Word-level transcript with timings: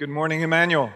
Good 0.00 0.08
morning, 0.08 0.40
Emmanuel. 0.40 0.92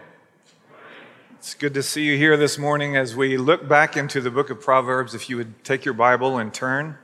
It's 1.35 1.53
good 1.53 1.75
to 1.75 1.83
see 1.83 2.05
you 2.05 2.17
here 2.17 2.35
this 2.37 2.57
morning 2.57 2.97
as 2.97 3.15
we 3.15 3.37
look 3.37 3.67
back 3.67 3.95
into 3.95 4.19
the 4.19 4.31
book 4.31 4.49
of 4.49 4.59
Proverbs. 4.59 5.13
If 5.13 5.29
you 5.29 5.37
would 5.37 5.63
take 5.63 5.85
your 5.85 5.93
Bible 5.93 6.39
and 6.39 6.51
turn 6.51 6.97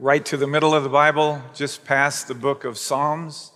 right 0.00 0.24
to 0.24 0.38
the 0.38 0.46
middle 0.46 0.74
of 0.74 0.84
the 0.84 0.88
Bible, 0.88 1.42
just 1.52 1.84
past 1.84 2.26
the 2.26 2.34
book 2.34 2.64
of 2.64 2.78
Psalms. 2.78 3.52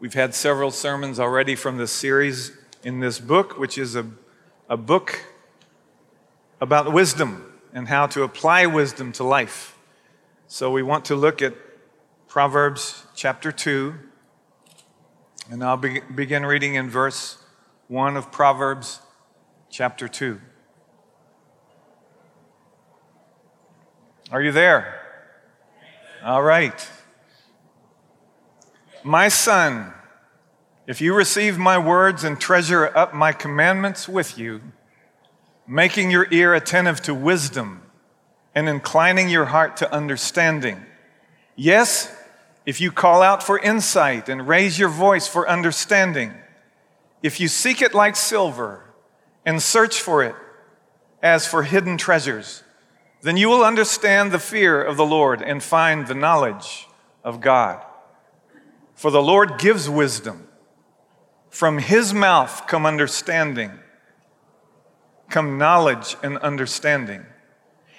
We've 0.00 0.14
had 0.14 0.34
several 0.34 0.72
sermons 0.72 1.20
already 1.20 1.54
from 1.54 1.76
this 1.76 1.92
series 1.92 2.50
in 2.82 2.98
this 2.98 3.20
book, 3.20 3.56
which 3.60 3.78
is 3.78 3.94
a, 3.94 4.10
a 4.68 4.76
book 4.76 5.24
about 6.60 6.92
wisdom 6.92 7.60
and 7.72 7.86
how 7.86 8.08
to 8.08 8.24
apply 8.24 8.66
wisdom 8.66 9.12
to 9.12 9.22
life. 9.22 9.78
So 10.48 10.72
we 10.72 10.82
want 10.82 11.04
to 11.04 11.14
look 11.14 11.40
at 11.40 11.54
Proverbs 12.26 13.04
chapter 13.14 13.52
2 13.52 13.94
and 15.50 15.62
I'll 15.62 15.76
be, 15.76 16.00
begin 16.14 16.44
reading 16.44 16.74
in 16.74 16.90
verse 16.90 17.38
1 17.88 18.16
of 18.16 18.32
Proverbs 18.32 19.00
chapter 19.70 20.08
2. 20.08 20.40
Are 24.32 24.42
you 24.42 24.50
there? 24.50 25.00
All 26.24 26.42
right. 26.42 26.88
My 29.04 29.28
son, 29.28 29.92
if 30.88 31.00
you 31.00 31.14
receive 31.14 31.58
my 31.58 31.78
words 31.78 32.24
and 32.24 32.40
treasure 32.40 32.96
up 32.96 33.14
my 33.14 33.30
commandments 33.30 34.08
with 34.08 34.36
you, 34.36 34.60
making 35.68 36.10
your 36.10 36.26
ear 36.32 36.54
attentive 36.54 37.00
to 37.02 37.14
wisdom 37.14 37.82
and 38.52 38.68
inclining 38.68 39.28
your 39.28 39.44
heart 39.44 39.76
to 39.76 39.92
understanding, 39.92 40.84
yes, 41.54 42.12
if 42.66 42.80
you 42.80 42.90
call 42.90 43.22
out 43.22 43.44
for 43.44 43.58
insight 43.60 44.28
and 44.28 44.48
raise 44.48 44.78
your 44.78 44.88
voice 44.88 45.28
for 45.28 45.48
understanding, 45.48 46.34
if 47.22 47.40
you 47.40 47.46
seek 47.46 47.80
it 47.80 47.94
like 47.94 48.16
silver 48.16 48.84
and 49.44 49.62
search 49.62 50.00
for 50.00 50.24
it 50.24 50.34
as 51.22 51.46
for 51.46 51.62
hidden 51.62 51.96
treasures, 51.96 52.64
then 53.22 53.36
you 53.36 53.48
will 53.48 53.64
understand 53.64 54.32
the 54.32 54.38
fear 54.40 54.82
of 54.82 54.96
the 54.96 55.06
Lord 55.06 55.40
and 55.40 55.62
find 55.62 56.06
the 56.06 56.14
knowledge 56.14 56.88
of 57.24 57.40
God. 57.40 57.82
For 58.94 59.10
the 59.10 59.22
Lord 59.22 59.58
gives 59.58 59.88
wisdom. 59.88 60.48
From 61.50 61.78
his 61.78 62.12
mouth 62.12 62.66
come 62.66 62.84
understanding, 62.84 63.72
come 65.30 65.56
knowledge 65.56 66.16
and 66.22 66.36
understanding. 66.38 67.24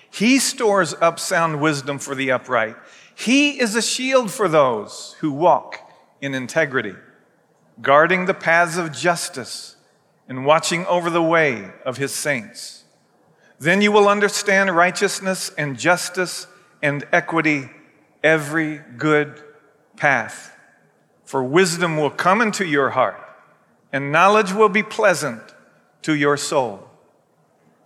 He 0.09 0.39
stores 0.39 0.93
up 0.93 1.19
sound 1.19 1.61
wisdom 1.61 1.99
for 1.99 2.15
the 2.15 2.31
upright. 2.31 2.75
He 3.17 3.59
is 3.59 3.75
a 3.75 3.81
shield 3.81 4.29
for 4.29 4.47
those 4.47 5.15
who 5.21 5.31
walk 5.31 5.91
in 6.21 6.35
integrity, 6.35 6.93
guarding 7.81 8.25
the 8.25 8.35
paths 8.35 8.77
of 8.77 8.91
justice 8.91 9.75
and 10.29 10.45
watching 10.45 10.85
over 10.85 11.09
the 11.09 11.21
way 11.23 11.71
of 11.83 11.97
his 11.97 12.13
saints. 12.13 12.83
Then 13.57 13.81
you 13.81 13.91
will 13.91 14.07
understand 14.07 14.75
righteousness 14.75 15.51
and 15.57 15.79
justice 15.79 16.45
and 16.83 17.07
equity, 17.11 17.71
every 18.23 18.81
good 18.97 19.41
path. 19.95 20.55
For 21.25 21.43
wisdom 21.43 21.97
will 21.97 22.11
come 22.11 22.39
into 22.39 22.67
your 22.67 22.91
heart, 22.91 23.19
and 23.91 24.11
knowledge 24.11 24.53
will 24.53 24.69
be 24.69 24.83
pleasant 24.83 25.41
to 26.03 26.13
your 26.13 26.37
soul. 26.37 26.87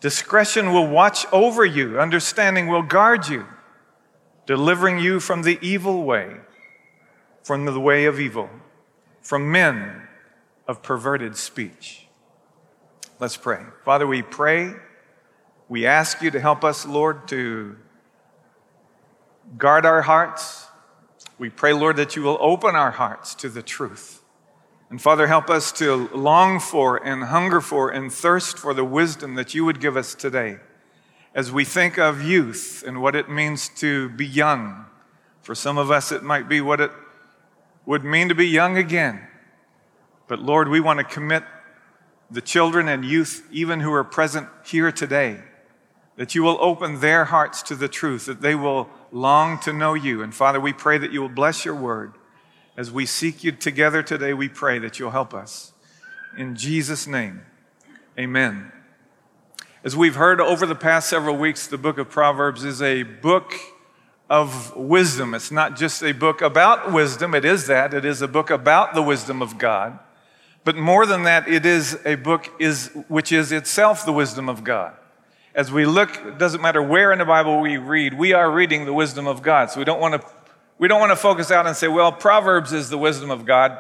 Discretion 0.02 0.74
will 0.74 0.88
watch 0.88 1.26
over 1.32 1.64
you, 1.64 2.02
understanding 2.02 2.68
will 2.68 2.84
guard 2.84 3.30
you 3.30 3.46
delivering 4.52 5.00
you 5.00 5.18
from 5.18 5.44
the 5.44 5.58
evil 5.62 6.04
way, 6.04 6.36
from 7.42 7.64
the 7.64 7.80
way 7.80 8.04
of 8.04 8.20
evil, 8.20 8.50
from 9.22 9.50
men 9.50 10.02
of 10.68 10.84
perverted 10.84 11.38
speech. 11.38 12.06
Let's 13.18 13.38
pray. 13.38 13.64
Father, 13.86 14.06
we 14.06 14.22
pray. 14.22 14.74
We 15.70 15.86
ask 15.86 16.22
you 16.22 16.32
to 16.32 16.40
help 16.42 16.66
us, 16.66 16.86
Lord, 16.86 17.30
to 17.30 17.78
guard 19.58 19.86
our 19.86 20.02
hearts. 20.02 20.68
We 21.40 21.50
pray, 21.50 21.72
Lord, 21.72 21.96
that 21.96 22.18
you 22.18 22.22
will 22.22 22.38
open 22.42 22.76
our 22.76 22.92
hearts 22.92 23.34
to 23.36 23.48
the 23.48 23.62
truth. 23.62 24.22
And 24.90 25.02
Father, 25.02 25.28
help 25.28 25.50
us 25.50 25.72
to 25.80 26.10
long 26.14 26.60
for 26.60 26.98
and 26.98 27.24
hunger 27.24 27.62
for 27.62 27.90
and 27.90 28.12
thirst 28.12 28.58
for 28.58 28.74
the 28.74 28.84
wisdom 28.84 29.36
that 29.36 29.54
you 29.54 29.64
would 29.64 29.80
give 29.80 29.96
us 29.96 30.14
today 30.14 30.58
as 31.34 31.52
we 31.52 31.64
think 31.64 31.98
of 31.98 32.22
youth 32.22 32.84
and 32.86 33.02
what 33.02 33.16
it 33.16 33.30
means 33.30 33.70
to 33.70 34.10
be 34.10 34.26
young. 34.26 34.86
For 35.42 35.56
some 35.56 35.78
of 35.78 35.90
us, 35.90 36.12
it 36.12 36.24
might 36.24 36.50
be 36.50 36.62
what 36.62 36.82
it 36.82 36.92
would 37.86 38.04
mean 38.04 38.30
to 38.30 38.36
be 38.36 38.48
young 38.48 38.78
again. 38.78 39.28
But 40.28 40.40
Lord, 40.40 40.68
we 40.70 40.80
want 40.80 41.00
to 41.00 41.04
commit 41.04 41.44
the 42.30 42.42
children 42.42 42.88
and 42.88 43.04
youth, 43.04 43.46
even 43.52 43.82
who 43.82 43.92
are 43.92 44.04
present 44.04 44.48
here 44.66 44.92
today, 44.92 45.42
that 46.16 46.36
you 46.36 46.44
will 46.44 46.58
open 46.62 47.00
their 47.00 47.26
hearts 47.26 47.62
to 47.64 47.76
the 47.76 47.90
truth, 47.90 48.26
that 48.26 48.42
they 48.42 48.56
will 48.56 48.90
long 49.12 49.60
to 49.60 49.74
know 49.74 49.94
you. 49.94 50.22
And 50.22 50.34
Father, 50.34 50.60
we 50.60 50.72
pray 50.72 50.98
that 50.98 51.12
you 51.12 51.22
will 51.22 51.30
bless 51.30 51.66
your 51.66 51.76
word. 51.76 52.14
As 52.78 52.90
we 52.92 53.06
seek 53.06 53.44
you 53.44 53.52
together 53.52 54.02
today, 54.02 54.34
we 54.34 54.48
pray 54.48 54.80
that 54.80 55.00
you'll 55.00 55.12
help 55.12 55.34
us. 55.34 55.74
In 56.38 56.56
Jesus' 56.56 57.06
name, 57.06 57.42
amen. 58.18 58.72
As 59.84 59.96
we've 59.96 60.14
heard 60.14 60.40
over 60.40 60.68
the 60.68 60.76
past 60.76 61.10
several 61.10 61.36
weeks, 61.36 61.66
the 61.66 61.78
book 61.78 61.98
of 61.98 62.08
Proverbs 62.08 62.64
is 62.64 62.84
a 62.84 63.02
book 63.02 63.56
of 64.30 64.76
wisdom. 64.76 65.34
It's 65.34 65.50
not 65.50 65.76
just 65.76 66.04
a 66.04 66.12
book 66.12 66.44
about 66.44 66.94
wisdom, 66.94 67.34
it 67.34 67.44
is 67.44 67.66
that. 67.66 67.92
It 67.92 68.06
is 68.06 68.22
a 68.22 68.28
book 68.28 68.52
about 68.52 68.94
the 68.94 69.02
wisdom 69.02 69.42
of 69.42 69.58
God. 69.58 69.98
But 70.64 70.76
more 70.76 71.08
than 71.08 71.24
that, 71.24 71.48
it 71.48 71.66
is 71.66 71.98
a 72.06 72.14
book 72.14 72.48
is, 72.60 72.92
which 73.08 73.32
is 73.32 73.52
itself 73.52 74.06
the 74.06 74.14
wisdom 74.14 74.50
of 74.50 74.64
God. 74.64 74.94
As 75.56 75.72
we 75.72 75.88
look, 75.88 76.16
it 76.28 76.38
doesn't 76.38 76.62
matter 76.62 76.84
where 76.84 77.12
in 77.12 77.18
the 77.18 77.26
Bible 77.26 77.60
we 77.60 77.78
read, 77.78 78.14
we 78.14 78.34
are 78.34 78.52
reading 78.52 78.86
the 78.86 78.94
wisdom 78.94 79.26
of 79.26 79.42
God. 79.42 79.72
So 79.72 79.80
we 79.80 79.84
don't 79.84 80.00
want 80.00 80.22
to, 80.22 80.28
we 80.78 80.90
don't 80.90 81.00
want 81.00 81.12
to 81.12 81.16
focus 81.16 81.50
out 81.50 81.66
and 81.66 81.76
say, 81.76 81.88
well, 81.88 82.12
Proverbs 82.12 82.72
is 82.72 82.92
the 82.92 83.00
wisdom 83.00 83.32
of 83.32 83.48
God. 83.48 83.80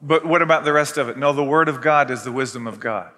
But 0.00 0.24
what 0.24 0.42
about 0.42 0.64
the 0.64 0.72
rest 0.72 0.96
of 0.96 1.08
it? 1.08 1.18
No, 1.18 1.32
the 1.32 1.42
Word 1.42 1.68
of 1.68 1.82
God 1.82 2.12
is 2.12 2.22
the 2.22 2.30
wisdom 2.30 2.68
of 2.68 2.78
God. 2.78 3.10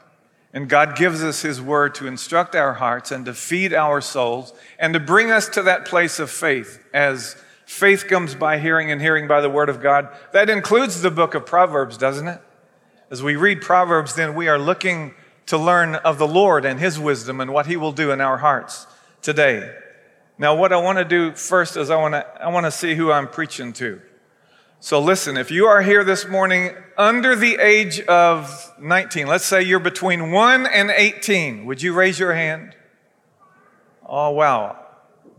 And 0.59 0.69
God 0.69 0.97
gives 0.97 1.23
us 1.23 1.43
His 1.43 1.63
Word 1.63 1.95
to 1.95 2.09
instruct 2.09 2.57
our 2.57 2.75
hearts 2.75 3.13
and 3.13 3.25
to 3.27 3.33
feed 3.33 3.73
our 3.73 4.01
souls 4.01 4.53
and 4.77 4.93
to 4.93 4.99
bring 4.99 5.31
us 5.31 5.49
to 5.51 5.63
that 5.63 5.85
place 5.85 6.19
of 6.19 6.33
faith 6.33 6.83
as 6.93 7.37
faith 7.65 8.09
comes 8.09 8.35
by 8.35 8.59
hearing 8.59 8.91
and 8.91 9.01
hearing 9.01 9.29
by 9.29 9.41
the 9.41 9.49
Word 9.49 9.69
of 9.69 9.81
God. 9.81 10.09
That 10.33 10.51
includes 10.51 11.01
the 11.01 11.13
book 11.13 11.37
of 11.37 11.47
Proverbs, 11.47 11.97
doesn't 11.97 12.27
it? 12.27 12.41
As 13.09 13.23
we 13.23 13.37
read 13.37 13.63
Proverbs, 13.63 14.17
then 14.17 14.35
we 14.35 14.49
are 14.49 14.59
looking 14.59 15.15
to 15.47 15.57
learn 15.57 15.95
of 15.95 16.19
the 16.19 16.27
Lord 16.27 16.65
and 16.65 16.81
His 16.81 16.99
wisdom 16.99 17.41
and 17.41 17.53
what 17.53 17.67
He 17.67 17.77
will 17.77 17.93
do 17.93 18.11
in 18.11 18.21
our 18.21 18.39
hearts 18.39 18.89
today. 19.23 19.73
Now, 20.39 20.57
what 20.57 20.73
I 20.73 20.79
want 20.79 20.99
to 20.99 21.05
do 21.05 21.37
first 21.37 21.77
is 21.77 21.89
I 21.89 21.95
want 21.95 22.15
to, 22.15 22.27
I 22.43 22.49
want 22.49 22.67
to 22.67 22.73
see 22.73 22.97
who 22.97 23.13
I'm 23.13 23.29
preaching 23.29 23.73
to. 23.75 24.01
So 24.81 25.01
listen, 25.01 25.37
if 25.37 25.51
you 25.51 25.67
are 25.67 25.83
here 25.83 26.05
this 26.05 26.29
morning 26.29 26.71
under 26.97 27.35
the 27.35 27.57
age 27.57 28.01
of 28.03 28.73
19, 28.81 29.27
let's 29.27 29.45
say 29.45 29.61
you're 29.61 29.81
between 29.81 30.31
1 30.31 30.67
and 30.67 30.91
18, 30.91 31.67
would 31.67 31.83
you 31.83 31.93
raise 31.93 32.21
your 32.21 32.33
hand? 32.33 32.77
Oh, 34.07 34.31
wow. 34.31 34.79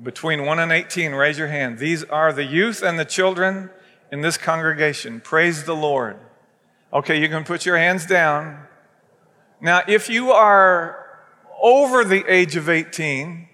Between 0.04 0.46
1 0.46 0.60
and 0.60 0.74
18, 0.74 1.14
raise 1.14 1.38
your 1.38 1.48
hand. 1.48 1.80
These 1.80 2.04
are 2.04 2.34
the 2.34 2.44
youth 2.44 2.84
and 2.84 3.00
the 3.00 3.06
children 3.06 3.70
in 4.12 4.20
this 4.20 4.36
congregation. 4.36 5.22
Praise 5.22 5.64
the 5.64 5.76
Lord. 5.76 6.20
Okay, 6.92 7.22
you 7.22 7.30
can 7.30 7.46
put 7.46 7.66
your 7.66 7.78
hands 7.78 8.06
down. 8.06 8.68
Now, 9.62 9.84
if 9.88 10.10
you 10.10 10.32
are 10.32 11.18
over 11.62 12.04
the 12.04 12.26
age 12.28 12.58
of 12.58 12.68
18, 12.68 13.48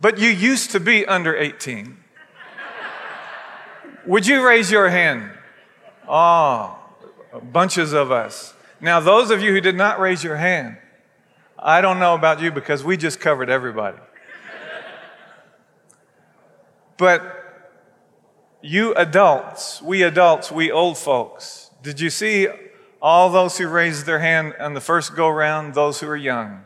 but 0.00 0.18
you 0.18 0.30
used 0.30 0.70
to 0.70 0.80
be 0.80 1.04
under 1.04 1.36
18, 1.36 1.98
would 4.06 4.26
you 4.26 4.46
raise 4.46 4.70
your 4.70 4.88
hand? 4.88 5.30
Oh, 6.08 6.78
bunches 7.52 7.92
of 7.92 8.12
us. 8.12 8.54
Now, 8.80 9.00
those 9.00 9.30
of 9.30 9.42
you 9.42 9.52
who 9.52 9.60
did 9.60 9.76
not 9.76 9.98
raise 9.98 10.22
your 10.22 10.36
hand, 10.36 10.76
I 11.58 11.80
don't 11.80 11.98
know 11.98 12.14
about 12.14 12.40
you 12.40 12.50
because 12.50 12.84
we 12.84 12.96
just 12.96 13.18
covered 13.20 13.50
everybody. 13.50 13.98
but 16.96 17.22
you 18.62 18.94
adults, 18.94 19.80
we 19.82 20.02
adults, 20.02 20.50
we 20.50 20.70
old 20.70 20.98
folks, 20.98 21.70
did 21.82 22.00
you 22.00 22.10
see 22.10 22.48
all 23.00 23.30
those 23.30 23.58
who 23.58 23.68
raised 23.68 24.06
their 24.06 24.18
hand 24.18 24.54
on 24.58 24.74
the 24.74 24.80
first 24.80 25.14
go 25.14 25.28
round, 25.28 25.74
those 25.74 26.00
who 26.00 26.08
are 26.08 26.16
young? 26.16 26.62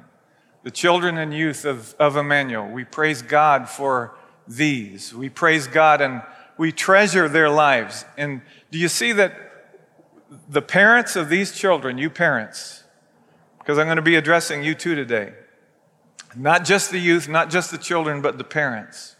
The 0.62 0.70
children 0.70 1.16
and 1.16 1.32
youth 1.32 1.64
of, 1.64 1.94
of 1.98 2.16
Emmanuel. 2.16 2.68
We 2.68 2.84
praise 2.84 3.22
God 3.22 3.68
for 3.68 4.14
these. 4.46 5.14
We 5.14 5.28
praise 5.28 5.66
God 5.66 6.00
and 6.00 6.22
we 6.60 6.70
treasure 6.70 7.26
their 7.26 7.48
lives. 7.48 8.04
And 8.18 8.42
do 8.70 8.78
you 8.78 8.88
see 8.88 9.12
that 9.12 9.32
the 10.46 10.60
parents 10.60 11.16
of 11.16 11.30
these 11.30 11.52
children, 11.52 11.96
you 11.96 12.10
parents, 12.10 12.84
because 13.58 13.78
I'm 13.78 13.86
going 13.86 13.96
to 13.96 14.02
be 14.02 14.16
addressing 14.16 14.62
you 14.62 14.74
too 14.74 14.94
today, 14.94 15.32
not 16.36 16.66
just 16.66 16.90
the 16.90 16.98
youth, 16.98 17.30
not 17.30 17.48
just 17.48 17.70
the 17.70 17.78
children, 17.78 18.20
but 18.20 18.36
the 18.36 18.44
parents, 18.44 19.16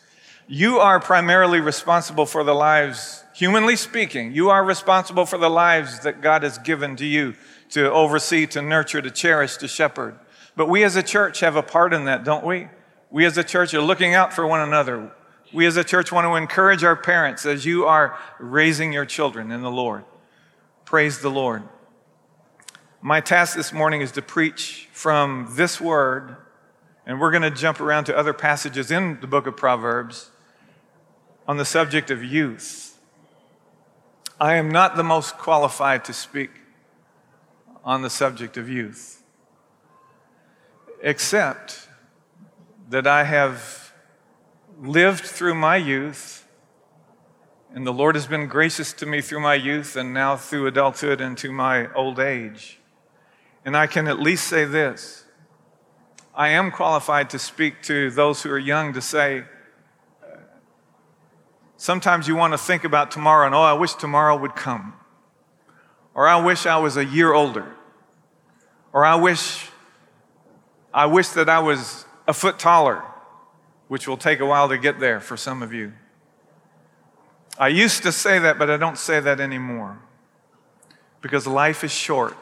you 0.49 0.81
are 0.81 1.01
primarily 1.01 1.61
responsible 1.61 2.27
for 2.27 2.45
the 2.45 2.55
lives 2.55 3.25
humanly 3.33 3.75
speaking, 3.75 4.35
you 4.35 4.51
are 4.51 4.63
responsible 4.63 5.25
for 5.25 5.39
the 5.39 5.49
lives 5.49 6.01
that 6.01 6.21
God 6.21 6.43
has 6.43 6.59
given 6.59 6.95
to 6.97 7.07
you 7.07 7.35
to 7.71 7.91
oversee, 7.91 8.45
to 8.49 8.61
nurture, 8.61 9.01
to 9.01 9.11
cherish, 9.11 9.57
to 9.57 9.67
shepherd. 9.67 10.19
But 10.57 10.69
we 10.69 10.85
as 10.85 10.95
a 10.95 11.03
church 11.03 11.41
have 11.41 11.57
a 11.57 11.63
part 11.63 11.95
in 11.95 12.05
that, 12.05 12.23
don't 12.23 12.45
we? 12.45 12.69
We 13.11 13.25
as 13.25 13.39
a 13.39 13.45
church 13.45 13.73
are 13.73 13.81
looking 13.81 14.13
out 14.13 14.35
for 14.35 14.47
one 14.47 14.61
another. 14.61 15.13
We 15.53 15.67
as 15.67 15.77
a 15.77 15.83
church 15.83 16.13
want 16.13 16.27
to 16.27 16.37
encourage 16.37 16.85
our 16.85 16.95
parents 16.95 17.45
as 17.45 17.67
you 17.67 17.85
are 17.87 18.17
raising 18.39 18.93
your 18.93 19.05
children 19.05 19.51
in 19.51 19.63
the 19.63 19.71
Lord. 19.71 20.05
Praise 20.85 21.21
the 21.21 21.31
Lord. 21.31 21.65
My 23.03 23.21
task 23.21 23.57
this 23.57 23.73
morning 23.73 24.01
is 24.01 24.13
to 24.13 24.23
preach 24.23 24.89
from 24.93 25.49
this 25.57 25.81
word, 25.81 26.37
and 27.05 27.21
we're 27.21 27.33
going 27.33 27.43
to 27.43 27.51
jump 27.51 27.81
around 27.81 28.05
to 28.05 28.17
other 28.17 28.33
passages 28.33 28.93
in 28.93 29.19
the 29.21 29.27
book 29.27 29.49
of 29.49 29.57
Proverbs 29.57 30.31
on 31.49 31.57
the 31.57 31.65
subject 31.65 32.13
of 32.13 32.23
youth. 32.23 32.97
I 34.39 34.55
am 34.55 34.71
not 34.71 34.95
the 34.95 35.03
most 35.03 35.37
qualified 35.37 36.05
to 36.05 36.13
speak 36.13 36.51
on 37.83 38.03
the 38.03 38.11
subject 38.11 38.57
of 38.57 38.69
youth, 38.69 39.25
except 41.03 41.89
that 42.89 43.09
I 43.09 43.25
have 43.25 43.90
lived 44.81 45.25
through 45.25 45.55
my 45.55 45.77
youth, 45.77 46.49
and 47.75 47.87
the 47.87 47.93
Lord 47.93 48.15
has 48.15 48.27
been 48.27 48.47
gracious 48.47 48.93
to 48.95 49.07
me 49.07 49.21
through 49.21 49.41
my 49.41 49.55
youth 49.55 49.95
and 49.95 50.13
now 50.13 50.37
through 50.37 50.67
adulthood 50.67 51.21
and 51.21 51.37
to 51.39 51.53
my 51.53 51.93
old 51.95 52.19
age. 52.19 52.81
And 53.65 53.77
I 53.77 53.87
can 53.87 54.09
at 54.09 54.19
least 54.19 54.47
say 54.47 54.65
this 54.65 55.25
I 56.35 56.49
am 56.49 56.71
qualified 56.71 57.31
to 57.31 57.39
speak 57.39 57.83
to 57.83 58.11
those 58.11 58.43
who 58.43 58.51
are 58.51 58.59
young 58.59 58.93
to 58.95 59.01
say, 59.01 59.45
uh, 60.23 60.37
sometimes 61.77 62.27
you 62.27 62.35
want 62.35 62.55
to 62.55 62.59
think 62.59 62.85
about 62.85 63.11
tomorrow 63.11 63.47
and, 63.47 63.55
oh, 63.55 63.61
I 63.61 63.75
wish 63.75 63.95
tomorrow 63.95 64.37
would 64.37 64.57
come. 64.57 64.95
Or 66.15 66.27
I 66.27 66.43
wish 66.43 66.67
I 66.67 66.79
was 66.79 66.97
a 66.97 67.05
year 67.05 67.33
older. 67.33 67.75
Or 68.93 69.05
I 69.05 69.15
wish, 69.17 69.69
I 70.93 71.07
wish 71.07 71.29
that 71.31 71.49
I 71.49 71.61
was 71.61 72.05
a 72.27 72.33
foot 72.33 72.59
taller, 72.59 73.05
which 73.91 74.07
will 74.07 74.17
take 74.17 74.39
a 74.39 74.47
while 74.47 74.69
to 74.69 74.79
get 74.79 75.01
there 75.01 75.19
for 75.19 75.37
some 75.37 75.65
of 75.65 75.73
you. 75.73 75.93
I 77.59 77.67
used 77.67 78.05
to 78.05 78.13
say 78.13 78.39
that, 78.39 78.57
but 78.57 78.71
I 78.71 78.77
don't 78.77 78.97
say 78.97 79.19
that 79.19 79.41
anymore 79.41 79.99
because 81.21 81.45
life 81.45 81.83
is 81.83 81.91
short. 81.91 82.37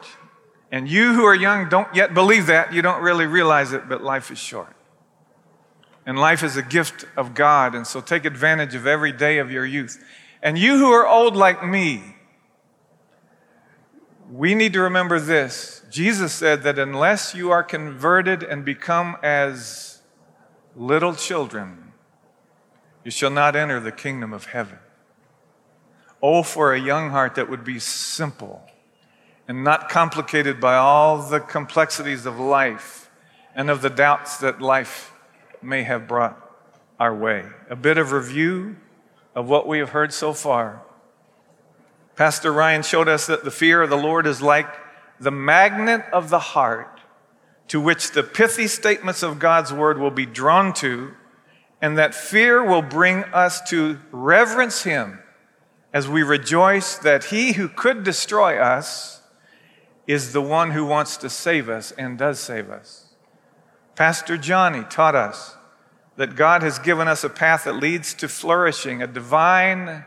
And 0.71 0.87
you 0.87 1.15
who 1.15 1.23
are 1.23 1.33
young 1.33 1.67
don't 1.67 1.87
yet 1.95 2.13
believe 2.13 2.45
that. 2.45 2.71
You 2.71 2.83
don't 2.83 3.01
really 3.01 3.25
realize 3.25 3.73
it, 3.73 3.89
but 3.89 4.03
life 4.03 4.29
is 4.29 4.37
short. 4.37 4.75
And 6.05 6.19
life 6.19 6.43
is 6.43 6.55
a 6.55 6.61
gift 6.61 7.05
of 7.17 7.33
God, 7.33 7.73
and 7.73 7.87
so 7.87 7.99
take 7.99 8.25
advantage 8.25 8.75
of 8.75 8.85
every 8.85 9.11
day 9.11 9.39
of 9.39 9.51
your 9.51 9.65
youth. 9.65 9.99
And 10.43 10.55
you 10.55 10.77
who 10.77 10.91
are 10.91 11.07
old 11.07 11.35
like 11.35 11.65
me, 11.65 12.15
we 14.31 14.53
need 14.53 14.73
to 14.73 14.81
remember 14.81 15.19
this. 15.19 15.81
Jesus 15.89 16.31
said 16.31 16.61
that 16.61 16.77
unless 16.77 17.33
you 17.33 17.49
are 17.49 17.63
converted 17.63 18.43
and 18.43 18.63
become 18.63 19.17
as 19.23 19.98
little 20.79 21.13
children, 21.13 21.91
you 23.03 23.11
shall 23.11 23.29
not 23.29 23.53
enter 23.55 23.81
the 23.81 23.91
kingdom 23.91 24.31
of 24.31 24.45
heaven. 24.45 24.79
Oh, 26.23 26.41
for 26.41 26.73
a 26.73 26.79
young 26.79 27.09
heart 27.09 27.35
that 27.35 27.49
would 27.49 27.65
be 27.65 27.79
simple 27.79 28.65
and 29.47 29.63
not 29.63 29.89
complicated 29.89 30.61
by 30.61 30.75
all 30.75 31.21
the 31.21 31.41
complexities 31.41 32.25
of 32.25 32.39
life 32.39 33.09
and 33.53 33.69
of 33.69 33.81
the 33.81 33.89
doubts 33.89 34.37
that 34.37 34.61
life 34.61 35.11
may 35.61 35.83
have 35.83 36.07
brought 36.07 36.37
our 36.97 37.13
way. 37.13 37.45
A 37.69 37.75
bit 37.75 37.97
of 37.97 38.13
review 38.13 38.77
of 39.35 39.49
what 39.49 39.67
we 39.67 39.79
have 39.79 39.89
heard 39.89 40.13
so 40.13 40.31
far. 40.33 40.81
Pastor 42.15 42.53
Ryan 42.53 42.83
showed 42.83 43.09
us 43.09 43.27
that 43.27 43.43
the 43.43 43.51
fear 43.51 43.81
of 43.81 43.89
the 43.89 43.97
Lord 43.97 44.25
is 44.25 44.41
like 44.41 44.67
the 45.19 45.31
magnet 45.31 46.05
of 46.13 46.29
the 46.29 46.39
heart 46.39 46.98
to 47.69 47.79
which 47.79 48.11
the 48.11 48.23
pithy 48.23 48.67
statements 48.67 49.23
of 49.23 49.39
God's 49.39 49.71
word 49.71 49.97
will 49.97 50.11
be 50.11 50.25
drawn 50.25 50.73
to, 50.73 51.13
and 51.81 51.97
that 51.97 52.13
fear 52.13 52.63
will 52.63 52.81
bring 52.81 53.23
us 53.25 53.61
to 53.69 53.99
reverence 54.11 54.83
Him 54.83 55.19
as 55.93 56.07
we 56.07 56.21
rejoice 56.23 56.97
that 56.97 57.25
He 57.25 57.53
who 57.53 57.69
could 57.69 58.03
destroy 58.03 58.59
us 58.59 59.21
is 60.07 60.33
the 60.33 60.41
one 60.41 60.71
who 60.71 60.85
wants 60.85 61.17
to 61.17 61.29
save 61.29 61.69
us 61.69 61.91
and 61.91 62.17
does 62.17 62.39
save 62.39 62.69
us. 62.69 63.13
Pastor 63.95 64.37
Johnny 64.37 64.83
taught 64.89 65.15
us 65.15 65.55
that 66.15 66.35
God 66.35 66.63
has 66.63 66.79
given 66.79 67.07
us 67.07 67.23
a 67.23 67.29
path 67.29 67.65
that 67.65 67.75
leads 67.75 68.13
to 68.15 68.27
flourishing, 68.27 69.01
a 69.01 69.07
divine 69.07 70.05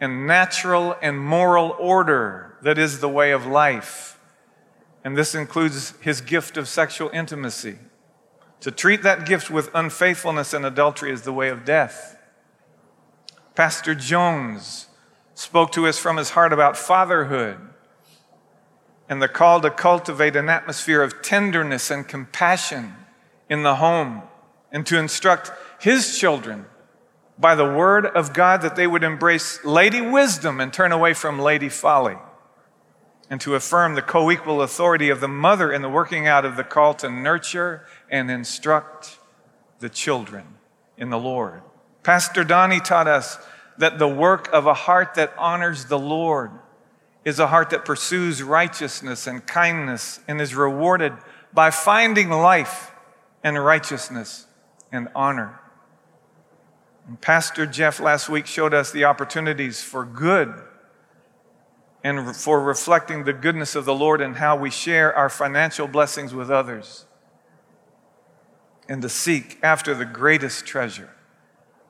and 0.00 0.26
natural 0.26 0.96
and 1.02 1.18
moral 1.18 1.76
order 1.78 2.56
that 2.62 2.78
is 2.78 3.00
the 3.00 3.08
way 3.08 3.32
of 3.32 3.46
life. 3.46 4.15
And 5.06 5.16
this 5.16 5.36
includes 5.36 5.94
his 6.00 6.20
gift 6.20 6.56
of 6.56 6.66
sexual 6.66 7.10
intimacy. 7.10 7.78
To 8.58 8.72
treat 8.72 9.04
that 9.04 9.24
gift 9.24 9.52
with 9.52 9.70
unfaithfulness 9.72 10.52
and 10.52 10.66
adultery 10.66 11.12
is 11.12 11.22
the 11.22 11.32
way 11.32 11.48
of 11.48 11.64
death. 11.64 12.18
Pastor 13.54 13.94
Jones 13.94 14.88
spoke 15.32 15.70
to 15.70 15.86
us 15.86 15.96
from 15.96 16.16
his 16.16 16.30
heart 16.30 16.52
about 16.52 16.76
fatherhood 16.76 17.56
and 19.08 19.22
the 19.22 19.28
call 19.28 19.60
to 19.60 19.70
cultivate 19.70 20.34
an 20.34 20.48
atmosphere 20.48 21.02
of 21.02 21.22
tenderness 21.22 21.88
and 21.88 22.08
compassion 22.08 22.96
in 23.48 23.62
the 23.62 23.76
home 23.76 24.22
and 24.72 24.84
to 24.86 24.98
instruct 24.98 25.52
his 25.80 26.18
children 26.18 26.66
by 27.38 27.54
the 27.54 27.64
word 27.64 28.06
of 28.06 28.32
God 28.32 28.60
that 28.62 28.74
they 28.74 28.88
would 28.88 29.04
embrace 29.04 29.64
lady 29.64 30.00
wisdom 30.00 30.60
and 30.60 30.72
turn 30.72 30.90
away 30.90 31.14
from 31.14 31.38
lady 31.38 31.68
folly, 31.68 32.16
and 33.28 33.40
to 33.40 33.54
affirm 33.54 33.94
the 33.94 34.02
co 34.02 34.30
equal 34.30 34.62
authority 34.62 35.10
of 35.10 35.20
the 35.20 35.28
mother 35.28 35.72
in 35.72 35.82
the 35.82 35.88
working 35.88 36.26
out 36.26 36.44
of 36.44 36.56
the 36.56 36.64
call 36.64 36.94
to 36.94 37.10
nurture 37.10 37.84
and 38.10 38.30
instruct 38.30 39.18
the 39.80 39.88
children 39.88 40.46
in 40.96 41.10
the 41.10 41.18
Lord. 41.18 41.62
Pastor 42.02 42.44
Donnie 42.44 42.80
taught 42.80 43.08
us 43.08 43.38
that 43.78 43.98
the 43.98 44.08
work 44.08 44.48
of 44.52 44.66
a 44.66 44.74
heart 44.74 45.14
that 45.14 45.34
honors 45.36 45.86
the 45.86 45.98
Lord 45.98 46.52
is 47.24 47.40
a 47.40 47.48
heart 47.48 47.70
that 47.70 47.84
pursues 47.84 48.42
righteousness 48.42 49.26
and 49.26 49.44
kindness 49.46 50.20
and 50.28 50.40
is 50.40 50.54
rewarded 50.54 51.12
by 51.52 51.70
finding 51.70 52.30
life 52.30 52.92
and 53.42 53.62
righteousness 53.62 54.46
and 54.92 55.08
honor. 55.14 55.58
And 57.08 57.20
Pastor 57.20 57.66
Jeff 57.66 57.98
last 57.98 58.28
week 58.28 58.46
showed 58.46 58.72
us 58.72 58.92
the 58.92 59.04
opportunities 59.04 59.82
for 59.82 60.04
good 60.04 60.54
and 62.06 62.36
for 62.36 62.60
reflecting 62.60 63.24
the 63.24 63.32
goodness 63.32 63.74
of 63.74 63.84
the 63.84 63.92
Lord 63.92 64.20
and 64.20 64.36
how 64.36 64.54
we 64.54 64.70
share 64.70 65.12
our 65.12 65.28
financial 65.28 65.88
blessings 65.88 66.32
with 66.32 66.52
others 66.52 67.04
and 68.88 69.02
to 69.02 69.08
seek 69.08 69.58
after 69.60 69.92
the 69.92 70.04
greatest 70.04 70.64
treasure 70.64 71.10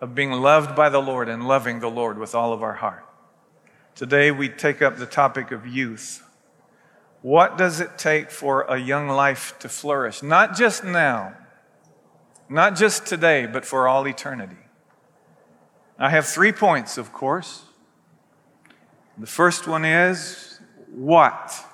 of 0.00 0.14
being 0.14 0.32
loved 0.32 0.74
by 0.74 0.88
the 0.88 1.02
Lord 1.02 1.28
and 1.28 1.46
loving 1.46 1.80
the 1.80 1.90
Lord 1.90 2.16
with 2.16 2.34
all 2.34 2.54
of 2.54 2.62
our 2.62 2.72
heart. 2.72 3.04
Today 3.94 4.30
we 4.30 4.48
take 4.48 4.80
up 4.80 4.96
the 4.96 5.04
topic 5.04 5.50
of 5.50 5.66
youth. 5.66 6.22
What 7.20 7.58
does 7.58 7.80
it 7.80 7.98
take 7.98 8.30
for 8.30 8.62
a 8.62 8.78
young 8.78 9.08
life 9.08 9.58
to 9.58 9.68
flourish? 9.68 10.22
Not 10.22 10.56
just 10.56 10.82
now, 10.82 11.34
not 12.48 12.74
just 12.74 13.04
today, 13.04 13.44
but 13.44 13.66
for 13.66 13.86
all 13.86 14.08
eternity. 14.08 14.56
I 15.98 16.08
have 16.08 16.26
three 16.26 16.52
points, 16.52 16.96
of 16.96 17.12
course. 17.12 17.65
The 19.18 19.26
first 19.26 19.66
one 19.66 19.84
is 19.84 20.60
what? 20.94 21.64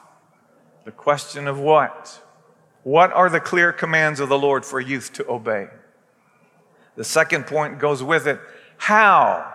The 0.84 0.92
question 0.92 1.48
of 1.48 1.58
what? 1.58 2.20
What 2.84 3.12
are 3.12 3.28
the 3.28 3.40
clear 3.40 3.72
commands 3.72 4.20
of 4.20 4.28
the 4.28 4.38
Lord 4.38 4.64
for 4.64 4.80
youth 4.80 5.12
to 5.14 5.28
obey? 5.28 5.68
The 6.96 7.04
second 7.04 7.46
point 7.46 7.78
goes 7.78 8.02
with 8.02 8.26
it 8.26 8.40
how? 8.76 9.52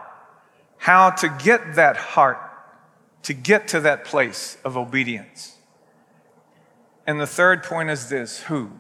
How 0.78 1.10
to 1.10 1.30
get 1.44 1.76
that 1.76 1.98
heart, 1.98 2.40
to 3.24 3.34
get 3.34 3.68
to 3.70 3.82
that 3.82 4.06
place 4.06 4.58
of 4.64 4.78
obedience. 4.78 5.58
And 7.06 7.20
the 7.20 7.28
third 7.28 7.64
point 7.64 7.90
is 7.90 8.10
this 8.10 8.44
who? 8.44 8.72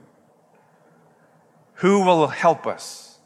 Who 1.75 2.03
will 2.03 2.27
help 2.27 2.65
us 2.65 3.19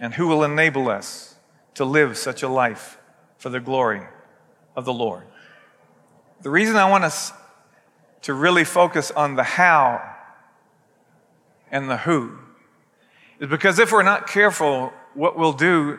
and 0.00 0.14
who 0.14 0.26
will 0.28 0.44
enable 0.44 0.88
us 0.88 1.36
to 1.74 1.84
live 1.84 2.16
such 2.16 2.42
a 2.42 2.48
life 2.48 2.98
for 3.38 3.48
the 3.48 3.60
glory 3.60 4.02
of 4.76 4.84
the 4.84 4.92
Lord. 4.92 5.24
The 6.42 6.50
reason 6.50 6.76
I 6.76 6.88
want 6.88 7.04
us 7.04 7.32
to 8.22 8.34
really 8.34 8.64
focus 8.64 9.10
on 9.10 9.34
the 9.34 9.42
how 9.42 10.14
and 11.70 11.90
the 11.90 11.96
who 11.96 12.38
is 13.40 13.48
because 13.48 13.78
if 13.78 13.92
we're 13.92 14.02
not 14.02 14.26
careful, 14.26 14.92
what 15.14 15.38
we'll 15.38 15.52
do, 15.52 15.98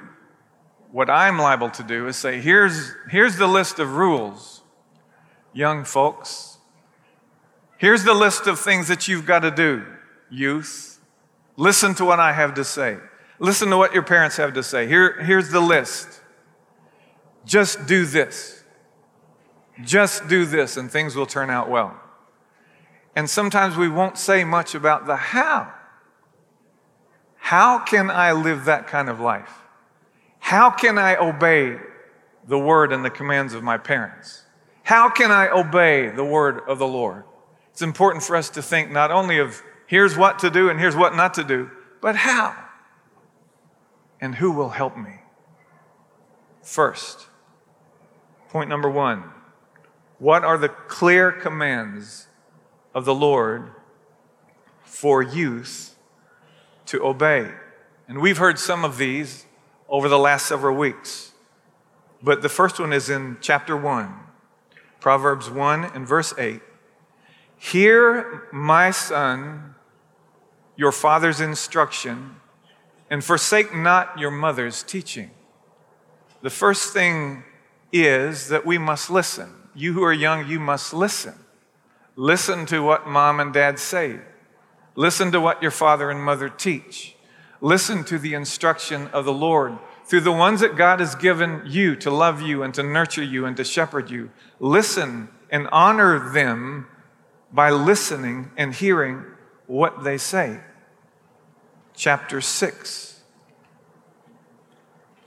what 0.92 1.10
I'm 1.10 1.38
liable 1.38 1.70
to 1.72 1.84
do, 1.84 2.08
is 2.08 2.16
say, 2.16 2.40
here's, 2.40 2.94
here's 3.10 3.38
the 3.38 3.48
list 3.48 3.80
of 3.80 3.96
rules, 3.96 4.64
young 5.54 5.84
folks. 5.84 6.58
Here's 7.78 8.04
the 8.04 8.14
list 8.14 8.48
of 8.48 8.60
things 8.60 8.88
that 8.88 9.08
you've 9.08 9.26
got 9.26 9.40
to 9.40 9.52
do, 9.52 9.86
youth. 10.30 11.00
Listen 11.58 11.94
to 11.96 12.06
what 12.06 12.20
I 12.20 12.34
have 12.34 12.56
to 12.56 12.64
say. 12.64 12.98
Listen 13.40 13.70
to 13.70 13.78
what 13.78 13.94
your 13.94 14.04
parents 14.04 14.38
have 14.38 14.54
to 14.54 14.64
say. 14.64 14.88
Here, 14.88 15.22
here's 15.22 15.50
the 15.50 15.60
list. 15.60 16.22
just 17.46 17.86
do 17.86 18.06
this. 18.06 18.57
Just 19.84 20.28
do 20.28 20.46
this, 20.46 20.78
and 20.78 20.90
things 20.90 21.16
will 21.16 21.26
turn 21.26 21.50
out 21.50 21.70
well. 21.70 22.00
And 23.16 23.30
sometimes 23.30 23.78
we 23.78 23.90
won't 23.90 24.18
say 24.18 24.44
much 24.44 24.76
about 24.76 25.06
the 25.06 25.16
how. 25.16 25.74
How 27.38 27.80
can 27.80 28.10
I 28.10 28.32
live 28.32 28.66
that 28.66 28.88
kind 28.88 29.10
of 29.10 29.20
life? 29.20 29.52
How 30.40 30.70
can 30.70 30.98
I 30.98 31.16
obey 31.16 31.78
the 32.48 32.60
word 32.60 32.92
and 32.92 33.04
the 33.04 33.10
commands 33.10 33.54
of 33.54 33.64
my 33.64 33.78
parents? 33.78 34.44
How 34.84 35.10
can 35.10 35.32
I 35.32 35.50
obey 35.50 36.10
the 36.10 36.24
word 36.24 36.62
of 36.68 36.80
the 36.80 36.88
Lord? 36.88 37.24
It's 37.72 37.82
important 37.82 38.24
for 38.24 38.36
us 38.36 38.50
to 38.52 38.62
think 38.62 38.92
not 38.92 39.12
only 39.12 39.40
of 39.40 39.62
here's 39.86 40.18
what 40.18 40.40
to 40.40 40.50
do 40.50 40.70
and 40.70 40.80
here's 40.80 40.96
what 40.96 41.16
not 41.16 41.34
to 41.36 41.44
do, 41.44 41.70
but 42.02 42.16
how? 42.16 42.56
And 44.22 44.36
who 44.36 44.52
will 44.52 44.70
help 44.70 44.98
me? 44.98 45.22
First, 46.62 47.28
point 48.50 48.70
number 48.70 48.90
one 48.90 49.24
what 50.20 50.44
are 50.44 50.58
the 50.58 50.70
clear 50.70 51.32
commands 51.32 52.28
of 52.94 53.06
the 53.06 53.14
Lord 53.14 53.72
for 54.84 55.22
youth 55.22 55.96
to 56.88 57.04
obey? 57.06 57.52
And 58.08 58.20
we've 58.20 58.38
heard 58.38 58.58
some 58.58 58.84
of 58.84 58.98
these 58.98 59.46
over 59.90 60.10
the 60.10 60.18
last 60.18 60.48
several 60.48 60.76
weeks. 60.76 61.34
But 62.22 62.42
the 62.42 62.50
first 62.50 62.80
one 62.80 62.94
is 62.94 63.10
in 63.10 63.38
chapter 63.42 63.78
1, 63.78 64.14
Proverbs 65.00 65.50
1 65.50 65.84
and 65.86 66.08
verse 66.08 66.34
8. 66.38 66.62
Hear, 67.58 68.48
my 68.52 68.92
son, 68.92 69.76
your 70.76 70.92
father's 70.92 71.42
instruction, 71.42 72.38
and 73.10 73.24
forsake 73.24 73.74
not 73.76 74.18
your 74.18 74.32
mother's 74.32 74.84
teaching. 74.84 75.32
The 76.42 76.50
first 76.50 76.94
thing 76.94 77.44
is 77.92 78.50
that 78.50 78.66
we 78.66 78.78
must 78.78 79.10
listen. 79.10 79.54
You 79.78 79.94
who 79.94 80.04
are 80.04 80.12
young, 80.12 80.48
you 80.48 80.60
must 80.60 80.92
listen. 80.92 81.36
Listen 82.16 82.66
to 82.66 82.80
what 82.80 83.08
mom 83.08 83.40
and 83.40 83.54
dad 83.54 83.78
say. 83.78 84.20
Listen 84.96 85.32
to 85.32 85.40
what 85.40 85.62
your 85.62 85.70
father 85.70 86.10
and 86.10 86.22
mother 86.22 86.50
teach. 86.50 87.16
Listen 87.62 88.04
to 88.06 88.18
the 88.18 88.34
instruction 88.34 89.08
of 89.10 89.24
the 89.24 89.34
Lord 89.34 89.78
through 90.06 90.22
the 90.22 90.32
ones 90.32 90.62
that 90.62 90.78
God 90.78 91.00
has 91.00 91.14
given 91.14 91.62
you 91.68 91.96
to 91.98 92.10
love 92.10 92.42
you 92.42 92.64
and 92.64 92.74
to 92.74 92.82
nurture 92.82 93.24
you 93.24 93.46
and 93.46 93.56
to 93.58 93.64
shepherd 93.64 94.10
you. 94.10 94.32
Listen 94.60 95.30
and 95.52 95.68
honor 95.72 96.32
them 96.32 96.88
by 97.54 97.70
listening 97.70 98.50
and 98.58 98.74
hearing 98.74 99.24
what 99.68 100.04
they 100.04 100.18
say. 100.18 100.60
Chapter 101.96 102.42
6. 102.42 103.22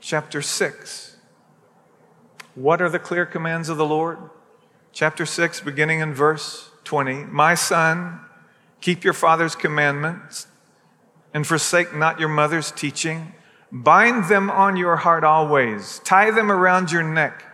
Chapter 0.01 0.41
6. 0.41 1.15
What 2.55 2.81
are 2.81 2.89
the 2.89 2.99
clear 2.99 3.25
commands 3.25 3.69
of 3.69 3.77
the 3.77 3.85
Lord? 3.85 4.19
Chapter 4.93 5.25
6, 5.25 5.61
beginning 5.61 6.01
in 6.01 6.13
verse 6.13 6.69
20. 6.83 7.25
My 7.25 7.55
son, 7.55 8.19
keep 8.81 9.03
your 9.03 9.13
father's 9.13 9.55
commandments 9.55 10.47
and 11.33 11.47
forsake 11.47 11.95
not 11.95 12.19
your 12.19 12.27
mother's 12.27 12.71
teaching. 12.71 13.33
Bind 13.71 14.25
them 14.25 14.51
on 14.51 14.75
your 14.75 14.97
heart 14.97 15.23
always, 15.23 15.99
tie 15.99 16.31
them 16.31 16.51
around 16.51 16.91
your 16.91 17.03
neck. 17.03 17.45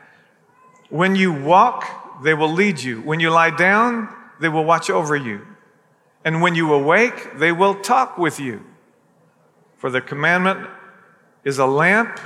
When 0.90 1.16
you 1.16 1.32
walk, 1.32 2.24
they 2.24 2.34
will 2.34 2.52
lead 2.52 2.82
you. 2.82 3.02
When 3.02 3.20
you 3.20 3.30
lie 3.30 3.56
down, 3.56 4.10
they 4.42 4.50
will 4.50 4.66
watch 4.66 4.90
over 4.90 5.16
you. 5.16 5.46
And 6.26 6.42
when 6.42 6.56
you 6.56 6.74
awake, 6.74 7.38
they 7.38 7.52
will 7.52 7.76
talk 7.76 8.18
with 8.18 8.40
you. 8.40 8.66
For 9.78 9.92
the 9.92 10.02
commandment 10.02 10.68
is 11.44 11.60
a 11.60 11.68
lamp, 11.68 12.20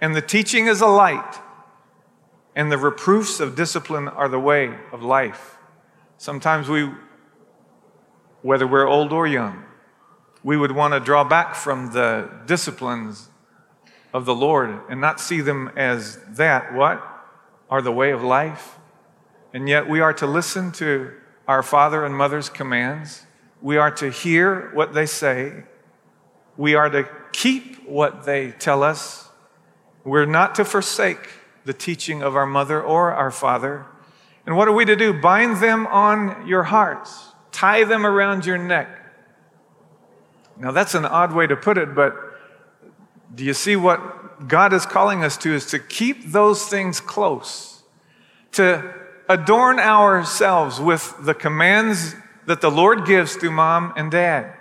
and 0.00 0.14
the 0.14 0.22
teaching 0.22 0.68
is 0.68 0.80
a 0.80 0.86
light, 0.86 1.40
and 2.56 2.70
the 2.70 2.78
reproofs 2.78 3.40
of 3.40 3.56
discipline 3.56 4.08
are 4.08 4.28
the 4.28 4.38
way 4.38 4.74
of 4.92 5.02
life. 5.02 5.56
Sometimes 6.18 6.68
we, 6.68 6.90
whether 8.42 8.66
we're 8.66 8.86
old 8.86 9.12
or 9.12 9.26
young, 9.26 9.64
we 10.42 10.56
would 10.56 10.72
want 10.72 10.94
to 10.94 11.00
draw 11.00 11.24
back 11.24 11.54
from 11.54 11.92
the 11.92 12.30
disciplines 12.46 13.28
of 14.12 14.24
the 14.26 14.34
Lord 14.34 14.78
and 14.88 15.00
not 15.00 15.18
see 15.18 15.40
them 15.40 15.72
as 15.76 16.18
that, 16.36 16.72
what? 16.74 17.02
Are 17.70 17.82
the 17.82 17.90
way 17.90 18.12
of 18.12 18.22
life. 18.22 18.78
And 19.52 19.68
yet 19.68 19.88
we 19.88 20.00
are 20.00 20.12
to 20.14 20.26
listen 20.26 20.70
to 20.72 21.12
our 21.48 21.62
father 21.62 22.04
and 22.04 22.14
mother's 22.16 22.48
commands. 22.48 23.26
We 23.60 23.76
are 23.76 23.90
to 23.92 24.10
hear 24.10 24.70
what 24.74 24.94
they 24.94 25.06
say. 25.06 25.64
We 26.56 26.74
are 26.74 26.90
to 26.90 27.08
keep 27.32 27.88
what 27.88 28.24
they 28.24 28.52
tell 28.52 28.82
us. 28.82 29.28
We're 30.04 30.26
not 30.26 30.54
to 30.56 30.64
forsake 30.64 31.28
the 31.64 31.72
teaching 31.72 32.22
of 32.22 32.36
our 32.36 32.46
mother 32.46 32.82
or 32.82 33.12
our 33.12 33.30
father. 33.30 33.86
And 34.46 34.56
what 34.56 34.68
are 34.68 34.72
we 34.72 34.84
to 34.84 34.96
do? 34.96 35.12
Bind 35.12 35.58
them 35.58 35.86
on 35.86 36.46
your 36.46 36.64
hearts, 36.64 37.32
tie 37.52 37.84
them 37.84 38.04
around 38.04 38.44
your 38.44 38.58
neck. 38.58 38.88
Now, 40.56 40.70
that's 40.70 40.94
an 40.94 41.04
odd 41.04 41.32
way 41.32 41.46
to 41.46 41.56
put 41.56 41.78
it, 41.78 41.94
but 41.94 42.14
do 43.34 43.44
you 43.44 43.54
see 43.54 43.74
what 43.74 44.46
God 44.46 44.72
is 44.72 44.86
calling 44.86 45.24
us 45.24 45.36
to? 45.38 45.52
Is 45.52 45.66
to 45.66 45.78
keep 45.78 46.30
those 46.30 46.66
things 46.66 47.00
close, 47.00 47.82
to 48.52 48.94
adorn 49.28 49.80
ourselves 49.80 50.80
with 50.80 51.14
the 51.20 51.34
commands 51.34 52.14
that 52.46 52.60
the 52.60 52.70
Lord 52.70 53.06
gives 53.06 53.34
through 53.34 53.50
mom 53.50 53.92
and 53.96 54.10
dad, 54.10 54.53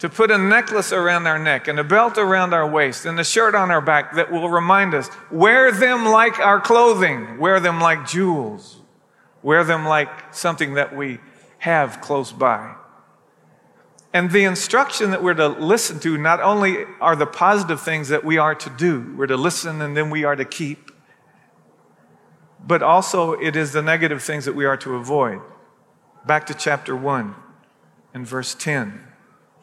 to 0.00 0.08
put 0.08 0.30
a 0.30 0.38
necklace 0.38 0.92
around 0.92 1.26
our 1.26 1.38
neck 1.38 1.68
and 1.68 1.78
a 1.78 1.84
belt 1.84 2.16
around 2.16 2.54
our 2.54 2.68
waist 2.68 3.04
and 3.04 3.20
a 3.20 3.24
shirt 3.24 3.54
on 3.54 3.70
our 3.70 3.82
back 3.82 4.14
that 4.14 4.32
will 4.32 4.48
remind 4.48 4.94
us 4.94 5.10
wear 5.30 5.70
them 5.70 6.06
like 6.06 6.38
our 6.40 6.58
clothing, 6.58 7.38
wear 7.38 7.60
them 7.60 7.78
like 7.78 8.08
jewels, 8.08 8.80
wear 9.42 9.62
them 9.62 9.84
like 9.84 10.34
something 10.34 10.74
that 10.74 10.96
we 10.96 11.18
have 11.58 12.00
close 12.00 12.32
by. 12.32 12.74
And 14.14 14.30
the 14.30 14.44
instruction 14.44 15.10
that 15.10 15.22
we're 15.22 15.34
to 15.34 15.48
listen 15.48 16.00
to 16.00 16.16
not 16.16 16.40
only 16.40 16.84
are 17.00 17.14
the 17.14 17.26
positive 17.26 17.80
things 17.82 18.08
that 18.08 18.24
we 18.24 18.38
are 18.38 18.54
to 18.54 18.70
do, 18.70 19.14
we're 19.16 19.26
to 19.26 19.36
listen 19.36 19.82
and 19.82 19.94
then 19.94 20.08
we 20.08 20.24
are 20.24 20.34
to 20.34 20.46
keep, 20.46 20.90
but 22.66 22.82
also 22.82 23.32
it 23.34 23.54
is 23.54 23.72
the 23.72 23.82
negative 23.82 24.22
things 24.22 24.46
that 24.46 24.54
we 24.54 24.64
are 24.64 24.78
to 24.78 24.96
avoid. 24.96 25.42
Back 26.26 26.46
to 26.46 26.54
chapter 26.54 26.96
1 26.96 27.34
and 28.14 28.26
verse 28.26 28.54
10. 28.54 29.08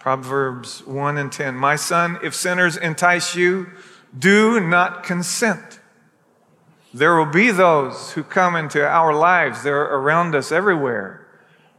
Proverbs 0.07 0.87
1 0.87 1.17
and 1.17 1.29
10. 1.29 1.57
My 1.57 1.75
son, 1.75 2.17
if 2.23 2.33
sinners 2.33 2.77
entice 2.77 3.35
you, 3.35 3.67
do 4.17 4.57
not 4.57 5.03
consent. 5.03 5.81
There 6.93 7.17
will 7.17 7.25
be 7.29 7.51
those 7.51 8.13
who 8.13 8.23
come 8.23 8.55
into 8.55 8.87
our 8.87 9.13
lives, 9.13 9.63
they're 9.63 9.81
around 9.81 10.33
us 10.33 10.49
everywhere 10.49 11.27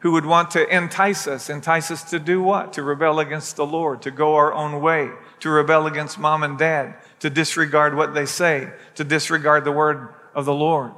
who 0.00 0.12
would 0.12 0.26
want 0.26 0.50
to 0.50 0.68
entice 0.68 1.26
us. 1.26 1.48
Entice 1.48 1.90
us 1.90 2.04
to 2.10 2.18
do 2.18 2.42
what? 2.42 2.74
To 2.74 2.82
rebel 2.82 3.18
against 3.18 3.56
the 3.56 3.64
Lord, 3.64 4.02
to 4.02 4.10
go 4.10 4.34
our 4.34 4.52
own 4.52 4.82
way, 4.82 5.08
to 5.40 5.48
rebel 5.48 5.86
against 5.86 6.18
mom 6.18 6.42
and 6.42 6.58
dad, 6.58 6.96
to 7.20 7.30
disregard 7.30 7.96
what 7.96 8.12
they 8.12 8.26
say, 8.26 8.70
to 8.96 9.04
disregard 9.04 9.64
the 9.64 9.72
word 9.72 10.12
of 10.34 10.44
the 10.44 10.52
Lord. 10.52 10.92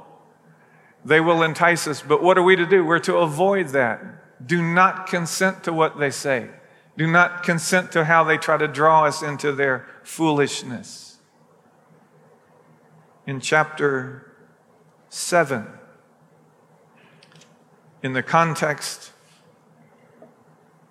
They 1.05 1.21
will 1.21 1.43
entice 1.43 1.87
us, 1.87 2.03
but 2.05 2.21
what 2.21 2.37
are 2.37 2.43
we 2.43 2.57
to 2.57 2.65
do? 2.65 2.83
We're 2.83 2.99
to 2.99 3.19
avoid 3.19 3.69
that. 3.69 4.45
Do 4.45 4.61
not 4.61 5.07
consent 5.07 5.63
to 5.63 5.71
what 5.71 5.97
they 5.97 6.11
say. 6.11 6.49
Do 7.01 7.07
not 7.07 7.41
consent 7.41 7.91
to 7.93 8.05
how 8.05 8.23
they 8.23 8.37
try 8.37 8.57
to 8.57 8.67
draw 8.67 9.05
us 9.05 9.23
into 9.23 9.51
their 9.51 9.87
foolishness. 10.03 11.17
In 13.25 13.39
chapter 13.39 14.31
7, 15.09 15.65
in 18.03 18.13
the 18.13 18.21
context 18.21 19.13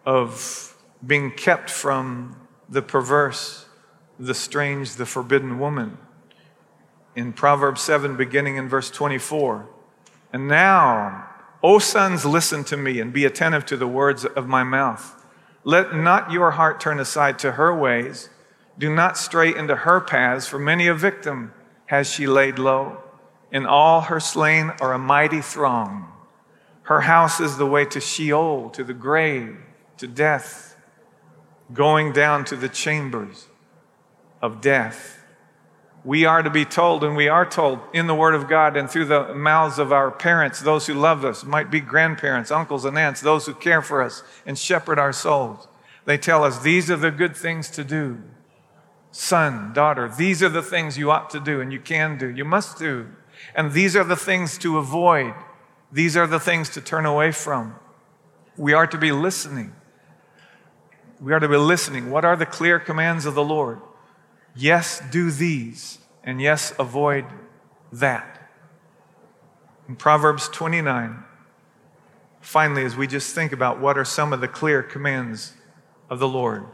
of 0.05 0.77
being 1.07 1.31
kept 1.31 1.71
from 1.71 2.35
the 2.69 2.83
perverse, 2.83 3.67
the 4.19 4.35
strange, 4.35 4.97
the 4.97 5.07
forbidden 5.07 5.61
woman. 5.61 5.97
In 7.15 7.33
Proverbs 7.33 7.83
7, 7.83 8.17
beginning 8.17 8.57
in 8.57 8.69
verse 8.69 8.91
24. 8.91 9.69
And 10.33 10.49
now, 10.49 11.29
O 11.63 11.79
sons, 11.79 12.25
listen 12.25 12.65
to 12.65 12.77
me 12.77 12.99
and 12.99 13.13
be 13.13 13.25
attentive 13.25 13.65
to 13.67 13.77
the 13.77 13.87
words 13.87 14.25
of 14.25 14.49
my 14.49 14.65
mouth. 14.65 15.19
Let 15.65 15.95
not 15.95 16.33
your 16.33 16.53
heart 16.53 16.81
turn 16.81 16.99
aside 16.99 17.39
to 17.41 17.53
her 17.53 17.75
ways. 17.75 18.31
Do 18.79 18.93
not 18.95 19.19
stray 19.19 19.55
into 19.55 19.77
her 19.77 20.01
paths, 20.01 20.47
for 20.47 20.59
many 20.59 20.87
a 20.87 20.95
victim 20.95 21.53
has 21.87 22.11
she 22.11 22.27
laid 22.27 22.59
low. 22.59 23.03
In 23.53 23.67
all 23.67 24.03
her 24.03 24.21
slain 24.21 24.73
are 24.81 24.93
a 24.93 24.99
mighty 24.99 25.41
throng. 25.41 26.11
Her 26.85 27.03
house 27.03 27.41
is 27.41 27.57
the 27.57 27.67
way 27.67 27.85
to 27.87 28.01
Sheol, 28.01 28.71
to 28.71 28.83
the 28.83 28.95
grave, 28.95 29.59
to 29.99 30.07
death, 30.07 30.77
going 31.73 32.13
down 32.13 32.45
to 32.47 32.57
the 32.57 32.69
chambers 32.69 33.49
of 34.41 34.61
death. 34.61 35.20
We 36.03 36.25
are 36.25 36.43
to 36.43 36.49
be 36.49 36.65
told, 36.65 37.05
and 37.05 37.15
we 37.15 37.29
are 37.29 37.45
told 37.45 37.79
in 37.93 38.07
the 38.07 38.15
Word 38.15 38.35
of 38.35 38.49
God 38.49 38.77
and 38.77 38.89
through 38.89 39.05
the 39.05 39.35
mouths 39.35 39.79
of 39.79 39.93
our 39.93 40.11
parents, 40.11 40.61
those 40.61 40.87
who 40.87 40.95
love 40.95 41.25
us, 41.25 41.45
might 41.45 41.71
be 41.71 41.81
grandparents, 41.81 42.51
uncles, 42.51 42.87
and 42.87 42.97
aunts, 42.97 43.21
those 43.21 43.45
who 43.45 43.55
care 43.55 43.83
for 43.83 44.03
us 44.03 44.23
and 44.47 44.59
shepherd 44.59 44.99
our 44.99 45.13
souls. 45.13 45.69
They 46.07 46.17
tell 46.17 46.43
us 46.43 46.61
these 46.61 46.91
are 46.91 46.97
the 46.97 47.11
good 47.11 47.37
things 47.37 47.69
to 47.71 47.85
do. 47.85 48.23
Son, 49.13 49.73
daughter, 49.73 50.09
these 50.09 50.43
are 50.43 50.49
the 50.49 50.63
things 50.63 50.97
you 50.97 51.11
ought 51.11 51.31
to 51.31 51.41
do 51.41 51.61
and 51.61 51.73
you 51.73 51.81
can 51.81 52.17
do, 52.17 52.29
you 52.29 52.45
must 52.45 52.79
do. 52.79 53.09
And 53.55 53.73
these 53.73 53.97
are 53.97 54.05
the 54.05 54.17
things 54.17 54.57
to 54.59 54.79
avoid. 54.79 55.35
These 55.93 56.17
are 56.17 56.27
the 56.27 56.41
things 56.41 56.71
to 56.71 56.81
turn 56.81 57.07
away 57.07 57.33
from. 57.33 57.75
We 58.57 58.73
are 58.73 58.87
to 58.87 58.99
be 58.99 59.13
listening. 59.13 59.75
We 61.21 61.33
are 61.33 61.41
to 61.41 61.49
be 61.49 61.57
listening. 61.57 62.11
What 62.11 62.25
are 62.25 62.37
the 62.37 62.47
clear 62.47 62.79
commands 62.79 63.27
of 63.27 63.35
the 63.35 63.45
Lord? 63.45 63.81
Yes, 64.61 65.01
do 65.11 65.31
these, 65.31 66.01
and 66.23 66.39
yes, 66.39 66.75
avoid 66.79 67.25
that. 67.91 68.51
In 69.89 69.97
Proverbs 69.97 70.51
29, 70.51 71.25
finally, 72.43 72.85
as 72.85 72.95
we 72.95 73.07
just 73.07 73.35
think 73.35 73.53
about 73.53 73.81
what 73.81 73.97
are 73.97 74.05
some 74.05 74.35
of 74.35 74.43
the 74.43 74.49
clear 74.49 74.83
commands 74.83 75.55
of 76.11 76.19
the 76.19 76.29
Lord, 76.29 76.67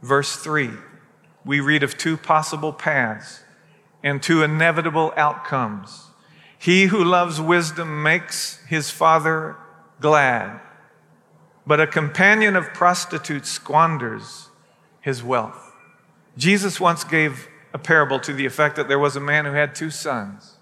verse 0.00 0.34
3, 0.36 0.70
we 1.44 1.60
read 1.60 1.82
of 1.82 1.98
two 1.98 2.16
possible 2.16 2.72
paths 2.72 3.44
and 4.02 4.22
two 4.22 4.42
inevitable 4.42 5.12
outcomes. 5.14 6.06
He 6.58 6.86
who 6.86 7.04
loves 7.04 7.38
wisdom 7.38 8.02
makes 8.02 8.64
his 8.66 8.90
father 8.90 9.56
glad, 10.00 10.58
but 11.66 11.82
a 11.82 11.86
companion 11.86 12.56
of 12.56 12.72
prostitutes 12.72 13.50
squanders 13.50 14.48
his 15.02 15.22
wealth. 15.22 15.65
Jesus 16.36 16.78
once 16.78 17.04
gave 17.04 17.48
a 17.72 17.78
parable 17.78 18.20
to 18.20 18.32
the 18.32 18.46
effect 18.46 18.76
that 18.76 18.88
there 18.88 18.98
was 18.98 19.16
a 19.16 19.20
man 19.20 19.44
who 19.44 19.52
had 19.52 19.74
two 19.74 19.90
sons. 19.90 20.56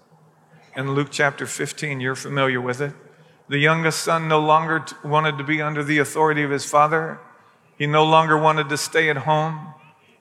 In 0.75 0.93
Luke 0.93 1.09
chapter 1.11 1.45
15, 1.45 1.99
you're 2.01 2.15
familiar 2.15 2.59
with 2.59 2.81
it. 2.81 2.93
The 3.47 3.57
youngest 3.57 4.01
son 4.01 4.27
no 4.27 4.39
longer 4.39 4.79
t- 4.79 4.95
wanted 5.03 5.37
to 5.37 5.43
be 5.43 5.61
under 5.61 5.83
the 5.83 5.99
authority 5.99 6.43
of 6.43 6.51
his 6.51 6.65
father. 6.65 7.19
He 7.77 7.87
no 7.87 8.03
longer 8.03 8.37
wanted 8.37 8.69
to 8.69 8.77
stay 8.77 9.09
at 9.09 9.17
home. 9.17 9.73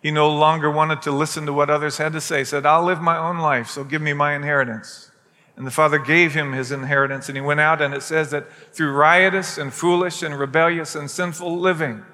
He 0.02 0.10
no 0.10 0.28
longer 0.28 0.70
wanted 0.70 1.02
to 1.02 1.10
listen 1.10 1.46
to 1.46 1.52
what 1.52 1.70
others 1.70 1.96
had 1.96 2.12
to 2.12 2.20
say. 2.20 2.40
He 2.40 2.44
said, 2.44 2.66
I'll 2.66 2.84
live 2.84 3.00
my 3.00 3.16
own 3.16 3.38
life, 3.38 3.68
so 3.68 3.84
give 3.84 4.02
me 4.02 4.12
my 4.12 4.34
inheritance. 4.34 5.10
And 5.56 5.66
the 5.66 5.70
father 5.70 5.98
gave 5.98 6.34
him 6.34 6.52
his 6.52 6.72
inheritance, 6.72 7.28
and 7.28 7.36
he 7.36 7.40
went 7.40 7.60
out, 7.60 7.80
and 7.80 7.94
it 7.94 8.02
says 8.02 8.30
that 8.30 8.46
through 8.72 8.92
riotous 8.92 9.56
and 9.56 9.72
foolish 9.72 10.22
and 10.22 10.38
rebellious 10.38 10.94
and 10.94 11.10
sinful 11.10 11.58
living, 11.58 12.04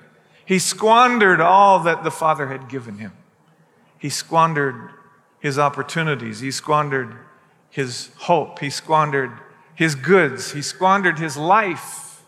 he 0.44 0.58
squandered 0.58 1.40
all 1.40 1.80
that 1.80 2.04
the 2.04 2.10
father 2.10 2.48
had 2.48 2.68
given 2.68 2.98
him. 2.98 3.12
He 4.00 4.08
squandered 4.08 4.92
his 5.40 5.58
opportunities, 5.58 6.40
he 6.40 6.50
squandered 6.50 7.14
his 7.68 8.10
hope, 8.16 8.58
he 8.58 8.70
squandered 8.70 9.30
his 9.74 9.94
goods, 9.94 10.52
he 10.52 10.62
squandered 10.62 11.18
his 11.18 11.36
life. 11.36 12.22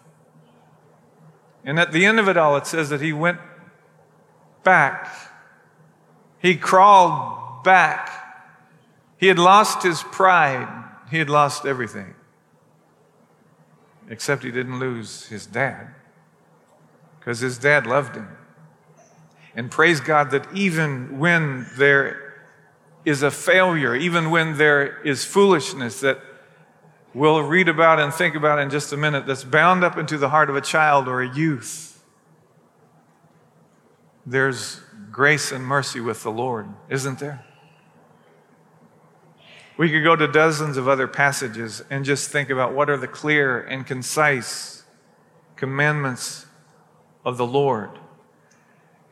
And 1.64 1.80
at 1.80 1.92
the 1.92 2.04
end 2.04 2.20
of 2.20 2.28
it 2.28 2.36
all, 2.36 2.56
it 2.56 2.66
says 2.66 2.90
that 2.90 3.00
he 3.00 3.14
went 3.14 3.38
back, 4.62 5.08
he 6.40 6.56
crawled 6.56 7.64
back. 7.64 8.10
He 9.16 9.28
had 9.28 9.38
lost 9.38 9.82
his 9.82 10.02
pride, 10.02 10.68
he 11.10 11.18
had 11.18 11.30
lost 11.30 11.64
everything. 11.64 12.14
Except 14.10 14.42
he 14.42 14.50
didn't 14.50 14.78
lose 14.78 15.26
his 15.26 15.46
dad, 15.46 15.94
because 17.18 17.40
his 17.40 17.56
dad 17.56 17.86
loved 17.86 18.14
him. 18.14 18.28
And 19.54 19.70
praise 19.70 20.00
God 20.00 20.30
that 20.30 20.46
even 20.54 21.18
when 21.18 21.66
there 21.76 22.34
is 23.04 23.22
a 23.22 23.30
failure, 23.30 23.94
even 23.94 24.30
when 24.30 24.56
there 24.56 25.00
is 25.02 25.24
foolishness 25.24 26.00
that 26.00 26.20
we'll 27.14 27.42
read 27.42 27.68
about 27.68 28.00
and 28.00 28.12
think 28.14 28.34
about 28.34 28.58
in 28.58 28.70
just 28.70 28.92
a 28.92 28.96
minute, 28.96 29.26
that's 29.26 29.44
bound 29.44 29.84
up 29.84 29.98
into 29.98 30.16
the 30.16 30.30
heart 30.30 30.48
of 30.48 30.56
a 30.56 30.60
child 30.60 31.08
or 31.08 31.20
a 31.20 31.34
youth, 31.34 32.02
there's 34.24 34.80
grace 35.10 35.52
and 35.52 35.66
mercy 35.66 36.00
with 36.00 36.22
the 36.22 36.30
Lord, 36.30 36.68
isn't 36.88 37.18
there? 37.18 37.44
We 39.76 39.90
could 39.90 40.04
go 40.04 40.14
to 40.16 40.28
dozens 40.28 40.76
of 40.76 40.86
other 40.86 41.08
passages 41.08 41.82
and 41.90 42.04
just 42.04 42.30
think 42.30 42.50
about 42.50 42.72
what 42.72 42.88
are 42.88 42.96
the 42.96 43.08
clear 43.08 43.60
and 43.60 43.86
concise 43.86 44.84
commandments 45.56 46.46
of 47.24 47.36
the 47.36 47.46
Lord 47.46 47.98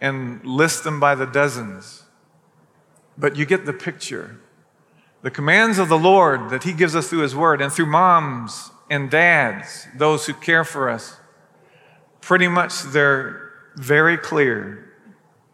and 0.01 0.45
list 0.45 0.85
them 0.85 0.99
by 0.99 1.15
the 1.15 1.27
dozens. 1.27 2.05
But 3.19 3.37
you 3.37 3.45
get 3.45 3.67
the 3.67 3.73
picture. 3.73 4.41
The 5.23 5.31
commands 5.31 5.79
of 5.79 5.89
the 5.89 5.99
Lord 5.99 6.51
that 6.51 6.65
He 6.65 6.73
gives 6.73 6.97
us 6.97 7.09
through 7.09 7.21
His 7.21 7.35
Word 7.35 7.61
and 7.61 7.73
through 7.73 7.87
moms 7.87 8.71
and 8.89 9.11
dads, 9.11 9.87
those 9.97 10.27
who 10.27 10.35
care 10.35 10.65
for 10.65 10.89
us, 10.89 11.17
pretty 12.21 12.49
much 12.49 12.83
they're 12.83 13.53
very 13.77 14.17
clear. 14.17 14.93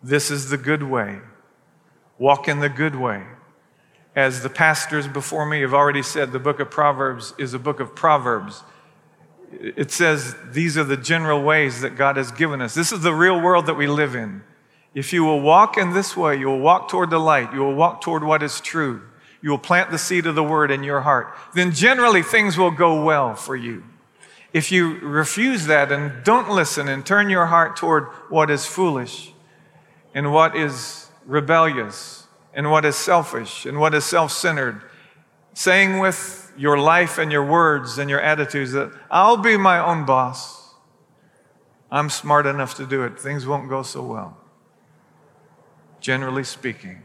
This 0.02 0.30
is 0.30 0.48
the 0.50 0.56
good 0.56 0.82
way. 0.82 1.20
Walk 2.18 2.48
in 2.48 2.60
the 2.60 2.68
good 2.68 2.96
way. 2.96 3.24
As 4.14 4.42
the 4.42 4.48
pastors 4.48 5.06
before 5.06 5.44
me 5.44 5.60
have 5.60 5.74
already 5.74 6.02
said, 6.02 6.32
the 6.32 6.38
book 6.38 6.60
of 6.60 6.70
Proverbs 6.70 7.34
is 7.36 7.52
a 7.52 7.58
book 7.58 7.80
of 7.80 7.94
Proverbs. 7.94 8.62
It 9.52 9.90
says 9.90 10.34
these 10.50 10.76
are 10.76 10.84
the 10.84 10.96
general 10.96 11.42
ways 11.42 11.80
that 11.80 11.96
God 11.96 12.16
has 12.16 12.32
given 12.32 12.60
us. 12.60 12.74
This 12.74 12.92
is 12.92 13.00
the 13.00 13.14
real 13.14 13.40
world 13.40 13.66
that 13.66 13.74
we 13.74 13.86
live 13.86 14.14
in. 14.14 14.42
If 14.94 15.12
you 15.12 15.24
will 15.24 15.40
walk 15.40 15.76
in 15.76 15.92
this 15.92 16.16
way, 16.16 16.36
you 16.36 16.46
will 16.46 16.58
walk 16.58 16.88
toward 16.88 17.10
the 17.10 17.18
light, 17.18 17.52
you 17.52 17.60
will 17.60 17.74
walk 17.74 18.00
toward 18.00 18.24
what 18.24 18.42
is 18.42 18.60
true, 18.60 19.02
you 19.42 19.50
will 19.50 19.58
plant 19.58 19.90
the 19.90 19.98
seed 19.98 20.26
of 20.26 20.34
the 20.34 20.42
word 20.42 20.70
in 20.70 20.82
your 20.82 21.02
heart, 21.02 21.34
then 21.54 21.72
generally 21.72 22.22
things 22.22 22.56
will 22.56 22.70
go 22.70 23.04
well 23.04 23.34
for 23.34 23.54
you. 23.54 23.84
If 24.54 24.72
you 24.72 24.98
refuse 25.00 25.66
that 25.66 25.92
and 25.92 26.24
don't 26.24 26.48
listen 26.48 26.88
and 26.88 27.04
turn 27.04 27.28
your 27.28 27.46
heart 27.46 27.76
toward 27.76 28.04
what 28.30 28.50
is 28.50 28.64
foolish 28.64 29.34
and 30.14 30.32
what 30.32 30.56
is 30.56 31.10
rebellious 31.26 32.26
and 32.54 32.70
what 32.70 32.86
is 32.86 32.96
selfish 32.96 33.66
and 33.66 33.78
what 33.78 33.94
is 33.94 34.06
self 34.06 34.32
centered, 34.32 34.82
saying 35.52 35.98
with 35.98 36.45
your 36.56 36.78
life 36.78 37.18
and 37.18 37.30
your 37.30 37.44
words 37.44 37.98
and 37.98 38.08
your 38.08 38.20
attitudes 38.20 38.72
that 38.72 38.92
I'll 39.10 39.36
be 39.36 39.56
my 39.56 39.78
own 39.78 40.04
boss, 40.04 40.74
I'm 41.90 42.10
smart 42.10 42.46
enough 42.46 42.74
to 42.76 42.86
do 42.86 43.04
it, 43.04 43.18
things 43.18 43.46
won't 43.46 43.68
go 43.68 43.82
so 43.82 44.02
well 44.02 44.38
generally 46.06 46.44
speaking. 46.44 47.02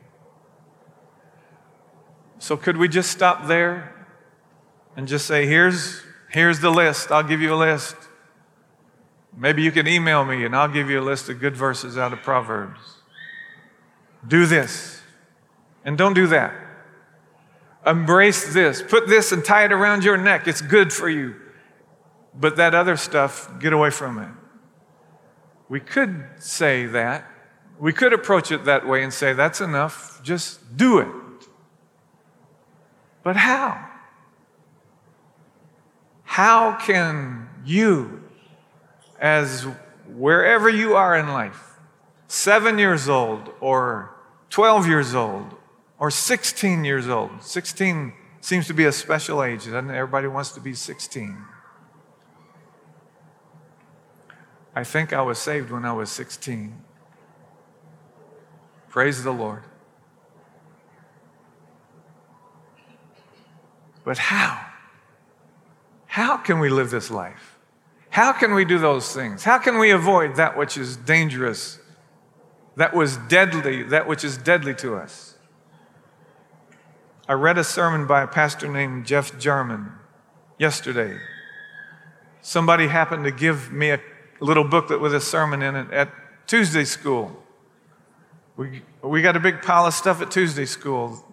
So, 2.38 2.56
could 2.56 2.78
we 2.78 2.88
just 2.88 3.10
stop 3.10 3.48
there 3.48 3.96
and 4.96 5.08
just 5.08 5.26
say, 5.26 5.48
here's, 5.48 6.04
here's 6.30 6.60
the 6.60 6.70
list? 6.70 7.12
I'll 7.12 7.24
give 7.24 7.42
you 7.42 7.52
a 7.52 7.56
list. 7.56 7.96
Maybe 9.36 9.64
you 9.64 9.72
can 9.72 9.88
email 9.88 10.24
me 10.24 10.46
and 10.46 10.56
I'll 10.56 10.68
give 10.68 10.88
you 10.88 11.00
a 11.00 11.02
list 11.02 11.30
of 11.30 11.40
good 11.40 11.58
verses 11.58 11.98
out 11.98 12.14
of 12.14 12.22
Proverbs. 12.22 12.80
Do 14.28 14.46
this 14.46 15.02
and 15.84 15.98
don't 15.98 16.14
do 16.14 16.28
that. 16.28 16.54
Embrace 17.86 18.54
this. 18.54 18.82
Put 18.82 19.08
this 19.08 19.32
and 19.32 19.44
tie 19.44 19.65
it 19.65 19.72
around 19.72 20.04
your 20.04 20.17
neck. 20.17 20.48
It's 20.48 20.62
good 20.62 20.94
for 20.94 21.10
you. 21.10 21.36
But 22.34 22.58
that 22.58 22.76
other 22.76 22.96
stuff, 22.96 23.60
get 23.60 23.74
away 23.74 23.89
from 23.89 24.20
it. 24.20 24.30
We 25.67 25.80
could 25.80 26.26
say 26.39 26.86
that, 26.88 27.26
we 27.80 27.94
could 27.94 28.13
approach 28.13 28.52
it 28.52 28.65
that 28.65 28.86
way 28.86 29.04
and 29.04 29.13
say, 29.13 29.34
that's 29.34 29.62
enough, 29.62 30.22
just 30.22 30.78
do 30.78 31.00
it. 31.00 31.08
But 33.24 33.36
how? 33.36 33.88
How 36.24 36.78
can 36.78 37.50
you, 37.65 38.24
as 39.20 39.65
wherever 40.08 40.70
you 40.70 40.96
are 40.96 41.17
in 41.17 41.28
life, 41.30 41.80
seven 42.28 42.78
years 42.78 43.10
old 43.10 43.52
or 43.60 44.15
12 44.50 44.88
years 44.88 45.15
old 45.15 45.56
or 46.02 46.10
16 46.10 46.84
years 46.84 47.08
old, 47.08 47.44
16 47.44 48.12
seems 48.42 48.66
to 48.66 48.74
be 48.74 48.86
a 48.86 48.92
special 48.92 49.44
age, 49.44 49.66
doesn't? 49.66 49.92
Everybody 49.92 50.28
wants 50.28 50.52
to 50.54 50.60
be 50.60 50.74
16. 50.74 51.38
I 54.76 54.84
think 54.84 55.14
I 55.14 55.22
was 55.22 55.38
saved 55.38 55.70
when 55.70 55.86
I 55.86 55.94
was 55.94 56.10
16. 56.10 56.76
Praise 58.90 59.24
the 59.24 59.32
Lord. 59.32 59.62
But 64.04 64.18
how? 64.18 64.66
How 66.08 66.36
can 66.36 66.60
we 66.60 66.70
live 66.70 66.90
this 66.90 67.12
life? 67.12 67.60
How 68.10 68.32
can 68.32 68.56
we 68.56 68.66
do 68.66 68.80
those 68.80 69.14
things? 69.14 69.44
How 69.44 69.60
can 69.60 69.78
we 69.78 69.92
avoid 69.92 70.36
that 70.38 70.58
which 70.58 70.78
is 70.78 70.98
dangerous, 70.98 71.78
that 72.76 72.96
was 72.96 73.18
deadly, 73.18 73.84
that 73.84 74.08
which 74.08 74.24
is 74.24 74.36
deadly 74.36 74.74
to 74.76 74.96
us? 74.96 75.31
I 77.32 77.34
read 77.34 77.58
a 77.58 77.63
sermon 77.63 78.08
by 78.08 78.24
a 78.24 78.28
pastor 78.28 78.67
named 78.67 79.06
Jeff 79.06 79.39
Jarman 79.39 79.94
yesterday. 80.58 81.17
Somebody 82.41 82.89
happened 82.89 83.24
to 83.24 83.32
give 83.32 83.72
me 83.72 83.91
a 83.91 84.02
little 84.41 84.65
booklet 84.65 85.00
with 85.00 85.15
a 85.15 85.22
sermon 85.22 85.62
in 85.62 85.78
it 85.78 85.89
at 85.91 86.12
Tuesday 86.46 86.84
school. 86.84 87.41
We, 88.58 88.82
we 89.02 89.22
got 89.22 89.38
a 89.38 89.39
big 89.39 89.62
pile 89.62 89.86
of 89.86 89.94
stuff 89.94 90.22
at 90.22 90.30
Tuesday 90.30 90.65
school 90.65 91.24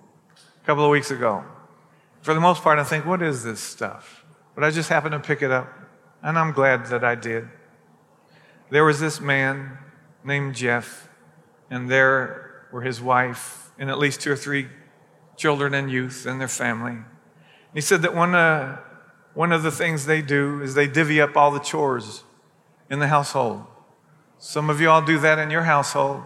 a 0.62 0.64
couple 0.64 0.84
of 0.84 0.90
weeks 0.92 1.10
ago. 1.10 1.42
For 2.22 2.32
the 2.32 2.38
most 2.38 2.62
part, 2.62 2.78
I 2.78 2.84
think, 2.84 3.04
what 3.04 3.20
is 3.20 3.42
this 3.42 3.58
stuff? 3.58 4.24
But 4.54 4.62
I 4.62 4.70
just 4.70 4.90
happened 4.90 5.14
to 5.14 5.18
pick 5.18 5.42
it 5.42 5.50
up, 5.50 5.68
and 6.22 6.38
I'm 6.38 6.52
glad 6.52 6.86
that 6.90 7.02
I 7.02 7.16
did. 7.16 7.48
There 8.70 8.84
was 8.84 9.00
this 9.00 9.20
man 9.20 9.78
named 10.22 10.54
Jeff, 10.54 11.08
and 11.70 11.90
there 11.90 12.68
were 12.70 12.82
his 12.82 13.00
wife 13.00 13.72
and 13.80 13.90
at 13.90 13.98
least 13.98 14.20
two 14.20 14.30
or 14.30 14.36
three 14.36 14.68
children 15.38 15.72
and 15.72 15.90
youth 15.90 16.26
and 16.26 16.38
their 16.38 16.48
family. 16.48 16.98
He 17.72 17.80
said 17.80 18.02
that 18.02 18.14
one, 18.14 18.34
uh, 18.34 18.78
one 19.32 19.52
of 19.52 19.62
the 19.62 19.70
things 19.70 20.04
they 20.04 20.20
do 20.20 20.60
is 20.60 20.74
they 20.74 20.86
divvy 20.86 21.20
up 21.20 21.36
all 21.36 21.50
the 21.50 21.60
chores 21.60 22.24
in 22.90 22.98
the 22.98 23.08
household. 23.08 23.64
Some 24.38 24.68
of 24.68 24.80
you 24.80 24.90
all 24.90 25.00
do 25.00 25.18
that 25.20 25.38
in 25.38 25.50
your 25.50 25.62
household. 25.62 26.22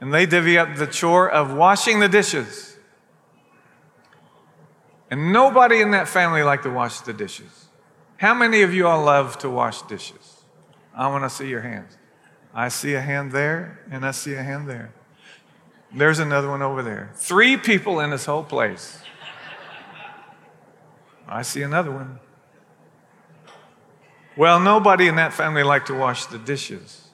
And 0.00 0.12
they 0.12 0.26
divvy 0.26 0.58
up 0.58 0.76
the 0.76 0.86
chore 0.86 1.30
of 1.30 1.54
washing 1.54 2.00
the 2.00 2.08
dishes. 2.08 2.76
And 5.10 5.32
nobody 5.32 5.80
in 5.80 5.92
that 5.92 6.08
family 6.08 6.42
like 6.42 6.62
to 6.62 6.70
wash 6.70 7.00
the 7.00 7.12
dishes. 7.12 7.68
How 8.16 8.34
many 8.34 8.62
of 8.62 8.74
you 8.74 8.86
all 8.86 9.04
love 9.04 9.38
to 9.38 9.50
wash 9.50 9.82
dishes? 9.82 10.44
I 10.94 11.08
want 11.08 11.24
to 11.24 11.30
see 11.30 11.48
your 11.48 11.60
hands. 11.60 11.96
I 12.54 12.68
see 12.68 12.94
a 12.94 13.00
hand 13.00 13.32
there, 13.32 13.84
and 13.90 14.04
I 14.06 14.12
see 14.12 14.34
a 14.34 14.42
hand 14.42 14.68
there. 14.68 14.94
There's 15.94 16.18
another 16.18 16.48
one 16.50 16.62
over 16.62 16.82
there. 16.82 17.12
Three 17.14 17.56
people 17.56 18.00
in 18.00 18.10
this 18.10 18.26
whole 18.26 18.44
place. 18.44 19.00
I 21.28 21.42
see 21.42 21.62
another 21.62 21.90
one. 21.90 22.20
Well, 24.36 24.60
nobody 24.60 25.08
in 25.08 25.16
that 25.16 25.32
family 25.32 25.62
liked 25.62 25.86
to 25.86 25.94
wash 25.94 26.26
the 26.26 26.38
dishes. 26.38 27.08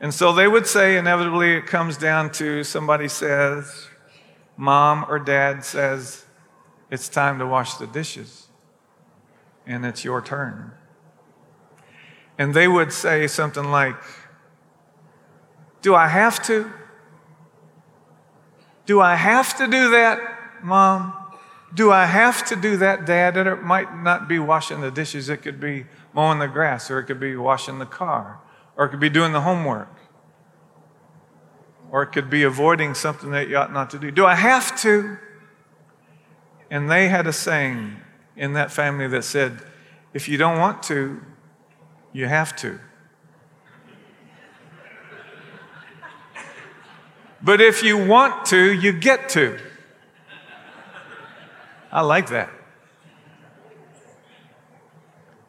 And 0.00 0.12
so 0.12 0.32
they 0.32 0.46
would 0.46 0.66
say, 0.66 0.96
inevitably, 0.96 1.54
it 1.54 1.66
comes 1.66 1.96
down 1.96 2.32
to 2.32 2.64
somebody 2.64 3.08
says, 3.08 3.88
mom 4.56 5.04
or 5.08 5.18
dad 5.18 5.64
says, 5.64 6.24
it's 6.90 7.08
time 7.08 7.38
to 7.38 7.46
wash 7.46 7.74
the 7.74 7.86
dishes, 7.86 8.48
and 9.66 9.86
it's 9.86 10.04
your 10.04 10.20
turn. 10.20 10.72
And 12.36 12.54
they 12.54 12.66
would 12.66 12.92
say 12.92 13.26
something 13.26 13.70
like, 13.70 13.96
Do 15.82 15.94
I 15.94 16.08
have 16.08 16.42
to? 16.44 16.72
Do 18.90 19.00
I 19.00 19.14
have 19.14 19.56
to 19.58 19.68
do 19.68 19.90
that, 19.90 20.18
mom? 20.64 21.14
Do 21.72 21.92
I 21.92 22.06
have 22.06 22.44
to 22.46 22.56
do 22.56 22.76
that, 22.78 23.06
dad? 23.06 23.36
And 23.36 23.48
it 23.48 23.62
might 23.62 23.96
not 23.96 24.26
be 24.26 24.40
washing 24.40 24.80
the 24.80 24.90
dishes, 24.90 25.28
it 25.28 25.42
could 25.42 25.60
be 25.60 25.86
mowing 26.12 26.40
the 26.40 26.48
grass, 26.48 26.90
or 26.90 26.98
it 26.98 27.04
could 27.04 27.20
be 27.20 27.36
washing 27.36 27.78
the 27.78 27.86
car, 27.86 28.40
or 28.76 28.86
it 28.86 28.88
could 28.88 28.98
be 28.98 29.08
doing 29.08 29.30
the 29.32 29.42
homework, 29.42 29.96
or 31.92 32.02
it 32.02 32.08
could 32.08 32.28
be 32.28 32.42
avoiding 32.42 32.94
something 32.94 33.30
that 33.30 33.48
you 33.48 33.56
ought 33.56 33.72
not 33.72 33.90
to 33.90 33.98
do. 34.00 34.10
Do 34.10 34.26
I 34.26 34.34
have 34.34 34.76
to? 34.80 35.18
And 36.68 36.90
they 36.90 37.06
had 37.06 37.28
a 37.28 37.32
saying 37.32 37.96
in 38.34 38.54
that 38.54 38.72
family 38.72 39.06
that 39.06 39.22
said, 39.22 39.62
if 40.12 40.28
you 40.28 40.36
don't 40.36 40.58
want 40.58 40.82
to, 40.84 41.20
you 42.12 42.26
have 42.26 42.56
to. 42.56 42.80
But 47.42 47.60
if 47.60 47.82
you 47.82 47.96
want 48.06 48.46
to, 48.46 48.72
you 48.72 48.92
get 48.92 49.28
to. 49.30 49.58
I 51.90 52.02
like 52.02 52.28
that. 52.28 52.50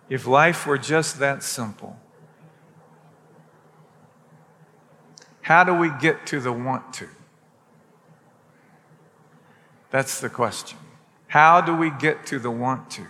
If 0.09 0.25
life 0.25 0.65
were 0.65 0.77
just 0.77 1.19
that 1.19 1.43
simple, 1.43 1.97
how 5.41 5.63
do 5.63 5.73
we 5.73 5.89
get 5.99 6.25
to 6.27 6.39
the 6.39 6.51
want 6.51 6.93
to? 6.95 7.07
That's 9.89 10.21
the 10.21 10.29
question. 10.29 10.77
How 11.27 11.61
do 11.61 11.75
we 11.75 11.91
get 11.91 12.25
to 12.27 12.39
the 12.39 12.51
want 12.51 12.89
to? 12.91 13.05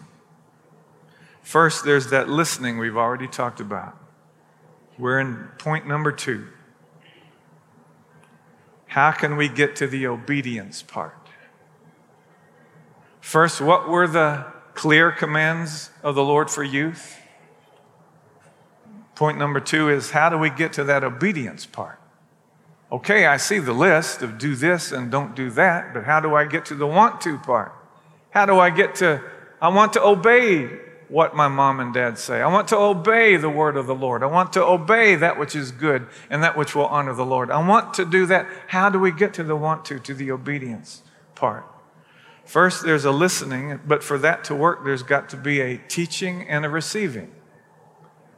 First, 1.42 1.86
there's 1.86 2.10
that 2.10 2.30
listening 2.30 2.78
we've 2.78 2.98
already 2.98 3.28
talked 3.28 3.60
about. 3.60 3.98
We're 4.98 5.20
in 5.20 5.50
point 5.58 5.88
number 5.88 6.12
two. 6.12 6.48
How 8.92 9.14
can 9.14 9.38
we 9.38 9.48
get 9.48 9.78
to 9.78 9.88
the 9.88 10.06
obedience 10.08 10.82
part? 10.82 11.16
First, 13.22 13.62
what 13.62 13.88
were 13.88 14.06
the 14.06 14.46
clear 14.74 15.14
commands 15.14 15.92
of 16.04 16.14
the 16.14 16.24
Lord 16.26 16.52
for 16.52 16.62
youth? 16.62 17.18
Point 19.16 19.38
number 19.38 19.62
two 19.62 19.88
is 19.88 20.12
how 20.12 20.28
do 20.28 20.38
we 20.38 20.50
get 20.50 20.74
to 20.74 20.84
that 20.84 21.06
obedience 21.06 21.66
part? 21.66 22.02
Okay, 22.92 23.26
I 23.26 23.38
see 23.38 23.60
the 23.60 23.72
list 23.72 24.24
of 24.24 24.38
do 24.38 24.56
this 24.56 24.92
and 24.92 25.10
don't 25.10 25.38
do 25.38 25.50
that, 25.52 25.94
but 25.94 26.04
how 26.04 26.20
do 26.20 26.36
I 26.36 26.44
get 26.44 26.66
to 26.66 26.76
the 26.76 26.86
want 26.86 27.22
to 27.22 27.38
part? 27.38 27.74
How 28.32 28.46
do 28.46 28.60
I 28.60 28.72
get 28.72 28.96
to, 28.96 29.24
I 29.62 29.70
want 29.70 29.94
to 29.94 30.04
obey 30.04 30.70
what 31.12 31.36
my 31.36 31.50
mom 31.50 31.82
and 31.82 31.94
dad 31.94 32.18
say. 32.18 32.42
I 32.42 32.48
want 32.48 32.70
to 32.70 32.78
obey 32.78 33.36
the 33.36 33.50
word 33.50 33.76
of 33.76 33.86
the 33.86 33.94
Lord. 33.94 34.24
I 34.24 34.28
want 34.28 34.54
to 34.54 34.64
obey 34.64 35.16
that 35.16 35.38
which 35.38 35.58
is 35.58 35.72
good 35.72 36.08
and 36.30 36.42
that 36.42 36.58
which 36.58 36.74
will 36.74 36.86
honor 36.86 37.14
the 37.14 37.26
Lord. 37.26 37.52
I 37.52 37.66
want 37.68 37.94
to 37.96 38.06
do 38.06 38.26
that. 38.28 38.48
How 38.68 38.90
do 38.90 38.98
we 38.98 39.12
get 39.12 39.34
to 39.34 39.44
the 39.44 39.56
want 39.56 39.84
to, 39.86 40.00
to 40.00 40.14
the 40.14 40.32
obedience 40.32 41.04
part? 41.36 41.66
First, 42.46 42.84
there's 42.86 43.04
a 43.04 43.12
listening, 43.12 43.82
but 43.86 44.04
for 44.04 44.18
that 44.20 44.46
to 44.46 44.56
work, 44.56 44.86
there's 44.86 45.04
got 45.04 45.30
to 45.30 45.38
be 45.38 45.60
a 45.60 45.78
teaching 45.78 46.48
and 46.48 46.66
a 46.66 46.70
receiving. 46.70 47.32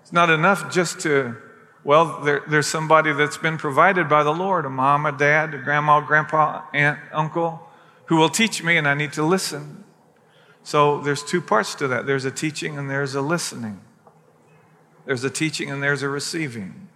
It's 0.02 0.12
not 0.12 0.32
enough 0.32 0.74
just 0.74 1.00
to, 1.02 1.38
well, 1.84 2.22
there, 2.22 2.42
there's 2.48 2.68
somebody 2.68 3.14
that's 3.14 3.38
been 3.38 3.58
provided 3.58 4.10
by 4.10 4.24
the 4.24 4.34
Lord 4.34 4.66
a 4.66 4.70
mom, 4.70 5.06
a 5.06 5.12
dad, 5.12 5.54
a 5.54 5.60
grandma, 5.60 6.02
grandpa, 6.02 6.64
aunt, 6.74 7.00
uncle 7.12 7.70
who 8.08 8.18
will 8.18 8.30
teach 8.30 8.64
me, 8.64 8.78
and 8.78 8.88
I 8.88 8.96
need 8.96 9.14
to 9.14 9.24
listen. 9.24 9.83
So 10.64 11.02
there's 11.02 11.24
two 11.24 11.42
parts 11.42 11.76
to 11.76 11.88
that 11.90 12.06
there's 12.06 12.26
a 12.26 12.32
teaching 12.32 12.78
and 12.78 12.90
there's 12.90 13.16
a 13.16 13.22
listening. 13.22 13.82
There's 15.06 15.24
a 15.24 15.30
teaching 15.30 15.70
and 15.70 15.84
there's 15.84 16.02
a 16.02 16.10
receiving. 16.10 16.88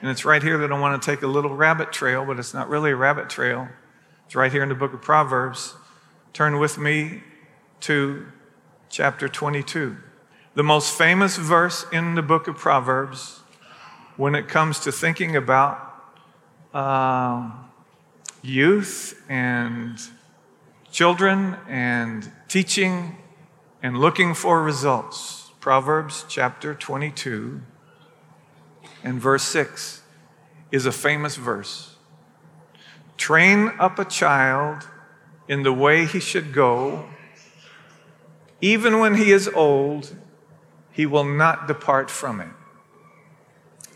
And 0.00 0.10
it's 0.10 0.24
right 0.24 0.42
here 0.42 0.58
that 0.58 0.70
I 0.70 0.78
want 0.78 1.00
to 1.02 1.10
take 1.10 1.22
a 1.22 1.26
little 1.26 1.54
rabbit 1.54 1.92
trail, 1.92 2.24
but 2.24 2.38
it's 2.38 2.54
not 2.54 2.68
really 2.68 2.90
a 2.90 2.96
rabbit 2.96 3.30
trail. 3.30 3.68
It's 4.26 4.34
right 4.34 4.52
here 4.52 4.62
in 4.62 4.68
the 4.68 4.74
book 4.74 4.92
of 4.92 5.00
Proverbs. 5.00 5.74
Turn 6.32 6.58
with 6.58 6.78
me 6.78 7.22
to 7.80 8.26
chapter 8.90 9.28
22. 9.28 9.96
The 10.54 10.62
most 10.62 10.96
famous 10.96 11.36
verse 11.36 11.86
in 11.92 12.14
the 12.14 12.22
book 12.22 12.46
of 12.46 12.56
Proverbs 12.56 13.40
when 14.16 14.34
it 14.34 14.48
comes 14.48 14.80
to 14.80 14.92
thinking 14.92 15.34
about 15.34 15.94
uh, 16.74 17.50
youth 18.42 19.20
and 19.28 19.98
children 20.90 21.56
and 21.68 22.30
teaching 22.48 23.16
and 23.82 23.98
looking 23.98 24.34
for 24.34 24.62
results. 24.62 25.50
Proverbs 25.60 26.24
chapter 26.28 26.74
22 26.74 27.60
and 29.04 29.20
verse 29.20 29.42
6 29.44 30.02
is 30.72 30.86
a 30.86 30.92
famous 30.92 31.36
verse. 31.36 31.96
Train 33.16 33.72
up 33.78 33.98
a 33.98 34.04
child 34.04 34.88
in 35.48 35.62
the 35.62 35.72
way 35.72 36.06
he 36.06 36.20
should 36.20 36.52
go. 36.52 37.08
Even 38.60 38.98
when 38.98 39.14
he 39.14 39.30
is 39.30 39.48
old, 39.48 40.14
he 40.92 41.06
will 41.06 41.24
not 41.24 41.66
depart 41.68 42.10
from 42.10 42.40
it. 42.40 42.48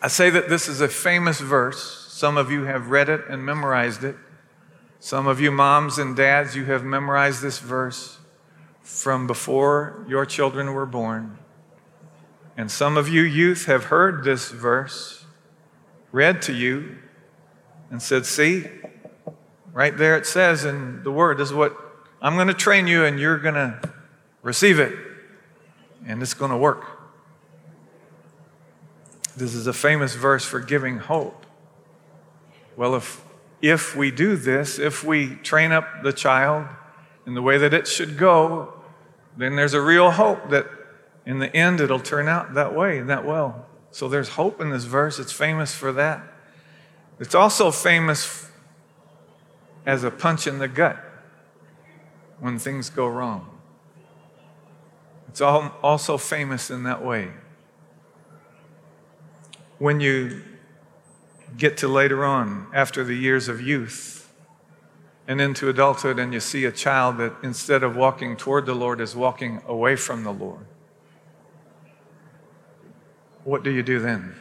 I 0.01 0.09
say 0.09 0.31
that 0.31 0.49
this 0.49 0.69
is 0.69 0.81
a 0.81 0.89
famous 0.89 1.41
verse. 1.41 2.09
Some 2.11 2.37
of 2.37 2.51
you 2.51 2.65
have 2.65 2.91
read 2.91 3.09
it 3.09 3.23
and 3.29 3.45
memorized 3.45 4.03
it. 4.03 4.17
Some 5.05 5.27
of 5.27 5.41
you 5.41 5.51
moms 5.51 5.99
and 5.99 6.15
dads, 6.15 6.55
you 6.55 6.65
have 6.67 6.85
memorized 6.85 7.43
this 7.43 7.59
verse 7.59 8.19
from 8.83 9.27
before 9.27 10.07
your 10.09 10.25
children 10.25 10.75
were 10.75 10.87
born. 10.87 11.39
And 12.57 12.71
some 12.71 12.97
of 12.97 13.09
you 13.09 13.23
youth 13.23 13.67
have 13.67 13.87
heard 13.87 14.23
this 14.23 14.53
verse 14.53 15.25
read 16.13 16.41
to 16.43 16.53
you 16.53 16.99
and 17.91 18.01
said, 18.01 18.27
See, 18.27 18.67
right 19.73 19.97
there 19.97 20.17
it 20.17 20.25
says 20.25 20.65
in 20.65 21.03
the 21.03 21.11
word, 21.11 21.39
this 21.39 21.49
is 21.49 21.55
what 21.55 21.77
I'm 22.21 22.37
going 22.37 22.47
to 22.47 22.55
train 22.55 22.87
you 22.87 23.05
and 23.05 23.19
you're 23.19 23.39
going 23.39 23.57
to 23.57 23.81
receive 24.41 24.79
it 24.79 24.97
and 26.07 26.23
it's 26.23 26.35
going 26.35 26.53
to 26.53 26.57
work. 26.57 26.87
This 29.37 29.53
is 29.53 29.67
a 29.67 29.73
famous 29.73 30.15
verse 30.15 30.45
for 30.45 30.61
giving 30.61 30.99
hope. 30.99 31.45
Well, 32.77 32.95
if, 32.95 33.21
if 33.63 33.97
we 33.97 34.11
do 34.11 34.37
this, 34.37 34.79
if 34.79 35.05
we 35.05 35.37
train 35.37 35.73
up 35.73 36.03
the 36.03 36.13
child, 36.13 36.67
in 37.25 37.35
the 37.35 37.43
way 37.43 37.57
that 37.59 37.73
it 37.73 37.87
should 37.87 38.19
go, 38.19 38.75
then 39.37 39.55
there's 39.57 39.75
a 39.75 39.81
real 39.81 40.11
hope 40.11 40.51
that 40.51 40.67
in 41.25 41.39
the 41.39 41.55
end 41.57 41.81
it'll 41.81 42.01
turn 42.01 42.29
out 42.29 42.55
that 42.55 42.75
way, 42.75 43.01
that 43.01 43.25
well. 43.25 43.67
So 43.93 44.09
there's 44.09 44.31
hope 44.31 44.61
in 44.61 44.71
this 44.71 44.85
verse. 44.85 45.19
It's 45.19 45.33
famous 45.33 45.75
for 45.75 45.93
that. 45.93 46.21
It's 47.21 47.35
also 47.35 47.71
famous 47.71 48.51
as 49.87 50.03
a 50.03 50.11
punch 50.11 50.47
in 50.47 50.59
the 50.59 50.67
gut 50.67 50.99
when 52.41 52.59
things 52.59 52.91
go 52.91 53.07
wrong. 53.07 53.49
It's 55.29 55.41
also 55.41 56.19
famous 56.19 56.71
in 56.71 56.83
that 56.83 57.05
way. 57.05 57.31
When 59.79 60.01
you 60.01 60.43
get 61.57 61.77
to 61.79 61.89
later 61.89 62.25
on, 62.25 62.67
after 62.73 63.05
the 63.05 63.15
years 63.15 63.49
of 63.49 63.61
youth, 63.61 64.33
and 65.27 65.41
into 65.41 65.69
adulthood, 65.69 66.19
and 66.19 66.33
you 66.33 66.41
see 66.41 66.65
a 66.65 66.73
child 66.73 67.19
that 67.19 67.35
instead 67.43 67.83
of 67.83 67.97
walking 67.97 68.37
toward 68.37 68.67
the 68.67 68.75
Lord 68.75 69.01
is 69.01 69.15
walking 69.15 69.63
away 69.67 69.97
from 69.97 70.25
the 70.25 70.33
Lord. 70.33 70.67
What 73.45 73.63
do 73.63 73.71
you 73.71 73.83
do 73.83 73.99
then? 73.99 74.35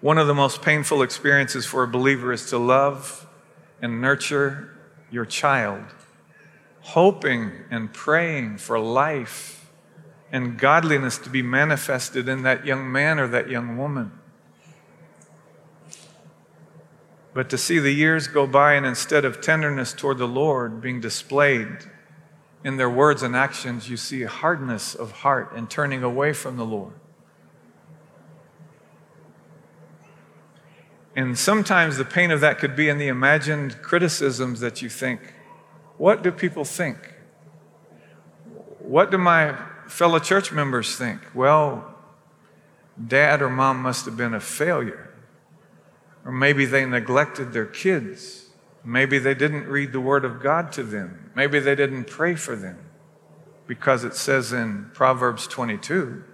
One 0.00 0.18
of 0.18 0.26
the 0.26 0.34
most 0.34 0.62
painful 0.62 1.02
experiences 1.02 1.66
for 1.66 1.82
a 1.82 1.88
believer 1.88 2.32
is 2.32 2.50
to 2.50 2.58
love 2.58 3.26
and 3.80 4.00
nurture 4.00 4.76
your 5.10 5.24
child 5.24 5.84
hoping 6.86 7.50
and 7.68 7.92
praying 7.92 8.56
for 8.56 8.78
life 8.78 9.72
and 10.30 10.56
godliness 10.56 11.18
to 11.18 11.28
be 11.28 11.42
manifested 11.42 12.28
in 12.28 12.42
that 12.42 12.64
young 12.64 12.90
man 12.90 13.18
or 13.18 13.26
that 13.26 13.50
young 13.50 13.76
woman. 13.76 14.12
But 17.36 17.50
to 17.50 17.58
see 17.58 17.78
the 17.78 17.92
years 17.92 18.28
go 18.28 18.46
by 18.46 18.76
and 18.76 18.86
instead 18.86 19.26
of 19.26 19.42
tenderness 19.42 19.92
toward 19.92 20.16
the 20.16 20.26
Lord 20.26 20.80
being 20.80 21.02
displayed 21.02 21.68
in 22.64 22.78
their 22.78 22.88
words 22.88 23.22
and 23.22 23.36
actions, 23.36 23.90
you 23.90 23.98
see 23.98 24.22
hardness 24.22 24.94
of 24.94 25.12
heart 25.12 25.52
and 25.54 25.68
turning 25.68 26.02
away 26.02 26.32
from 26.32 26.56
the 26.56 26.64
Lord. 26.64 26.94
And 31.14 31.36
sometimes 31.36 31.98
the 31.98 32.06
pain 32.06 32.30
of 32.30 32.40
that 32.40 32.58
could 32.58 32.74
be 32.74 32.88
in 32.88 32.96
the 32.96 33.08
imagined 33.08 33.82
criticisms 33.82 34.60
that 34.60 34.80
you 34.80 34.88
think, 34.88 35.20
what 35.98 36.22
do 36.22 36.32
people 36.32 36.64
think? 36.64 36.96
What 38.78 39.10
do 39.10 39.18
my 39.18 39.58
fellow 39.88 40.20
church 40.20 40.52
members 40.52 40.96
think? 40.96 41.20
Well, 41.34 41.96
dad 43.06 43.42
or 43.42 43.50
mom 43.50 43.82
must 43.82 44.06
have 44.06 44.16
been 44.16 44.32
a 44.32 44.40
failure. 44.40 45.05
Or 46.26 46.32
maybe 46.32 46.66
they 46.66 46.84
neglected 46.84 47.52
their 47.52 47.64
kids. 47.64 48.46
Maybe 48.84 49.18
they 49.18 49.34
didn't 49.34 49.68
read 49.68 49.92
the 49.92 50.00
Word 50.00 50.24
of 50.24 50.42
God 50.42 50.72
to 50.72 50.82
them. 50.82 51.30
Maybe 51.36 51.60
they 51.60 51.76
didn't 51.76 52.08
pray 52.08 52.34
for 52.34 52.56
them. 52.56 52.78
Because 53.68 54.02
it 54.02 54.14
says 54.14 54.52
in 54.52 54.90
Proverbs 54.92 55.46
22 55.46 56.24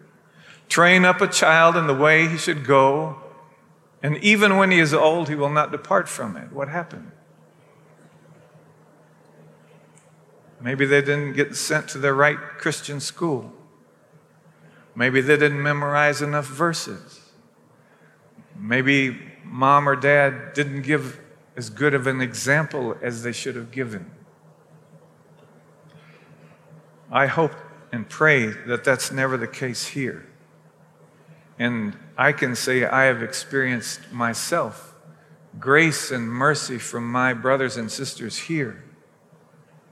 train 0.69 1.05
up 1.05 1.21
a 1.21 1.29
child 1.29 1.77
in 1.77 1.87
the 1.87 1.95
way 1.95 2.27
he 2.27 2.39
should 2.39 2.65
go, 2.65 3.19
and 4.03 4.17
even 4.19 4.57
when 4.57 4.71
he 4.71 4.79
is 4.79 4.95
old, 4.95 5.29
he 5.29 5.35
will 5.35 5.51
not 5.51 5.71
depart 5.71 6.09
from 6.09 6.35
it. 6.35 6.51
What 6.51 6.69
happened? 6.69 7.13
Maybe 10.63 10.87
they 10.87 11.03
didn't 11.03 11.35
get 11.35 11.57
sent 11.57 11.89
to 11.89 11.99
the 11.99 12.15
right 12.15 12.39
Christian 12.39 13.01
school. 13.01 13.53
Maybe 14.95 15.21
they 15.21 15.37
didn't 15.37 15.63
memorize 15.63 16.23
enough 16.23 16.47
verses. 16.47 17.21
Maybe 18.57 19.32
mom 19.53 19.87
or 19.87 19.95
dad 19.95 20.55
didn't 20.55 20.81
give 20.81 21.21
as 21.57 21.69
good 21.69 21.93
of 21.93 22.07
an 22.07 22.23
example 22.23 22.97
as 23.03 23.23
they 23.23 23.33
should 23.33 23.55
have 23.55 23.71
given. 23.71 24.11
I 27.11 27.27
hope 27.27 27.53
and 27.93 28.09
pray 28.09 28.47
that 28.47 28.83
that's 28.83 29.13
never 29.13 29.37
the 29.37 29.47
case 29.47 29.89
here. 29.89 30.27
And 31.59 31.95
I 32.17 32.33
can 32.33 32.57
say 32.57 32.87
I 32.87 33.05
have 33.05 33.23
experienced 33.23 34.11
myself 34.11 34.95
grace 35.61 36.11
and 36.11 36.27
mercy 36.27 36.79
from 36.79 37.13
my 37.13 37.35
brothers 37.35 37.77
and 37.77 37.93
sisters 37.93 38.39
here 38.39 38.83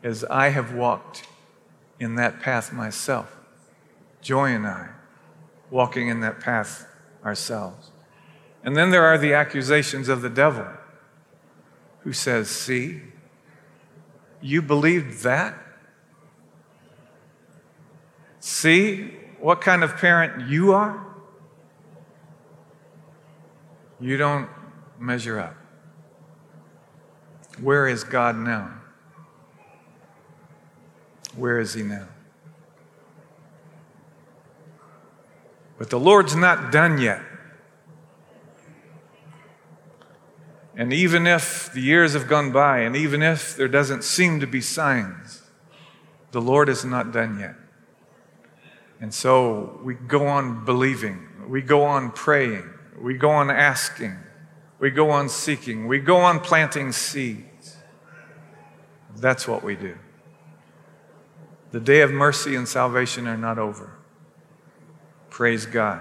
as 0.02 0.24
I 0.24 0.48
have 0.48 0.72
walked 0.72 1.26
in 1.98 2.14
that 2.14 2.40
path 2.40 2.72
myself. 2.72 3.36
Joy 4.22 4.54
and 4.54 4.66
I 4.66 4.88
walking 5.70 6.08
in 6.08 6.20
that 6.20 6.40
path 6.40 6.86
ourselves. 7.22 7.89
And 8.62 8.76
then 8.76 8.90
there 8.90 9.04
are 9.04 9.16
the 9.16 9.32
accusations 9.32 10.08
of 10.08 10.22
the 10.22 10.28
devil 10.28 10.66
who 12.00 12.12
says, 12.12 12.48
See, 12.48 13.00
you 14.40 14.62
believed 14.62 15.22
that? 15.22 15.54
See 18.40 19.16
what 19.38 19.60
kind 19.60 19.82
of 19.82 19.96
parent 19.96 20.48
you 20.48 20.72
are? 20.72 21.06
You 24.00 24.16
don't 24.16 24.48
measure 24.98 25.38
up. 25.38 25.56
Where 27.60 27.86
is 27.86 28.04
God 28.04 28.36
now? 28.36 28.72
Where 31.36 31.58
is 31.58 31.74
He 31.74 31.82
now? 31.82 32.08
But 35.78 35.90
the 35.90 35.98
Lord's 35.98 36.34
not 36.34 36.72
done 36.72 36.98
yet. 36.98 37.22
And 40.76 40.92
even 40.92 41.26
if 41.26 41.72
the 41.72 41.80
years 41.80 42.12
have 42.14 42.28
gone 42.28 42.52
by, 42.52 42.80
and 42.80 42.94
even 42.94 43.22
if 43.22 43.56
there 43.56 43.68
doesn't 43.68 44.04
seem 44.04 44.40
to 44.40 44.46
be 44.46 44.60
signs, 44.60 45.42
the 46.30 46.40
Lord 46.40 46.68
is 46.68 46.84
not 46.84 47.12
done 47.12 47.38
yet. 47.38 47.56
And 49.00 49.12
so 49.12 49.80
we 49.82 49.94
go 49.94 50.26
on 50.26 50.64
believing, 50.64 51.26
we 51.48 51.62
go 51.62 51.84
on 51.84 52.12
praying, 52.12 52.70
we 53.00 53.14
go 53.14 53.30
on 53.30 53.50
asking, 53.50 54.16
we 54.78 54.90
go 54.90 55.10
on 55.10 55.28
seeking, 55.28 55.88
we 55.88 55.98
go 55.98 56.18
on 56.18 56.40
planting 56.40 56.92
seeds. 56.92 57.76
That's 59.16 59.48
what 59.48 59.64
we 59.64 59.74
do. 59.74 59.96
The 61.72 61.80
day 61.80 62.00
of 62.02 62.10
mercy 62.10 62.54
and 62.56 62.68
salvation 62.68 63.26
are 63.26 63.36
not 63.36 63.58
over. 63.58 63.96
Praise 65.30 65.66
God. 65.66 66.00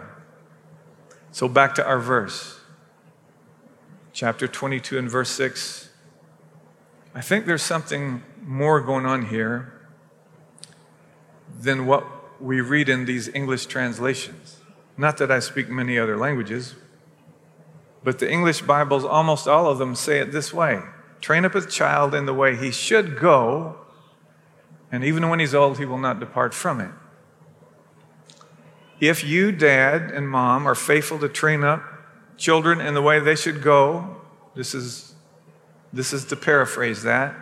So 1.32 1.47
back 1.47 1.75
to 1.75 1.86
our 1.86 1.99
verse, 1.99 2.59
chapter 4.19 4.49
22 4.49 4.97
and 4.97 5.10
verse 5.10 5.29
6. 5.32 5.88
I 7.15 7.21
think 7.21 7.45
there's 7.45 7.63
something 7.63 8.21
more 8.43 8.82
going 8.82 9.05
on 9.05 9.27
here 9.27 9.71
than 11.58 11.86
what 11.86 12.05
we 12.41 12.60
read 12.60 12.89
in 12.89 13.05
these 13.05 13.29
English 13.29 13.67
translations. 13.67 14.58
Not 14.97 15.15
that 15.19 15.32
I 15.32 15.39
speak 15.39 15.69
many 15.69 15.97
other 15.97 16.17
languages, 16.17 16.75
but 18.03 18.19
the 18.19 18.29
English 18.29 18.62
Bibles, 18.62 19.05
almost 19.05 19.47
all 19.47 19.67
of 19.67 19.77
them 19.77 19.95
say 19.95 20.19
it 20.19 20.34
this 20.34 20.53
way 20.53 20.82
train 21.21 21.45
up 21.45 21.55
a 21.55 21.65
child 21.65 22.13
in 22.13 22.25
the 22.25 22.34
way 22.34 22.58
he 22.58 22.71
should 22.71 23.17
go, 23.17 23.77
and 24.91 25.01
even 25.05 25.29
when 25.29 25.39
he's 25.39 25.55
old, 25.55 25.77
he 25.77 25.86
will 25.86 25.97
not 25.97 26.19
depart 26.19 26.53
from 26.53 26.82
it. 26.82 26.91
If 28.99 29.23
you, 29.23 29.53
dad 29.53 30.12
and 30.12 30.29
mom, 30.29 30.67
are 30.67 30.75
faithful 30.75 31.19
to 31.19 31.29
train 31.29 31.63
up 31.63 31.98
children 32.39 32.82
in 32.82 32.95
the 32.95 33.02
way 33.02 33.19
they 33.19 33.36
should 33.36 33.62
go, 33.62 34.17
this 34.56 34.73
is, 34.73 35.13
this 35.93 36.13
is 36.13 36.25
to 36.25 36.36
paraphrase 36.36 37.04
that, 37.04 37.36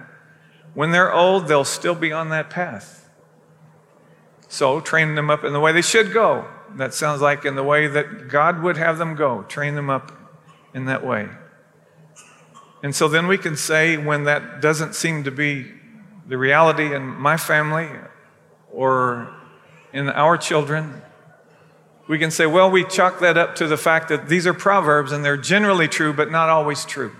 when 0.74 0.92
they're 0.92 1.14
old, 1.14 1.48
they'll 1.48 1.64
still 1.64 1.96
be 1.96 2.12
on 2.12 2.30
that 2.30 2.50
path. 2.50 3.10
So 4.50 4.82
train 4.82 5.16
them 5.16 5.30
up 5.30 5.44
in 5.44 5.54
the 5.54 5.60
way 5.60 5.72
they 5.72 5.82
should 5.82 6.14
go. 6.14 6.48
That 6.76 6.94
sounds 6.94 7.22
like 7.22 7.46
in 7.46 7.56
the 7.56 7.64
way 7.64 7.88
that 7.88 8.28
God 8.28 8.62
would 8.62 8.78
have 8.78 8.98
them 8.98 9.16
go. 9.16 9.44
Train 9.44 9.76
them 9.76 9.90
up 9.90 10.12
in 10.74 10.86
that 10.86 11.06
way. 11.06 11.30
And 12.84 12.96
so 12.96 13.08
then 13.08 13.28
we 13.28 13.38
can 13.38 13.56
say, 13.56 13.98
when 13.98 14.26
that 14.26 14.62
doesn't 14.62 14.94
seem 14.94 15.24
to 15.24 15.32
be 15.32 15.72
the 16.28 16.38
reality 16.38 16.94
in 16.94 17.04
my 17.04 17.38
family 17.38 17.90
or 18.72 19.34
in 19.94 20.10
our 20.10 20.38
children, 20.38 21.02
we 22.08 22.18
can 22.18 22.32
say, 22.32 22.46
well, 22.46 22.70
we 22.70 22.84
chalk 22.84 23.20
that 23.20 23.38
up 23.38 23.56
to 23.56 23.68
the 23.68 23.78
fact 23.78 24.10
that 24.10 24.30
these 24.30 24.48
are 24.48 24.54
proverbs 24.54 25.12
and 25.12 25.26
they're 25.26 25.38
generally 25.38 25.88
true, 25.88 26.14
but 26.14 26.32
not 26.32 26.50
always 26.50 26.86
true. 26.86 27.16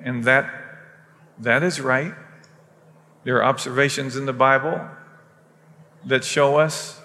And 0.00 0.24
that, 0.24 0.52
that 1.38 1.62
is 1.62 1.80
right. 1.80 2.14
There 3.24 3.36
are 3.36 3.44
observations 3.44 4.16
in 4.16 4.26
the 4.26 4.32
Bible 4.32 4.80
that 6.04 6.24
show 6.24 6.56
us 6.56 7.00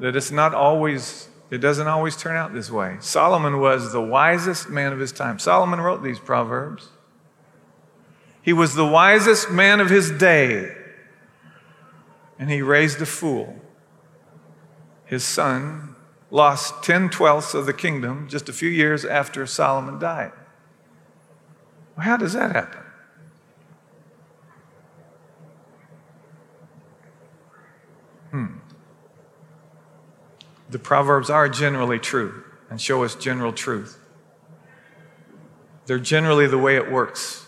that 0.00 0.16
it's 0.16 0.30
not 0.30 0.54
always 0.54 1.28
it 1.50 1.58
doesn't 1.58 1.86
always 1.86 2.16
turn 2.16 2.36
out 2.36 2.52
this 2.52 2.68
way. 2.68 2.96
Solomon 2.98 3.60
was 3.60 3.92
the 3.92 4.00
wisest 4.00 4.68
man 4.68 4.92
of 4.92 4.98
his 4.98 5.12
time. 5.12 5.38
Solomon 5.38 5.80
wrote 5.80 6.02
these 6.02 6.18
proverbs. 6.18 6.88
He 8.42 8.52
was 8.52 8.74
the 8.74 8.86
wisest 8.86 9.50
man 9.50 9.78
of 9.78 9.88
his 9.88 10.10
day. 10.10 10.74
And 12.40 12.50
he 12.50 12.60
raised 12.60 13.00
a 13.00 13.06
fool. 13.06 13.54
His 15.04 15.24
son 15.24 15.94
lost 16.30 16.82
10 16.82 17.10
twelfths 17.10 17.54
of 17.54 17.66
the 17.66 17.72
kingdom 17.72 18.28
just 18.28 18.48
a 18.48 18.52
few 18.52 18.68
years 18.68 19.04
after 19.04 19.46
Solomon 19.46 19.98
died. 19.98 20.32
Well, 21.96 22.06
how 22.06 22.16
does 22.16 22.32
that 22.32 22.52
happen? 22.52 22.80
Hmm. 28.30 28.46
The 30.70 30.78
Proverbs 30.80 31.30
are 31.30 31.48
generally 31.48 32.00
true 32.00 32.42
and 32.68 32.80
show 32.80 33.04
us 33.04 33.14
general 33.14 33.52
truth. 33.52 34.00
They're 35.86 35.98
generally 35.98 36.48
the 36.48 36.58
way 36.58 36.76
it 36.76 36.90
works 36.90 37.46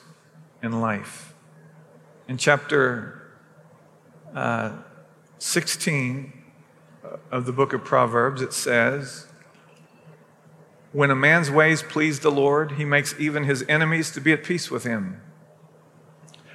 in 0.63 0.81
life. 0.81 1.35
In 2.29 2.37
chapter 2.37 3.33
uh, 4.35 4.73
16 5.39 6.36
of 7.31 7.47
the 7.47 7.53
book 7.53 7.73
of 7.73 7.85
Proverbs, 7.85 8.43
it 8.43 8.53
says, 8.53 9.27
When 10.93 11.11
a 11.11 11.17
man's 11.17 11.51
ways 11.51 11.83
please 11.83 12.21
the 12.21 12.31
Lord, 12.31 12.73
he 12.73 12.85
makes 12.85 13.15
even 13.19 13.45
his 13.45 13.65
enemies 13.69 14.11
to 14.13 14.21
be 14.21 14.33
at 14.33 14.45
peace 14.45 14.71
with 14.71 14.85
him. 14.85 15.21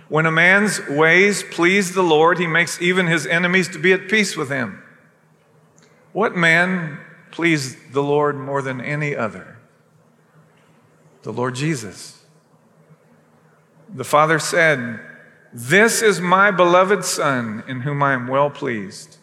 When 0.07 0.25
a 0.25 0.31
man's 0.31 0.85
ways 0.89 1.41
please 1.41 1.93
the 1.93 2.03
Lord, 2.03 2.37
he 2.37 2.47
makes 2.47 2.81
even 2.81 3.07
his 3.07 3.25
enemies 3.25 3.69
to 3.69 3.79
be 3.79 3.93
at 3.93 4.09
peace 4.09 4.35
with 4.35 4.49
him. 4.49 4.83
What 6.11 6.35
man 6.35 6.99
pleased 7.31 7.93
the 7.93 8.03
Lord 8.03 8.35
more 8.35 8.61
than 8.61 8.81
any 8.81 9.15
other? 9.15 9.57
The 11.23 11.31
Lord 11.31 11.55
Jesus. 11.55 12.25
The 13.93 14.03
Father 14.03 14.39
said, 14.39 14.99
This 15.53 16.01
is 16.01 16.19
my 16.19 16.51
beloved 16.51 17.05
Son, 17.05 17.63
in 17.67 17.81
whom 17.81 18.03
I 18.03 18.13
am 18.13 18.27
well 18.27 18.49
pleased. 18.49 19.17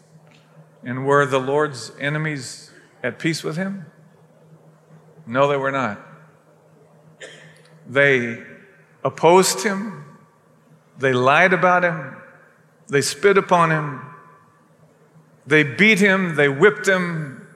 And 0.83 1.05
were 1.05 1.25
the 1.25 1.39
Lord's 1.39 1.91
enemies 1.99 2.71
at 3.03 3.19
peace 3.19 3.43
with 3.43 3.57
him? 3.57 3.85
No, 5.25 5.47
they 5.47 5.57
were 5.57 5.71
not. 5.71 5.99
They 7.87 8.43
opposed 9.03 9.63
him, 9.63 10.05
they 10.97 11.13
lied 11.13 11.53
about 11.53 11.83
him, 11.83 12.17
they 12.87 13.01
spit 13.01 13.37
upon 13.37 13.71
him, 13.71 14.01
they 15.45 15.63
beat 15.63 15.99
him, 15.99 16.35
they 16.35 16.49
whipped 16.49 16.87
him, 16.87 17.47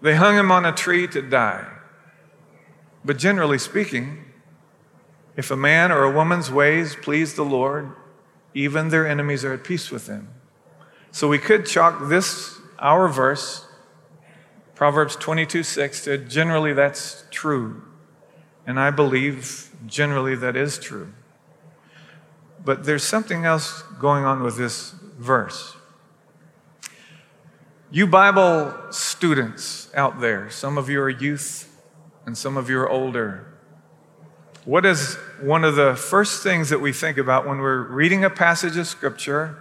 they 0.00 0.14
hung 0.14 0.36
him 0.36 0.50
on 0.50 0.64
a 0.64 0.72
tree 0.72 1.06
to 1.08 1.22
die. 1.22 1.66
But 3.04 3.18
generally 3.18 3.58
speaking, 3.58 4.24
if 5.36 5.50
a 5.50 5.56
man 5.56 5.90
or 5.90 6.04
a 6.04 6.10
woman's 6.10 6.50
ways 6.50 6.94
please 6.94 7.34
the 7.34 7.44
Lord, 7.44 7.92
even 8.54 8.88
their 8.88 9.06
enemies 9.06 9.44
are 9.44 9.54
at 9.54 9.64
peace 9.64 9.90
with 9.90 10.06
them. 10.06 10.28
So 11.12 11.28
we 11.28 11.38
could 11.38 11.66
chalk 11.66 12.08
this, 12.08 12.58
our 12.78 13.06
verse, 13.06 13.66
Proverbs 14.74 15.14
22 15.14 15.62
6, 15.62 16.04
to 16.04 16.18
generally 16.18 16.72
that's 16.72 17.24
true. 17.30 17.82
And 18.66 18.80
I 18.80 18.90
believe 18.90 19.68
generally 19.86 20.34
that 20.36 20.56
is 20.56 20.78
true. 20.78 21.12
But 22.64 22.84
there's 22.84 23.04
something 23.04 23.44
else 23.44 23.82
going 24.00 24.24
on 24.24 24.42
with 24.42 24.56
this 24.56 24.92
verse. 25.18 25.76
You 27.90 28.06
Bible 28.06 28.74
students 28.90 29.90
out 29.94 30.20
there, 30.20 30.48
some 30.48 30.78
of 30.78 30.88
you 30.88 30.98
are 31.02 31.10
youth 31.10 31.68
and 32.24 32.38
some 32.38 32.56
of 32.56 32.70
you 32.70 32.78
are 32.78 32.88
older. 32.88 33.52
What 34.64 34.86
is 34.86 35.16
one 35.42 35.62
of 35.62 35.76
the 35.76 35.94
first 35.94 36.42
things 36.42 36.70
that 36.70 36.80
we 36.80 36.92
think 36.92 37.18
about 37.18 37.46
when 37.46 37.58
we're 37.58 37.82
reading 37.82 38.24
a 38.24 38.30
passage 38.30 38.78
of 38.78 38.86
Scripture 38.86 39.58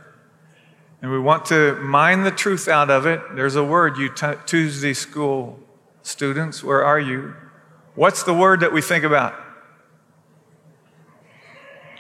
and 1.02 1.12
we 1.12 1.20
want 1.20 1.46
to 1.46 1.76
mine 1.76 2.24
the 2.24 2.32
truth 2.32 2.68
out 2.68 2.90
of 2.90 3.06
it? 3.06 3.22
There's 3.36 3.56
a 3.56 3.64
word, 3.64 3.98
you 3.98 4.10
t- 4.10 4.34
Tuesday 4.46 4.94
school 4.94 5.60
students, 6.04 6.64
where 6.64 6.84
are 6.84 7.00
you? 7.00 7.34
What's 7.96 8.24
the 8.24 8.34
word 8.34 8.62
that 8.62 8.72
we 8.72 8.82
think 8.82 9.04
about? 9.04 9.36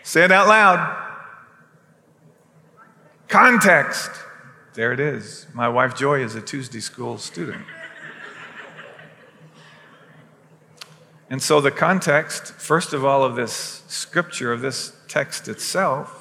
Say 0.03 0.23
it 0.23 0.31
out 0.31 0.47
loud. 0.47 0.97
Context. 3.27 4.11
There 4.73 4.93
it 4.93 4.99
is. 4.99 5.47
My 5.53 5.67
wife 5.67 5.95
Joy 5.95 6.23
is 6.23 6.35
a 6.35 6.41
Tuesday 6.41 6.79
school 6.79 7.17
student. 7.17 7.65
And 11.29 11.41
so, 11.41 11.61
the 11.61 11.71
context, 11.71 12.47
first 12.53 12.91
of 12.91 13.05
all, 13.05 13.23
of 13.23 13.37
this 13.37 13.83
scripture, 13.87 14.51
of 14.51 14.59
this 14.59 14.93
text 15.07 15.47
itself, 15.47 16.20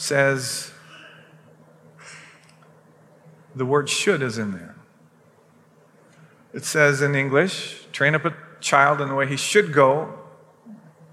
says 0.00 0.72
the 3.54 3.66
word 3.66 3.88
should 3.88 4.22
is 4.22 4.38
in 4.38 4.52
there. 4.52 4.76
It 6.54 6.64
says 6.64 7.02
in 7.02 7.14
English, 7.14 7.86
train 7.92 8.14
up 8.14 8.24
a 8.24 8.34
child 8.60 9.00
in 9.00 9.08
the 9.08 9.14
way 9.14 9.26
he 9.26 9.36
should 9.36 9.72
go, 9.72 10.18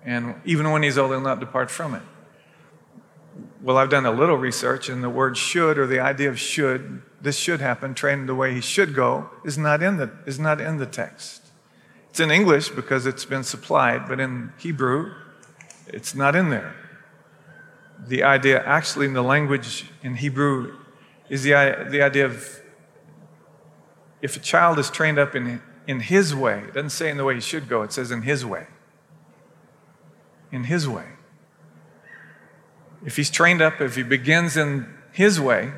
and 0.05 0.35
even 0.45 0.71
when 0.71 0.83
he's 0.83 0.97
old, 0.97 1.11
he'll 1.11 1.21
not 1.21 1.39
depart 1.39 1.69
from 1.69 1.95
it. 1.95 2.01
Well, 3.61 3.77
I've 3.77 3.89
done 3.89 4.05
a 4.05 4.11
little 4.11 4.37
research, 4.37 4.87
and 4.87 5.03
the 5.03 5.09
word 5.09 5.35
should, 5.35 5.77
or 5.77 5.85
the 5.85 5.99
idea 5.99 6.29
of 6.29 6.39
should, 6.39 7.01
this 7.21 7.37
should 7.37 7.59
happen, 7.59 7.93
trained 7.93 8.29
the 8.29 8.35
way 8.35 8.53
he 8.53 8.61
should 8.61 8.95
go, 8.95 9.29
is 9.43 9.57
not 9.57 9.83
in 9.83 9.97
the, 9.97 10.11
is 10.25 10.39
not 10.39 10.61
in 10.61 10.77
the 10.77 10.85
text. 10.85 11.43
It's 12.09 12.21
in 12.21 12.31
English 12.31 12.69
because 12.69 13.05
it's 13.05 13.25
been 13.25 13.43
supplied, 13.43 14.07
but 14.07 14.19
in 14.19 14.53
Hebrew, 14.57 15.13
it's 15.87 16.15
not 16.15 16.35
in 16.35 16.49
there. 16.49 16.73
The 18.05 18.23
idea, 18.23 18.63
actually, 18.63 19.07
in 19.07 19.13
the 19.13 19.23
language 19.23 19.85
in 20.03 20.15
Hebrew, 20.15 20.77
is 21.29 21.43
the, 21.43 21.87
the 21.89 22.01
idea 22.01 22.25
of 22.25 22.61
if 24.21 24.35
a 24.35 24.39
child 24.39 24.79
is 24.79 24.89
trained 24.89 25.19
up 25.19 25.35
in, 25.35 25.61
in 25.87 25.99
his 25.99 26.35
way, 26.35 26.63
it 26.67 26.73
doesn't 26.73 26.91
say 26.91 27.09
in 27.09 27.17
the 27.17 27.23
way 27.23 27.35
he 27.35 27.41
should 27.41 27.69
go, 27.69 27.81
it 27.81 27.91
says 27.91 28.11
in 28.11 28.23
his 28.23 28.45
way. 28.45 28.67
In 30.51 30.65
his 30.65 30.87
way. 30.87 31.05
If 33.05 33.15
he's 33.15 33.29
trained 33.29 33.61
up, 33.61 33.79
if 33.79 33.95
he 33.95 34.03
begins 34.03 34.57
in 34.57 34.93
his 35.11 35.39
way, 35.39 35.71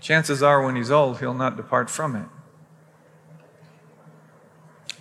chances 0.00 0.42
are 0.42 0.64
when 0.64 0.76
he's 0.76 0.90
old, 0.90 1.20
he'll 1.20 1.34
not 1.34 1.56
depart 1.56 1.90
from 1.90 2.16
it. 2.16 2.26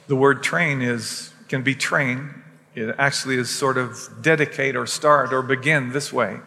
The 0.08 0.16
word 0.16 0.44
train 0.44 0.82
is, 0.82 1.34
can 1.48 1.62
be 1.62 1.76
train. 1.76 2.39
It 2.80 2.96
actually 2.98 3.36
is 3.36 3.50
sort 3.50 3.78
of 3.78 4.22
dedicate 4.22 4.76
or 4.76 4.86
start 4.86 5.34
or 5.34 5.42
begin 5.42 5.92
this 5.92 6.14
way. 6.14 6.40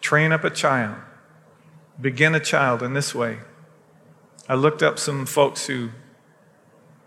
Train 0.00 0.32
up 0.32 0.44
a 0.44 0.50
child, 0.50 0.96
begin 2.00 2.34
a 2.34 2.40
child 2.40 2.82
in 2.82 2.92
this 2.92 3.14
way. 3.14 3.38
I 4.48 4.54
looked 4.54 4.82
up 4.82 4.98
some 4.98 5.26
folks 5.26 5.66
who 5.66 5.90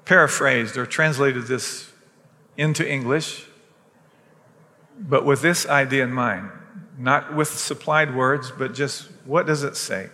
paraphrased 0.04 0.78
or 0.78 0.86
translated 0.86 1.48
this 1.48 1.92
into 2.58 2.90
English, 2.90 3.46
but 5.00 5.26
with 5.26 5.42
this 5.42 5.66
idea 5.68 6.04
in 6.04 6.12
mind 6.12 6.52
not 6.98 7.36
with 7.36 7.48
supplied 7.48 8.16
words, 8.16 8.52
but 8.52 8.74
just 8.74 9.08
what 9.26 9.46
does 9.46 9.64
it 9.64 9.76
say? 9.76 10.10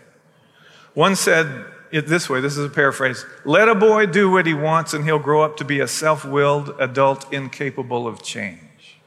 One 0.93 1.15
said 1.15 1.65
it 1.93 2.07
this 2.07 2.27
way 2.27 2.41
this 2.41 2.57
is 2.57 2.65
a 2.65 2.69
paraphrase 2.69 3.23
let 3.45 3.69
a 3.69 3.75
boy 3.75 4.07
do 4.07 4.29
what 4.29 4.47
he 4.47 4.53
wants, 4.53 4.93
and 4.93 5.05
he'll 5.05 5.19
grow 5.19 5.43
up 5.43 5.55
to 5.57 5.63
be 5.63 5.79
a 5.79 5.87
self 5.87 6.25
willed 6.25 6.75
adult 6.79 7.31
incapable 7.31 8.07
of 8.07 8.21
change. 8.21 8.97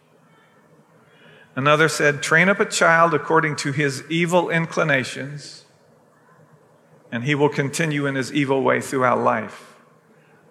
Another 1.56 1.88
said, 1.88 2.22
train 2.22 2.48
up 2.48 2.60
a 2.60 2.66
child 2.66 3.12
according 3.14 3.56
to 3.56 3.72
his 3.72 4.04
evil 4.10 4.50
inclinations, 4.50 5.64
and 7.10 7.24
he 7.24 7.34
will 7.34 7.48
continue 7.48 8.06
in 8.06 8.14
his 8.14 8.32
evil 8.32 8.62
way 8.62 8.80
throughout 8.80 9.18
life. 9.18 9.74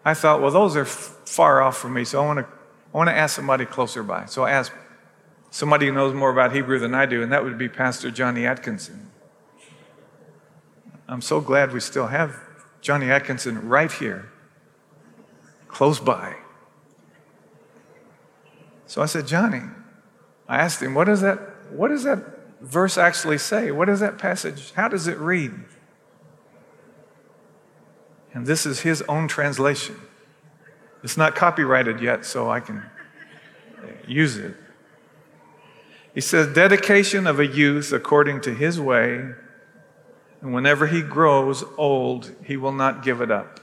I 0.03 0.13
thought, 0.13 0.41
well, 0.41 0.51
those 0.51 0.75
are 0.75 0.81
f- 0.81 1.15
far 1.25 1.61
off 1.61 1.77
from 1.77 1.93
me, 1.93 2.03
so 2.03 2.21
I 2.21 2.25
want 2.25 2.39
to 2.39 2.45
I 2.93 2.97
want 2.97 3.09
to 3.09 3.15
ask 3.15 3.35
somebody 3.35 3.65
closer 3.65 4.03
by. 4.03 4.25
So 4.25 4.43
I 4.43 4.51
asked 4.51 4.71
somebody 5.51 5.87
who 5.87 5.93
knows 5.93 6.13
more 6.13 6.31
about 6.31 6.53
Hebrew 6.53 6.79
than 6.79 6.93
I 6.93 7.05
do, 7.05 7.23
and 7.23 7.31
that 7.31 7.43
would 7.43 7.57
be 7.57 7.69
Pastor 7.69 8.11
Johnny 8.11 8.45
Atkinson. 8.45 9.11
I'm 11.07 11.21
so 11.21 11.39
glad 11.39 11.71
we 11.71 11.79
still 11.79 12.07
have 12.07 12.39
Johnny 12.81 13.11
Atkinson 13.11 13.67
right 13.67 13.91
here, 13.91 14.31
close 15.67 15.99
by. 15.99 16.35
So 18.87 19.01
I 19.01 19.05
said, 19.05 19.27
Johnny, 19.27 19.61
I 20.47 20.57
asked 20.57 20.81
him, 20.81 20.93
what 20.93 21.05
does 21.05 21.21
that, 21.21 21.39
what 21.71 21.89
does 21.89 22.03
that 22.03 22.19
verse 22.61 22.97
actually 22.97 23.37
say? 23.37 23.71
What 23.71 23.85
does 23.85 23.99
that 23.99 24.17
passage, 24.17 24.71
how 24.73 24.87
does 24.87 25.07
it 25.07 25.17
read? 25.17 25.53
And 28.33 28.45
this 28.45 28.65
is 28.65 28.81
his 28.81 29.01
own 29.03 29.27
translation. 29.27 29.95
It's 31.03 31.17
not 31.17 31.35
copyrighted 31.35 32.01
yet, 32.01 32.25
so 32.25 32.49
I 32.49 32.59
can 32.59 32.83
use 34.07 34.37
it. 34.37 34.55
He 36.13 36.21
says, 36.21 36.53
dedication 36.53 37.27
of 37.27 37.39
a 37.39 37.45
youth 37.45 37.91
according 37.91 38.41
to 38.41 38.53
his 38.53 38.79
way, 38.79 39.31
and 40.45 40.53
whenever 40.53 40.85
he 40.85 41.01
grows 41.01 41.63
old, 41.75 42.35
he 42.45 42.55
will 42.55 42.71
not 42.71 43.03
give 43.03 43.19
it 43.19 43.31
up. 43.31 43.59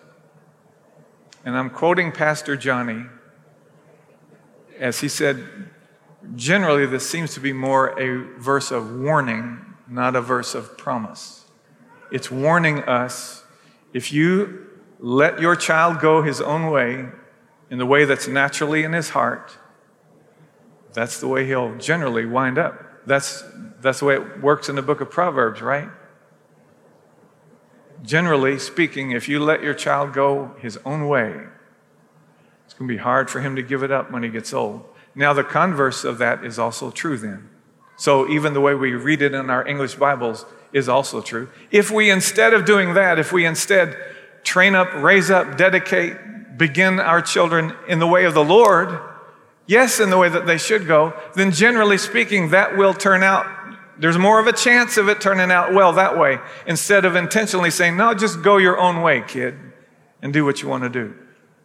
And 1.44 1.56
I'm 1.56 1.70
quoting 1.70 2.10
Pastor 2.10 2.56
Johnny 2.56 3.04
as 4.80 4.98
he 4.98 5.06
said, 5.06 5.70
generally, 6.34 6.84
this 6.86 7.08
seems 7.08 7.34
to 7.34 7.40
be 7.40 7.52
more 7.52 7.96
a 8.00 8.40
verse 8.40 8.72
of 8.72 8.98
warning, 8.98 9.64
not 9.88 10.16
a 10.16 10.20
verse 10.20 10.56
of 10.56 10.76
promise. 10.76 11.44
It's 12.10 12.32
warning 12.32 12.80
us 12.80 13.44
if 13.92 14.12
you 14.12 14.66
let 14.98 15.40
your 15.40 15.54
child 15.54 16.00
go 16.00 16.22
his 16.22 16.40
own 16.40 16.68
way, 16.68 17.06
in 17.70 17.78
the 17.78 17.86
way 17.86 18.04
that's 18.06 18.26
naturally 18.26 18.82
in 18.82 18.92
his 18.92 19.10
heart, 19.10 19.56
that's 20.92 21.20
the 21.20 21.28
way 21.28 21.46
he'll 21.46 21.76
generally 21.76 22.26
wind 22.26 22.58
up. 22.58 23.06
That's, 23.06 23.44
that's 23.80 24.00
the 24.00 24.06
way 24.06 24.14
it 24.16 24.42
works 24.42 24.68
in 24.68 24.74
the 24.74 24.82
book 24.82 25.00
of 25.00 25.12
Proverbs, 25.12 25.62
right? 25.62 25.88
Generally 28.02 28.58
speaking, 28.58 29.12
if 29.12 29.28
you 29.28 29.38
let 29.38 29.62
your 29.62 29.74
child 29.74 30.12
go 30.12 30.54
his 30.58 30.78
own 30.84 31.06
way, 31.06 31.46
it's 32.64 32.74
going 32.74 32.88
to 32.88 32.94
be 32.94 32.98
hard 32.98 33.30
for 33.30 33.40
him 33.40 33.54
to 33.56 33.62
give 33.62 33.82
it 33.82 33.90
up 33.90 34.10
when 34.10 34.22
he 34.22 34.28
gets 34.28 34.52
old. 34.52 34.84
Now, 35.14 35.32
the 35.32 35.44
converse 35.44 36.04
of 36.04 36.18
that 36.18 36.44
is 36.44 36.58
also 36.58 36.90
true 36.90 37.16
then. 37.18 37.48
So, 37.96 38.28
even 38.28 38.54
the 38.54 38.60
way 38.60 38.74
we 38.74 38.94
read 38.94 39.22
it 39.22 39.34
in 39.34 39.50
our 39.50 39.66
English 39.66 39.94
Bibles 39.94 40.46
is 40.72 40.88
also 40.88 41.20
true. 41.20 41.48
If 41.70 41.90
we, 41.90 42.10
instead 42.10 42.54
of 42.54 42.64
doing 42.64 42.94
that, 42.94 43.18
if 43.18 43.32
we 43.32 43.44
instead 43.44 43.96
train 44.42 44.74
up, 44.74 44.92
raise 44.94 45.30
up, 45.30 45.56
dedicate, 45.56 46.16
begin 46.56 46.98
our 46.98 47.22
children 47.22 47.74
in 47.86 47.98
the 47.98 48.06
way 48.06 48.24
of 48.24 48.34
the 48.34 48.44
Lord, 48.44 48.98
yes, 49.66 50.00
in 50.00 50.10
the 50.10 50.18
way 50.18 50.28
that 50.28 50.46
they 50.46 50.58
should 50.58 50.86
go, 50.86 51.12
then 51.34 51.52
generally 51.52 51.98
speaking, 51.98 52.50
that 52.50 52.76
will 52.76 52.94
turn 52.94 53.22
out, 53.22 53.46
there's 53.98 54.18
more 54.18 54.40
of 54.40 54.46
a 54.46 54.52
chance 54.52 54.96
of 54.96 55.08
it 55.08 55.20
turning 55.20 55.50
out 55.50 55.72
well 55.72 55.92
that 55.94 56.18
way, 56.18 56.38
instead 56.66 57.04
of 57.04 57.16
intentionally 57.16 57.70
saying, 57.70 57.96
no, 57.96 58.14
just 58.14 58.42
go 58.42 58.56
your 58.56 58.78
own 58.78 59.02
way, 59.02 59.22
kid, 59.26 59.54
and 60.20 60.32
do 60.32 60.44
what 60.44 60.62
you 60.62 60.68
want 60.68 60.84
to 60.84 60.88
do. 60.88 61.14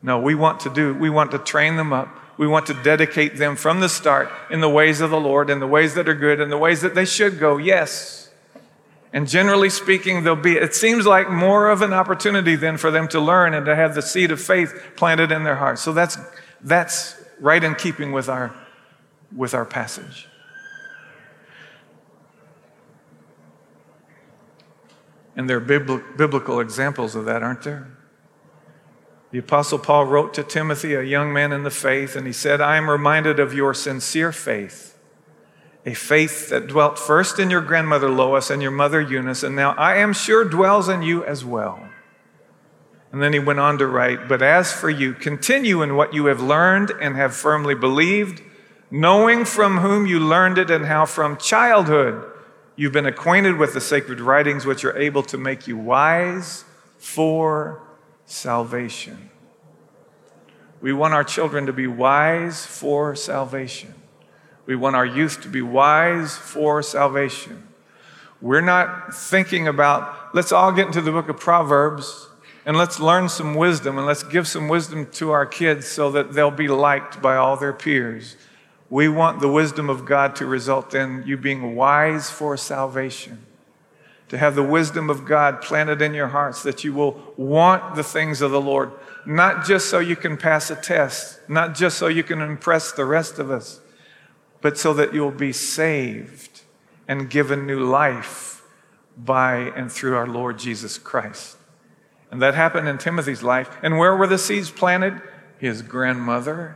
No, 0.01 0.19
we 0.19 0.35
want 0.35 0.59
to 0.61 0.69
do, 0.69 0.93
we 0.93 1.09
want 1.09 1.31
to 1.31 1.39
train 1.39 1.75
them 1.75 1.93
up. 1.93 2.09
We 2.37 2.47
want 2.47 2.67
to 2.67 2.75
dedicate 2.75 3.37
them 3.37 3.55
from 3.55 3.79
the 3.79 3.89
start 3.89 4.29
in 4.51 4.61
the 4.61 4.69
ways 4.69 5.01
of 5.01 5.09
the 5.09 5.19
Lord, 5.19 5.49
in 5.49 5.59
the 5.59 5.65
ways 5.67 5.95
that 5.95 6.07
are 6.07 6.13
good, 6.13 6.39
in 6.39 6.49
the 6.49 6.57
ways 6.57 6.81
that 6.81 6.93
they 6.93 7.05
should 7.05 7.39
go, 7.39 7.57
yes. 7.57 8.29
And 9.11 9.27
generally 9.27 9.71
speaking, 9.71 10.23
there'll 10.23 10.39
be, 10.39 10.55
it 10.57 10.75
seems 10.75 11.07
like 11.07 11.31
more 11.31 11.69
of 11.69 11.81
an 11.81 11.93
opportunity 11.93 12.55
then 12.55 12.77
for 12.77 12.91
them 12.91 13.07
to 13.07 13.19
learn 13.19 13.55
and 13.55 13.65
to 13.65 13.75
have 13.75 13.95
the 13.95 14.03
seed 14.03 14.29
of 14.29 14.39
faith 14.39 14.91
planted 14.95 15.31
in 15.31 15.43
their 15.43 15.55
hearts. 15.55 15.81
So 15.81 15.93
that's, 15.93 16.17
that's 16.61 17.15
right 17.39 17.63
in 17.63 17.73
keeping 17.73 18.11
with 18.11 18.29
our, 18.29 18.53
with 19.35 19.55
our 19.55 19.65
passage. 19.65 20.27
And 25.37 25.47
there 25.47 25.57
are 25.57 26.01
biblical 26.17 26.59
examples 26.59 27.15
of 27.15 27.25
that, 27.25 27.43
aren't 27.43 27.61
there? 27.61 27.95
The 29.29 29.37
Apostle 29.37 29.77
Paul 29.77 30.05
wrote 30.05 30.33
to 30.33 30.43
Timothy, 30.43 30.95
a 30.95 31.03
young 31.03 31.31
man 31.31 31.51
in 31.51 31.61
the 31.61 31.69
faith, 31.69 32.15
and 32.15 32.25
he 32.25 32.33
said, 32.33 32.59
I 32.59 32.75
am 32.75 32.89
reminded 32.89 33.39
of 33.39 33.53
your 33.53 33.75
sincere 33.75 34.31
faith, 34.31 34.97
a 35.85 35.93
faith 35.93 36.49
that 36.49 36.65
dwelt 36.65 36.97
first 36.97 37.37
in 37.37 37.51
your 37.51 37.61
grandmother 37.61 38.09
Lois 38.09 38.49
and 38.49 38.63
your 38.63 38.71
mother 38.71 38.99
Eunice, 38.99 39.43
and 39.43 39.55
now 39.55 39.75
I 39.77 39.97
am 39.97 40.11
sure 40.11 40.43
dwells 40.43 40.89
in 40.89 41.03
you 41.03 41.23
as 41.23 41.45
well. 41.45 41.87
And 43.11 43.21
then 43.21 43.31
he 43.31 43.39
went 43.39 43.59
on 43.59 43.77
to 43.77 43.85
write, 43.85 44.27
But 44.27 44.41
as 44.41 44.73
for 44.73 44.89
you, 44.89 45.13
continue 45.13 45.83
in 45.83 45.95
what 45.95 46.15
you 46.15 46.25
have 46.25 46.41
learned 46.41 46.91
and 46.99 47.15
have 47.15 47.35
firmly 47.35 47.75
believed, 47.75 48.41
knowing 48.89 49.45
from 49.45 49.79
whom 49.79 50.07
you 50.07 50.19
learned 50.19 50.57
it 50.57 50.71
and 50.71 50.87
how 50.87 51.05
from 51.05 51.37
childhood 51.37 52.25
You've 52.79 52.93
been 52.93 53.07
acquainted 53.07 53.57
with 53.57 53.73
the 53.73 53.81
sacred 53.81 54.21
writings, 54.21 54.63
which 54.63 54.85
are 54.85 54.95
able 54.95 55.23
to 55.23 55.37
make 55.37 55.67
you 55.67 55.75
wise 55.75 56.63
for 56.99 57.81
salvation. 58.27 59.31
We 60.79 60.93
want 60.93 61.15
our 61.15 61.23
children 61.23 61.65
to 61.65 61.73
be 61.73 61.87
wise 61.87 62.67
for 62.67 63.15
salvation. 63.15 63.95
We 64.67 64.75
want 64.75 64.95
our 64.95 65.07
youth 65.07 65.41
to 65.41 65.49
be 65.49 65.63
wise 65.63 66.37
for 66.37 66.83
salvation. 66.83 67.67
We're 68.41 68.61
not 68.61 69.15
thinking 69.15 69.67
about, 69.67 70.35
let's 70.35 70.51
all 70.51 70.71
get 70.71 70.85
into 70.85 71.01
the 71.01 71.11
book 71.11 71.29
of 71.29 71.39
Proverbs 71.39 72.27
and 72.63 72.77
let's 72.77 72.99
learn 72.99 73.27
some 73.27 73.55
wisdom 73.55 73.97
and 73.97 74.05
let's 74.05 74.21
give 74.21 74.47
some 74.47 74.67
wisdom 74.67 75.07
to 75.13 75.31
our 75.31 75.47
kids 75.47 75.87
so 75.87 76.11
that 76.11 76.33
they'll 76.33 76.51
be 76.51 76.67
liked 76.67 77.23
by 77.23 77.37
all 77.37 77.57
their 77.57 77.73
peers. 77.73 78.35
We 78.89 79.09
want 79.09 79.39
the 79.39 79.49
wisdom 79.49 79.89
of 79.89 80.05
God 80.05 80.35
to 80.37 80.45
result 80.45 80.95
in 80.95 81.23
you 81.25 81.37
being 81.37 81.75
wise 81.75 82.29
for 82.29 82.55
salvation. 82.55 83.45
To 84.29 84.37
have 84.37 84.55
the 84.55 84.63
wisdom 84.63 85.09
of 85.09 85.25
God 85.25 85.61
planted 85.61 86.01
in 86.01 86.13
your 86.13 86.27
hearts 86.27 86.63
that 86.63 86.83
you 86.83 86.93
will 86.93 87.33
want 87.37 87.95
the 87.95 88.03
things 88.03 88.41
of 88.41 88.51
the 88.51 88.61
Lord, 88.61 88.91
not 89.25 89.65
just 89.65 89.89
so 89.89 89.99
you 89.99 90.15
can 90.15 90.37
pass 90.37 90.69
a 90.69 90.75
test, 90.75 91.39
not 91.49 91.75
just 91.75 91.97
so 91.97 92.07
you 92.07 92.23
can 92.23 92.41
impress 92.41 92.91
the 92.91 93.05
rest 93.05 93.39
of 93.39 93.49
us, 93.49 93.79
but 94.61 94.77
so 94.77 94.93
that 94.93 95.13
you'll 95.13 95.31
be 95.31 95.53
saved 95.53 96.61
and 97.07 97.29
given 97.29 97.65
new 97.65 97.79
life 97.79 98.63
by 99.17 99.71
and 99.75 99.91
through 99.91 100.15
our 100.15 100.27
Lord 100.27 100.59
Jesus 100.59 100.97
Christ. 100.97 101.57
And 102.29 102.41
that 102.41 102.53
happened 102.53 102.87
in 102.87 102.97
Timothy's 102.97 103.43
life. 103.43 103.69
And 103.81 103.97
where 103.97 104.15
were 104.15 104.27
the 104.27 104.37
seeds 104.37 104.69
planted? 104.69 105.21
His 105.57 105.81
grandmother 105.81 106.75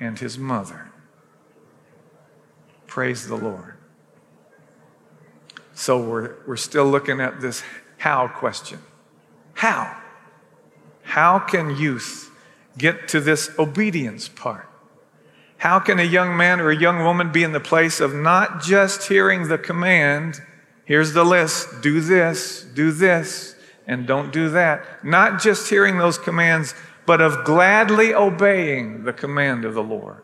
and 0.00 0.18
his 0.18 0.38
mother. 0.38 0.90
Praise 2.96 3.28
the 3.28 3.36
Lord. 3.36 3.74
So 5.74 6.00
we're, 6.00 6.36
we're 6.46 6.56
still 6.56 6.86
looking 6.86 7.20
at 7.20 7.42
this 7.42 7.62
how 7.98 8.26
question. 8.26 8.78
How? 9.52 10.00
How 11.02 11.38
can 11.38 11.76
youth 11.76 12.30
get 12.78 13.06
to 13.08 13.20
this 13.20 13.50
obedience 13.58 14.30
part? 14.30 14.66
How 15.58 15.78
can 15.78 15.98
a 15.98 16.04
young 16.04 16.38
man 16.38 16.58
or 16.58 16.70
a 16.70 16.80
young 16.80 17.04
woman 17.04 17.32
be 17.32 17.42
in 17.42 17.52
the 17.52 17.60
place 17.60 18.00
of 18.00 18.14
not 18.14 18.62
just 18.62 19.08
hearing 19.08 19.48
the 19.48 19.58
command, 19.58 20.40
here's 20.86 21.12
the 21.12 21.22
list, 21.22 21.82
do 21.82 22.00
this, 22.00 22.62
do 22.62 22.92
this, 22.92 23.56
and 23.86 24.06
don't 24.06 24.32
do 24.32 24.48
that? 24.48 25.04
Not 25.04 25.42
just 25.42 25.68
hearing 25.68 25.98
those 25.98 26.16
commands, 26.16 26.74
but 27.04 27.20
of 27.20 27.44
gladly 27.44 28.14
obeying 28.14 29.04
the 29.04 29.12
command 29.12 29.66
of 29.66 29.74
the 29.74 29.82
Lord. 29.82 30.22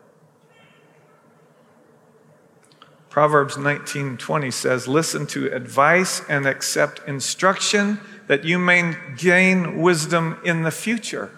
Proverbs 3.13 3.59
19:20 3.59 4.49
says, 4.49 4.87
"Listen 4.87 5.27
to 5.27 5.45
advice 5.53 6.23
and 6.27 6.47
accept 6.47 6.99
instruction 7.07 7.99
that 8.25 8.43
you 8.43 8.57
may 8.57 8.97
gain 9.15 9.77
wisdom 9.77 10.39
in 10.43 10.63
the 10.63 10.71
future." 10.71 11.29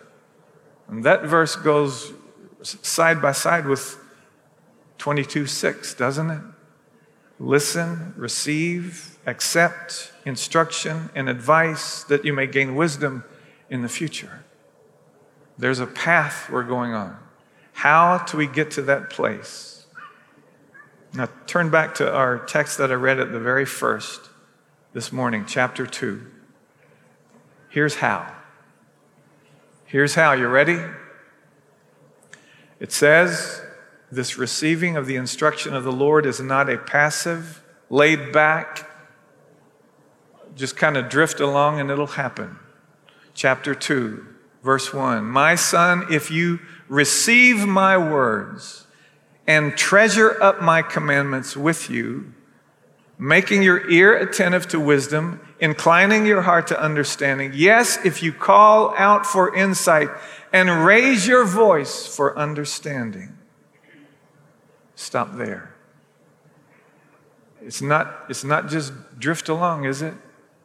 And 0.87 1.03
that 1.03 1.25
verse 1.25 1.57
goes 1.57 2.13
side 2.61 3.21
by 3.21 3.33
side 3.33 3.65
with 3.65 3.97
22:6, 4.99 5.93
doesn't 5.93 6.31
it? 6.31 6.41
Listen, 7.41 8.13
receive, 8.15 9.17
accept 9.25 10.13
instruction 10.23 11.09
and 11.13 11.27
advice 11.27 12.03
that 12.03 12.23
you 12.23 12.31
may 12.31 12.47
gain 12.47 12.75
wisdom 12.75 13.25
in 13.69 13.81
the 13.81 13.89
future. 13.89 14.45
There's 15.57 15.81
a 15.81 15.87
path 15.87 16.49
we're 16.49 16.63
going 16.63 16.93
on. 16.93 17.17
How 17.73 18.19
do 18.19 18.37
we 18.37 18.47
get 18.47 18.71
to 18.71 18.81
that 18.83 19.09
place? 19.09 19.84
Now, 21.15 21.29
turn 21.47 21.69
back 21.69 21.95
to 21.95 22.13
our 22.13 22.39
text 22.39 22.77
that 22.77 22.91
I 22.91 22.95
read 22.95 23.19
at 23.19 23.31
the 23.31 23.39
very 23.39 23.65
first 23.65 24.29
this 24.91 25.13
morning, 25.13 25.45
chapter 25.47 25.85
2. 25.85 26.21
Here's 27.69 27.95
how. 27.95 28.35
Here's 29.85 30.15
how. 30.15 30.33
You 30.33 30.47
ready? 30.47 30.81
It 32.81 32.91
says, 32.91 33.61
This 34.11 34.37
receiving 34.37 34.97
of 34.97 35.05
the 35.05 35.15
instruction 35.15 35.73
of 35.73 35.85
the 35.85 35.91
Lord 35.91 36.25
is 36.25 36.41
not 36.41 36.69
a 36.69 36.77
passive, 36.77 37.63
laid 37.89 38.33
back, 38.33 38.89
just 40.53 40.75
kind 40.75 40.97
of 40.97 41.07
drift 41.07 41.39
along 41.39 41.79
and 41.79 41.89
it'll 41.89 42.07
happen. 42.07 42.59
Chapter 43.33 43.73
2, 43.73 44.25
verse 44.63 44.93
1 44.93 45.23
My 45.23 45.55
son, 45.55 46.07
if 46.11 46.29
you 46.29 46.59
receive 46.89 47.65
my 47.65 47.97
words, 47.97 48.85
and 49.47 49.77
treasure 49.77 50.41
up 50.41 50.61
my 50.61 50.81
commandments 50.81 51.55
with 51.55 51.89
you, 51.89 52.33
making 53.17 53.63
your 53.63 53.89
ear 53.89 54.17
attentive 54.17 54.67
to 54.67 54.79
wisdom, 54.79 55.39
inclining 55.59 56.25
your 56.25 56.41
heart 56.41 56.67
to 56.67 56.81
understanding. 56.81 57.51
Yes, 57.53 58.03
if 58.03 58.23
you 58.23 58.33
call 58.33 58.93
out 58.97 59.25
for 59.25 59.55
insight 59.55 60.09
and 60.51 60.85
raise 60.85 61.27
your 61.27 61.45
voice 61.45 62.07
for 62.07 62.37
understanding. 62.37 63.37
Stop 64.95 65.35
there. 65.35 65.75
It's 67.61 67.81
not, 67.81 68.25
it's 68.29 68.43
not 68.43 68.69
just 68.69 68.93
drift 69.19 69.49
along, 69.49 69.85
is 69.85 70.01
it? 70.01 70.13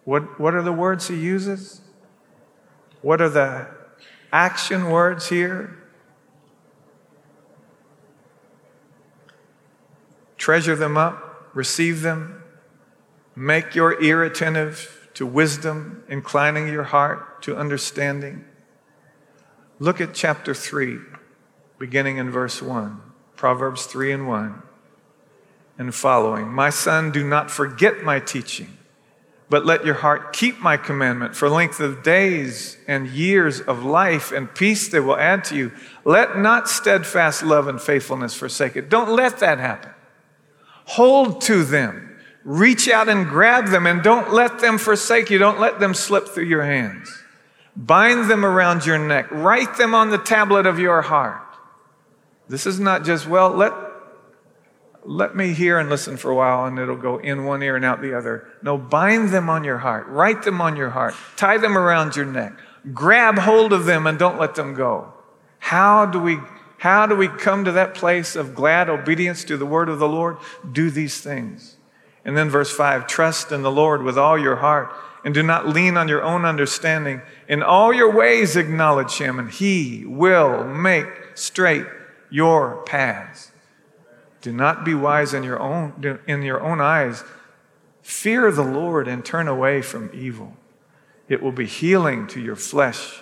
What, 0.04 0.38
what 0.40 0.54
are 0.54 0.62
the 0.62 0.72
words 0.72 1.08
he 1.08 1.16
uses? 1.16 1.80
What 3.02 3.20
are 3.20 3.28
the 3.28 3.68
action 4.32 4.90
words 4.90 5.28
here? 5.28 5.79
Treasure 10.40 10.74
them 10.74 10.96
up, 10.96 11.50
receive 11.54 12.00
them, 12.00 12.42
make 13.36 13.74
your 13.74 14.02
ear 14.02 14.24
attentive 14.24 15.10
to 15.12 15.26
wisdom, 15.26 16.02
inclining 16.08 16.66
your 16.66 16.84
heart 16.84 17.42
to 17.42 17.54
understanding. 17.54 18.42
Look 19.78 20.00
at 20.00 20.14
chapter 20.14 20.54
3, 20.54 20.98
beginning 21.78 22.16
in 22.16 22.30
verse 22.30 22.62
1, 22.62 23.02
Proverbs 23.36 23.84
3 23.84 24.12
and 24.12 24.28
1 24.28 24.62
and 25.76 25.94
following. 25.94 26.48
My 26.48 26.70
son, 26.70 27.10
do 27.10 27.22
not 27.22 27.50
forget 27.50 28.02
my 28.02 28.18
teaching, 28.18 28.78
but 29.50 29.66
let 29.66 29.84
your 29.84 29.96
heart 29.96 30.32
keep 30.32 30.58
my 30.58 30.78
commandment 30.78 31.36
for 31.36 31.50
length 31.50 31.80
of 31.80 32.02
days 32.02 32.78
and 32.88 33.08
years 33.08 33.60
of 33.60 33.84
life 33.84 34.32
and 34.32 34.54
peace 34.54 34.88
they 34.88 35.00
will 35.00 35.16
add 35.16 35.44
to 35.44 35.56
you. 35.56 35.72
Let 36.04 36.38
not 36.38 36.66
steadfast 36.66 37.42
love 37.42 37.68
and 37.68 37.80
faithfulness 37.80 38.34
forsake 38.34 38.76
it. 38.76 38.88
Don't 38.88 39.10
let 39.10 39.38
that 39.40 39.58
happen. 39.58 39.89
Hold 40.90 41.42
to 41.42 41.62
them. 41.62 42.18
Reach 42.42 42.88
out 42.88 43.08
and 43.08 43.28
grab 43.28 43.68
them 43.68 43.86
and 43.86 44.02
don't 44.02 44.32
let 44.32 44.58
them 44.58 44.76
forsake 44.76 45.30
you. 45.30 45.38
Don't 45.38 45.60
let 45.60 45.78
them 45.78 45.94
slip 45.94 46.26
through 46.26 46.46
your 46.46 46.64
hands. 46.64 47.08
Bind 47.76 48.28
them 48.28 48.44
around 48.44 48.84
your 48.84 48.98
neck. 48.98 49.30
Write 49.30 49.76
them 49.76 49.94
on 49.94 50.10
the 50.10 50.18
tablet 50.18 50.66
of 50.66 50.80
your 50.80 51.02
heart. 51.02 51.42
This 52.48 52.66
is 52.66 52.80
not 52.80 53.04
just, 53.04 53.28
well, 53.28 53.50
let, 53.50 53.72
let 55.04 55.36
me 55.36 55.54
hear 55.54 55.78
and 55.78 55.88
listen 55.88 56.16
for 56.16 56.32
a 56.32 56.34
while 56.34 56.64
and 56.64 56.76
it'll 56.76 56.96
go 56.96 57.18
in 57.18 57.44
one 57.44 57.62
ear 57.62 57.76
and 57.76 57.84
out 57.84 58.02
the 58.02 58.14
other. 58.14 58.48
No, 58.60 58.76
bind 58.76 59.28
them 59.28 59.48
on 59.48 59.62
your 59.62 59.78
heart. 59.78 60.08
Write 60.08 60.42
them 60.42 60.60
on 60.60 60.74
your 60.74 60.90
heart. 60.90 61.14
Tie 61.36 61.58
them 61.58 61.78
around 61.78 62.16
your 62.16 62.26
neck. 62.26 62.54
Grab 62.92 63.38
hold 63.38 63.72
of 63.72 63.84
them 63.84 64.08
and 64.08 64.18
don't 64.18 64.40
let 64.40 64.56
them 64.56 64.74
go. 64.74 65.12
How 65.60 66.04
do 66.04 66.18
we 66.18 66.38
how 66.80 67.04
do 67.04 67.14
we 67.14 67.28
come 67.28 67.66
to 67.66 67.72
that 67.72 67.92
place 67.92 68.34
of 68.34 68.54
glad 68.54 68.88
obedience 68.88 69.44
to 69.44 69.58
the 69.58 69.66
word 69.66 69.90
of 69.90 69.98
the 69.98 70.08
Lord? 70.08 70.38
Do 70.72 70.90
these 70.90 71.20
things. 71.20 71.76
And 72.24 72.38
then 72.38 72.48
verse 72.48 72.74
5 72.74 73.06
trust 73.06 73.52
in 73.52 73.60
the 73.60 73.70
Lord 73.70 74.02
with 74.02 74.16
all 74.16 74.38
your 74.38 74.56
heart 74.56 74.90
and 75.22 75.34
do 75.34 75.42
not 75.42 75.68
lean 75.68 75.98
on 75.98 76.08
your 76.08 76.22
own 76.22 76.46
understanding. 76.46 77.20
In 77.46 77.62
all 77.62 77.92
your 77.92 78.10
ways 78.10 78.56
acknowledge 78.56 79.18
him, 79.18 79.38
and 79.38 79.50
he 79.50 80.06
will 80.06 80.64
make 80.64 81.06
straight 81.34 81.84
your 82.30 82.82
paths. 82.86 83.52
Do 84.40 84.50
not 84.50 84.82
be 84.82 84.94
wise 84.94 85.34
in 85.34 85.42
your 85.42 85.60
own, 85.60 86.18
in 86.26 86.40
your 86.40 86.62
own 86.62 86.80
eyes. 86.80 87.24
Fear 88.00 88.52
the 88.52 88.64
Lord 88.64 89.06
and 89.06 89.22
turn 89.22 89.48
away 89.48 89.82
from 89.82 90.08
evil. 90.14 90.56
It 91.28 91.42
will 91.42 91.52
be 91.52 91.66
healing 91.66 92.26
to 92.28 92.40
your 92.40 92.56
flesh 92.56 93.20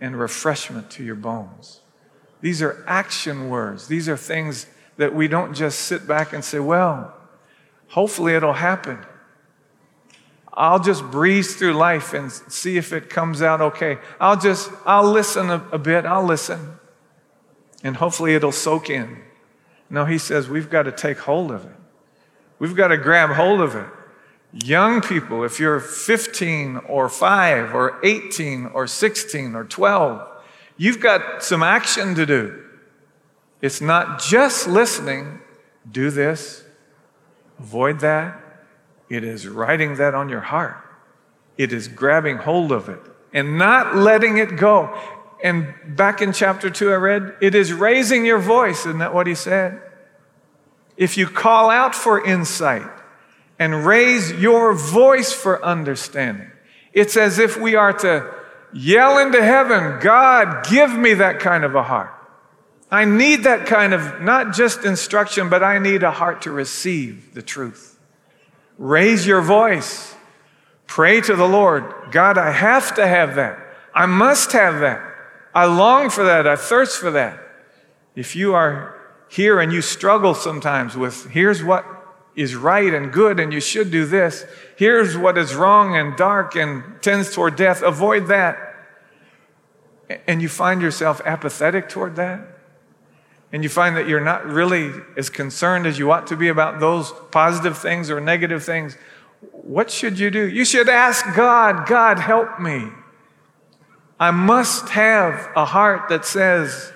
and 0.00 0.18
refreshment 0.18 0.90
to 0.92 1.04
your 1.04 1.14
bones. 1.14 1.82
These 2.40 2.62
are 2.62 2.84
action 2.86 3.48
words. 3.48 3.88
These 3.88 4.08
are 4.08 4.16
things 4.16 4.66
that 4.96 5.14
we 5.14 5.28
don't 5.28 5.54
just 5.54 5.80
sit 5.80 6.06
back 6.06 6.32
and 6.32 6.44
say, 6.44 6.58
well, 6.58 7.14
hopefully 7.88 8.34
it'll 8.34 8.52
happen. 8.52 8.98
I'll 10.52 10.80
just 10.80 11.04
breeze 11.10 11.56
through 11.56 11.74
life 11.74 12.14
and 12.14 12.32
see 12.32 12.78
if 12.78 12.92
it 12.92 13.10
comes 13.10 13.42
out 13.42 13.60
okay. 13.60 13.98
I'll 14.18 14.38
just, 14.38 14.70
I'll 14.86 15.10
listen 15.10 15.50
a, 15.50 15.62
a 15.70 15.78
bit, 15.78 16.06
I'll 16.06 16.24
listen. 16.24 16.78
And 17.82 17.96
hopefully 17.96 18.34
it'll 18.34 18.52
soak 18.52 18.88
in. 18.88 19.22
No, 19.90 20.06
he 20.06 20.18
says 20.18 20.48
we've 20.48 20.70
got 20.70 20.84
to 20.84 20.92
take 20.92 21.18
hold 21.18 21.50
of 21.50 21.64
it. 21.64 21.76
We've 22.58 22.74
got 22.74 22.88
to 22.88 22.96
grab 22.96 23.30
hold 23.30 23.60
of 23.60 23.76
it. 23.76 23.86
Young 24.52 25.02
people, 25.02 25.44
if 25.44 25.60
you're 25.60 25.80
15 25.80 26.78
or 26.88 27.10
5 27.10 27.74
or 27.74 28.00
18 28.02 28.66
or 28.72 28.86
16 28.86 29.54
or 29.54 29.64
12, 29.64 30.35
you've 30.76 31.00
got 31.00 31.42
some 31.42 31.62
action 31.62 32.14
to 32.14 32.26
do. 32.26 32.62
It's 33.60 33.80
not 33.80 34.20
just 34.20 34.66
listening, 34.66 35.40
do 35.90 36.10
this, 36.10 36.64
avoid 37.58 38.00
that. 38.00 38.40
It 39.08 39.24
is 39.24 39.46
writing 39.46 39.96
that 39.96 40.14
on 40.14 40.28
your 40.28 40.40
heart. 40.40 40.76
It 41.56 41.72
is 41.72 41.88
grabbing 41.88 42.38
hold 42.38 42.72
of 42.72 42.88
it 42.88 43.00
and 43.32 43.56
not 43.58 43.96
letting 43.96 44.38
it 44.38 44.56
go. 44.56 44.98
And 45.42 45.74
back 45.96 46.20
in 46.20 46.32
chapter 46.32 46.70
2, 46.70 46.90
I 46.90 46.96
read, 46.96 47.36
it 47.40 47.54
is 47.54 47.72
raising 47.72 48.26
your 48.26 48.38
voice. 48.38 48.80
Isn't 48.80 48.98
that 48.98 49.14
what 49.14 49.26
he 49.26 49.34
said? 49.34 49.80
If 50.96 51.16
you 51.16 51.26
call 51.26 51.70
out 51.70 51.94
for 51.94 52.24
insight, 52.24 52.90
and 53.58 53.86
raise 53.86 54.32
your 54.32 54.74
voice 54.74 55.32
for 55.32 55.64
understanding. 55.64 56.50
It's 56.92 57.16
as 57.16 57.38
if 57.38 57.56
we 57.56 57.74
are 57.74 57.92
to 57.92 58.34
yell 58.76 59.18
into 59.18 59.42
heaven, 59.42 60.00
God, 60.00 60.66
give 60.68 60.92
me 60.92 61.14
that 61.14 61.40
kind 61.40 61.64
of 61.64 61.74
a 61.74 61.82
heart. 61.82 62.12
I 62.90 63.04
need 63.04 63.44
that 63.44 63.66
kind 63.66 63.92
of, 63.92 64.20
not 64.20 64.54
just 64.54 64.84
instruction, 64.84 65.48
but 65.48 65.62
I 65.62 65.78
need 65.78 66.02
a 66.02 66.12
heart 66.12 66.42
to 66.42 66.52
receive 66.52 67.34
the 67.34 67.42
truth. 67.42 67.98
Raise 68.78 69.26
your 69.26 69.40
voice. 69.40 70.14
Pray 70.86 71.20
to 71.20 71.34
the 71.34 71.48
Lord. 71.48 72.12
God, 72.12 72.38
I 72.38 72.52
have 72.52 72.94
to 72.96 73.06
have 73.06 73.34
that. 73.36 73.58
I 73.94 74.06
must 74.06 74.52
have 74.52 74.80
that. 74.80 75.02
I 75.54 75.64
long 75.64 76.10
for 76.10 76.24
that. 76.24 76.46
I 76.46 76.54
thirst 76.54 77.00
for 77.00 77.10
that. 77.12 77.40
If 78.14 78.36
you 78.36 78.54
are 78.54 78.94
here 79.28 79.58
and 79.58 79.72
you 79.72 79.82
struggle 79.82 80.34
sometimes 80.34 80.96
with, 80.96 81.30
here's 81.30 81.64
what 81.64 81.84
is 82.36 82.54
right 82.54 82.92
and 82.92 83.12
good 83.12 83.40
and 83.40 83.52
you 83.52 83.60
should 83.60 83.90
do 83.90 84.04
this. 84.04 84.44
Here's 84.76 85.16
what 85.16 85.38
is 85.38 85.54
wrong 85.54 85.96
and 85.96 86.16
dark 86.16 86.54
and 86.54 87.02
tends 87.02 87.34
toward 87.34 87.56
death. 87.56 87.82
Avoid 87.82 88.28
that. 88.28 88.65
And 90.26 90.40
you 90.40 90.48
find 90.48 90.82
yourself 90.82 91.20
apathetic 91.24 91.88
toward 91.88 92.16
that. 92.16 92.40
And 93.52 93.62
you 93.62 93.68
find 93.68 93.96
that 93.96 94.08
you're 94.08 94.20
not 94.20 94.44
really 94.46 94.92
as 95.16 95.30
concerned 95.30 95.86
as 95.86 95.98
you 95.98 96.10
ought 96.10 96.26
to 96.28 96.36
be 96.36 96.48
about 96.48 96.80
those 96.80 97.12
positive 97.30 97.78
things 97.78 98.10
or 98.10 98.20
negative 98.20 98.64
things. 98.64 98.96
What 99.52 99.90
should 99.90 100.18
you 100.18 100.30
do? 100.30 100.46
You 100.48 100.64
should 100.64 100.88
ask 100.88 101.24
God, 101.34 101.86
God, 101.86 102.18
help 102.18 102.60
me. 102.60 102.88
I 104.18 104.30
must 104.30 104.90
have 104.90 105.50
a 105.54 105.64
heart 105.64 106.08
that 106.08 106.24
says, 106.24 106.92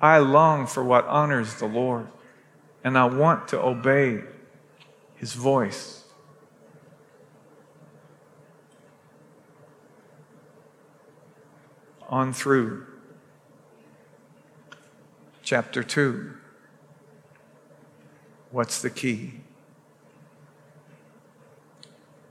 I 0.00 0.18
long 0.18 0.66
for 0.66 0.84
what 0.84 1.06
honors 1.06 1.54
the 1.56 1.66
Lord 1.66 2.08
and 2.84 2.96
I 2.96 3.04
want 3.04 3.48
to 3.48 3.60
obey 3.60 4.22
his 5.16 5.34
voice. 5.34 5.99
On 12.10 12.32
through 12.32 12.86
chapter 15.44 15.84
2. 15.84 16.32
What's 18.50 18.82
the 18.82 18.90
key? 18.90 19.40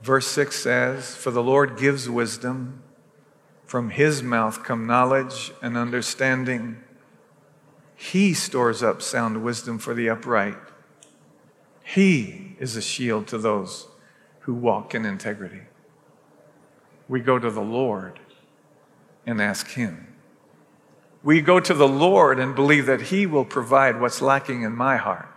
Verse 0.02 0.26
6 0.26 0.62
says, 0.62 1.16
For 1.16 1.30
the 1.30 1.42
Lord 1.42 1.78
gives 1.78 2.10
wisdom, 2.10 2.82
from 3.64 3.88
his 3.90 4.22
mouth 4.22 4.62
come 4.62 4.86
knowledge 4.86 5.52
and 5.62 5.78
understanding. 5.78 6.82
He 7.96 8.34
stores 8.34 8.82
up 8.82 9.00
sound 9.00 9.42
wisdom 9.42 9.78
for 9.78 9.94
the 9.94 10.10
upright. 10.10 10.58
He 11.82 12.54
is 12.58 12.76
a 12.76 12.82
shield 12.82 13.26
to 13.28 13.38
those 13.38 13.88
who 14.40 14.52
walk 14.52 14.94
in 14.94 15.06
integrity. 15.06 15.62
We 17.08 17.20
go 17.20 17.38
to 17.38 17.50
the 17.50 17.62
Lord 17.62 18.19
and 19.26 19.40
ask 19.40 19.68
Him. 19.68 20.06
We 21.22 21.40
go 21.40 21.60
to 21.60 21.74
the 21.74 21.88
Lord 21.88 22.38
and 22.38 22.54
believe 22.54 22.86
that 22.86 23.02
He 23.02 23.26
will 23.26 23.44
provide 23.44 24.00
what's 24.00 24.22
lacking 24.22 24.62
in 24.62 24.72
my 24.72 24.96
heart. 24.96 25.28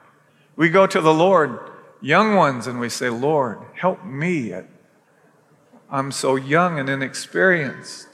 We 0.56 0.70
go 0.70 0.88
to 0.88 1.02
the 1.02 1.14
Lord, 1.14 1.60
young 2.02 2.36
ones, 2.36 2.68
and 2.68 2.80
we 2.80 2.90
say, 2.90 3.10
Lord, 3.10 3.60
help 3.74 4.06
me. 4.06 4.54
I'm 5.90 6.12
so 6.12 6.36
young 6.36 6.80
and 6.80 6.90
inexperienced. 6.90 8.08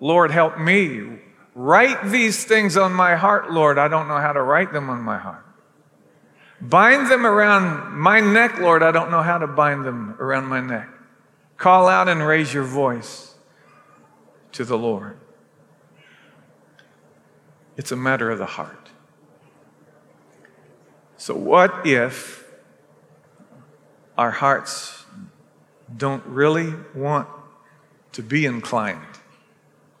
Lord, 0.00 0.30
help 0.30 0.58
me. 0.58 1.20
Write 1.54 2.10
these 2.10 2.44
things 2.44 2.76
on 2.76 2.92
my 2.92 3.16
heart, 3.16 3.52
Lord. 3.52 3.78
I 3.78 3.88
don't 3.88 4.08
know 4.08 4.18
how 4.18 4.32
to 4.32 4.42
write 4.42 4.72
them 4.72 4.90
on 4.90 5.00
my 5.00 5.18
heart. 5.18 5.44
Bind 6.60 7.10
them 7.10 7.24
around 7.24 7.96
my 7.96 8.20
neck, 8.20 8.58
Lord. 8.58 8.82
I 8.82 8.90
don't 8.90 9.10
know 9.10 9.22
how 9.22 9.38
to 9.38 9.46
bind 9.46 9.84
them 9.84 10.16
around 10.18 10.46
my 10.46 10.60
neck. 10.60 10.88
Call 11.56 11.88
out 11.88 12.08
and 12.08 12.26
raise 12.26 12.52
your 12.52 12.64
voice 12.64 13.35
to 14.56 14.64
the 14.64 14.78
Lord. 14.78 15.18
It's 17.76 17.92
a 17.92 17.96
matter 17.96 18.30
of 18.30 18.38
the 18.38 18.46
heart. 18.46 18.88
So, 21.18 21.34
what 21.34 21.86
if 21.86 22.42
our 24.16 24.30
hearts 24.30 25.04
don't 25.94 26.24
really 26.24 26.72
want 26.94 27.28
to 28.12 28.22
be 28.22 28.46
inclined 28.46 29.02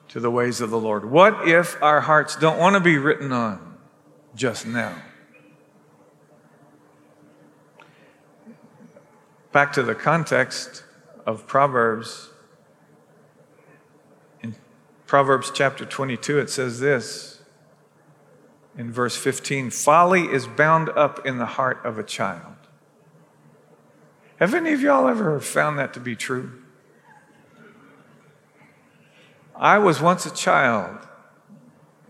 to 0.08 0.20
the 0.20 0.30
ways 0.30 0.62
of 0.62 0.70
the 0.70 0.80
Lord? 0.80 1.10
What 1.10 1.46
if 1.46 1.76
our 1.82 2.00
hearts 2.00 2.34
don't 2.34 2.58
want 2.58 2.76
to 2.76 2.80
be 2.80 2.96
written 2.96 3.32
on 3.32 3.76
just 4.34 4.66
now? 4.66 5.02
Back 9.52 9.74
to 9.74 9.82
the 9.82 9.94
context 9.94 10.82
of 11.26 11.46
Proverbs. 11.46 12.30
Proverbs 15.06 15.52
chapter 15.54 15.84
22, 15.84 16.40
it 16.40 16.50
says 16.50 16.80
this 16.80 17.36
in 18.76 18.90
verse 18.92 19.16
15 19.16 19.70
Folly 19.70 20.22
is 20.22 20.46
bound 20.46 20.88
up 20.90 21.24
in 21.24 21.38
the 21.38 21.46
heart 21.46 21.80
of 21.84 21.98
a 21.98 22.02
child. 22.02 22.54
Have 24.38 24.52
any 24.52 24.72
of 24.72 24.80
y'all 24.82 25.08
ever 25.08 25.40
found 25.40 25.78
that 25.78 25.94
to 25.94 26.00
be 26.00 26.14
true? 26.14 26.62
I 29.54 29.78
was 29.78 30.02
once 30.02 30.26
a 30.26 30.34
child, 30.34 30.98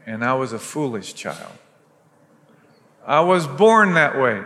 and 0.05 0.25
I 0.25 0.35
was 0.35 0.53
a 0.53 0.59
foolish 0.59 1.15
child. 1.15 1.53
I 3.07 3.21
was 3.21 3.47
born 3.47 3.95
that 3.95 4.19
way. 4.19 4.43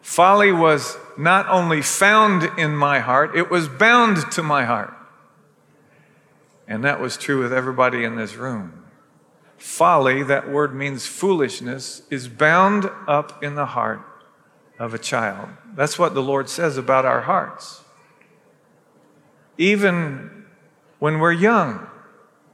Folly 0.00 0.50
was 0.50 0.96
not 1.16 1.46
only 1.48 1.82
found 1.82 2.58
in 2.58 2.74
my 2.74 2.98
heart, 2.98 3.36
it 3.36 3.50
was 3.50 3.68
bound 3.68 4.32
to 4.32 4.42
my 4.42 4.64
heart. 4.64 4.97
And 6.68 6.84
that 6.84 7.00
was 7.00 7.16
true 7.16 7.42
with 7.42 7.52
everybody 7.52 8.04
in 8.04 8.16
this 8.16 8.36
room. 8.36 8.84
Folly, 9.56 10.22
that 10.22 10.48
word 10.48 10.74
means 10.74 11.06
foolishness, 11.06 12.02
is 12.10 12.28
bound 12.28 12.88
up 13.08 13.42
in 13.42 13.54
the 13.56 13.66
heart 13.66 14.02
of 14.78 14.94
a 14.94 14.98
child. 14.98 15.48
That's 15.74 15.98
what 15.98 16.14
the 16.14 16.22
Lord 16.22 16.48
says 16.48 16.76
about 16.76 17.06
our 17.06 17.22
hearts. 17.22 17.82
Even 19.56 20.44
when 20.98 21.18
we're 21.18 21.32
young. 21.32 21.86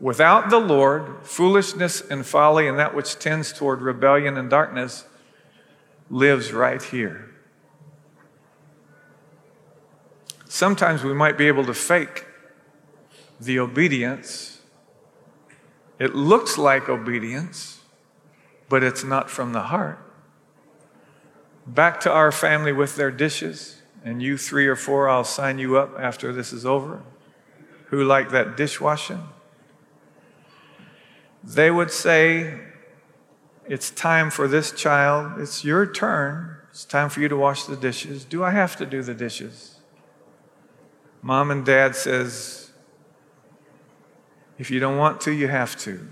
Without 0.01 0.51
the 0.51 0.59
Lord, 0.59 1.25
foolishness 1.27 2.01
and 2.01 2.27
folly 2.27 2.69
and 2.69 2.79
that 2.79 2.95
which 2.95 3.19
tends 3.19 3.53
toward 3.53 3.81
rebellion 3.81 4.37
and 4.37 4.51
darkness 4.51 5.07
lives 6.11 6.53
right 6.53 6.83
here. 6.83 7.31
Sometimes 10.47 11.03
we 11.03 11.15
might 11.15 11.39
be 11.39 11.49
able 11.49 11.65
to 11.65 11.75
fake 11.75 12.24
the 13.45 13.59
obedience. 13.59 14.61
It 15.99 16.15
looks 16.15 16.59
like 16.59 16.89
obedience, 16.89 17.81
but 18.69 18.83
it's 18.83 19.05
not 19.05 19.31
from 19.31 19.53
the 19.53 19.63
heart. 19.63 20.01
back 21.67 21.99
to 22.01 22.13
our 22.13 22.31
family 22.31 22.73
with 22.73 22.97
their 22.97 23.11
dishes, 23.11 23.81
and 24.05 24.23
you 24.23 24.37
three 24.37 24.67
or 24.67 24.77
four, 24.77 25.09
I'll 25.09 25.25
sign 25.25 25.59
you 25.59 25.79
up 25.79 25.99
after 25.99 26.31
this 26.31 26.53
is 26.53 26.67
over, 26.67 27.03
who 27.87 28.05
like 28.05 28.31
that 28.33 28.55
dishwashing, 28.55 29.23
they 31.43 31.71
would 31.71 31.91
say, 31.91 32.61
It's 33.67 33.91
time 33.91 34.31
for 34.31 34.47
this 34.47 34.73
child, 34.73 35.41
it's 35.41 35.65
your 35.65 35.91
turn, 35.91 36.57
it's 36.71 36.85
time 36.85 37.09
for 37.09 37.21
you 37.21 37.29
to 37.29 37.37
wash 37.37 37.65
the 37.65 37.77
dishes. 37.77 38.25
Do 38.25 38.45
I 38.45 38.51
have 38.51 38.77
to 38.77 38.85
do 38.87 39.03
the 39.03 39.15
dishes? 39.15 39.77
Mom 41.23 41.51
and 41.51 41.65
dad 41.65 41.97
says, 41.97 42.64
If 44.59 44.71
you 44.71 44.81
don't 44.81 44.97
want 44.97 45.21
to, 45.23 45.33
you 45.33 45.49
have 45.49 45.77
to. 45.81 46.09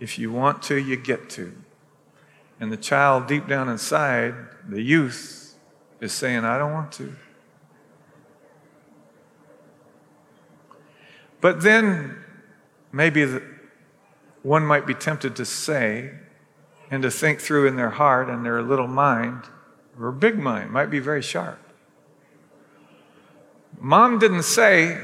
If 0.00 0.18
you 0.18 0.32
want 0.32 0.62
to, 0.64 0.76
you 0.76 0.96
get 0.96 1.30
to. 1.30 1.52
And 2.60 2.72
the 2.72 2.76
child, 2.76 3.26
deep 3.26 3.46
down 3.46 3.68
inside, 3.68 4.34
the 4.68 4.82
youth, 4.82 5.56
is 6.00 6.12
saying, 6.12 6.44
I 6.44 6.58
don't 6.58 6.72
want 6.72 6.92
to. 6.92 7.14
But 11.40 11.62
then 11.62 12.24
maybe 12.92 13.24
the, 13.24 13.42
one 14.42 14.64
might 14.64 14.86
be 14.86 14.94
tempted 14.94 15.36
to 15.36 15.44
say 15.44 16.12
and 16.90 17.02
to 17.02 17.10
think 17.10 17.40
through 17.40 17.66
in 17.66 17.76
their 17.76 17.90
heart 17.90 18.28
and 18.28 18.44
their 18.44 18.62
little 18.62 18.88
mind, 18.88 19.44
or 20.00 20.10
big 20.10 20.38
mind, 20.38 20.70
might 20.70 20.90
be 20.90 20.98
very 20.98 21.22
sharp. 21.22 21.58
Mom 23.80 24.18
didn't 24.18 24.42
say, 24.42 24.98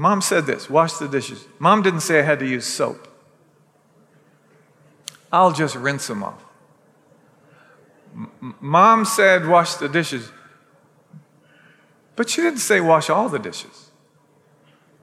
Mom 0.00 0.22
said 0.22 0.46
this, 0.46 0.70
wash 0.70 0.94
the 0.94 1.06
dishes. 1.06 1.44
Mom 1.58 1.82
didn't 1.82 2.00
say 2.00 2.20
I 2.20 2.22
had 2.22 2.38
to 2.38 2.46
use 2.46 2.64
soap. 2.64 3.06
I'll 5.30 5.52
just 5.52 5.74
rinse 5.76 6.06
them 6.06 6.22
off. 6.22 6.42
M- 8.14 8.54
Mom 8.62 9.04
said, 9.04 9.46
wash 9.46 9.74
the 9.74 9.90
dishes. 9.90 10.32
But 12.16 12.30
she 12.30 12.40
didn't 12.40 12.60
say, 12.60 12.80
wash 12.80 13.10
all 13.10 13.28
the 13.28 13.38
dishes. 13.38 13.90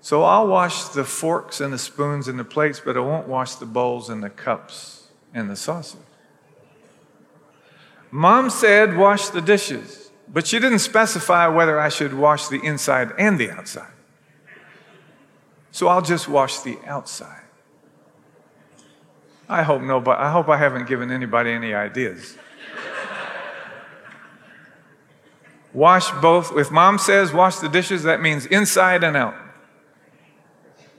So 0.02 0.24
I'll 0.24 0.48
wash 0.48 0.86
the 0.86 1.04
forks 1.04 1.62
and 1.62 1.72
the 1.72 1.78
spoons 1.78 2.28
and 2.28 2.40
the 2.40 2.44
plates, 2.44 2.82
but 2.84 2.98
I 2.98 3.02
won't 3.02 3.28
wash 3.28 3.54
the 3.54 3.68
bowls 3.68 4.10
and 4.10 4.24
the 4.24 4.32
cups 4.32 5.10
and 5.32 5.48
the 5.48 5.56
saucers. 5.56 6.02
Mom 8.10 8.50
said, 8.50 8.98
wash 8.98 9.30
the 9.30 9.42
dishes, 9.42 10.10
but 10.28 10.48
she 10.48 10.58
didn't 10.58 10.80
specify 10.80 11.48
whether 11.48 11.80
I 11.80 11.90
should 11.90 12.16
wash 12.16 12.48
the 12.48 12.60
inside 12.62 13.12
and 13.20 13.38
the 13.38 13.52
outside. 13.52 13.92
So 15.78 15.88
I'll 15.90 16.02
just 16.02 16.28
wash 16.28 16.62
the 16.62 16.80
outside. 16.88 17.44
I 19.48 19.62
hope 19.62 19.84
no, 19.84 20.02
but 20.02 20.18
I 20.18 20.32
hope 20.32 20.50
I 20.50 20.58
haven't 20.58 20.88
given 20.88 21.12
anybody 21.12 21.52
any 21.52 21.72
ideas. 21.76 22.36
wash 25.74 26.10
both. 26.20 26.58
If 26.58 26.72
mom 26.72 26.98
says 26.98 27.32
wash 27.32 27.58
the 27.58 27.70
dishes, 27.70 28.02
that 28.02 28.22
means 28.22 28.48
inside 28.48 29.04
and 29.04 29.16
out. 29.16 29.36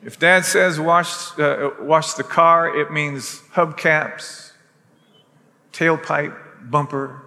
If 0.05 0.17
dad 0.21 0.45
says 0.45 0.79
wash, 0.79 1.37
uh, 1.41 1.71
wash 1.81 2.15
the 2.15 2.23
car, 2.23 2.69
it 2.69 2.93
means 2.93 3.43
hubcaps, 3.55 4.53
tailpipe, 5.73 6.71
bumper, 6.71 7.23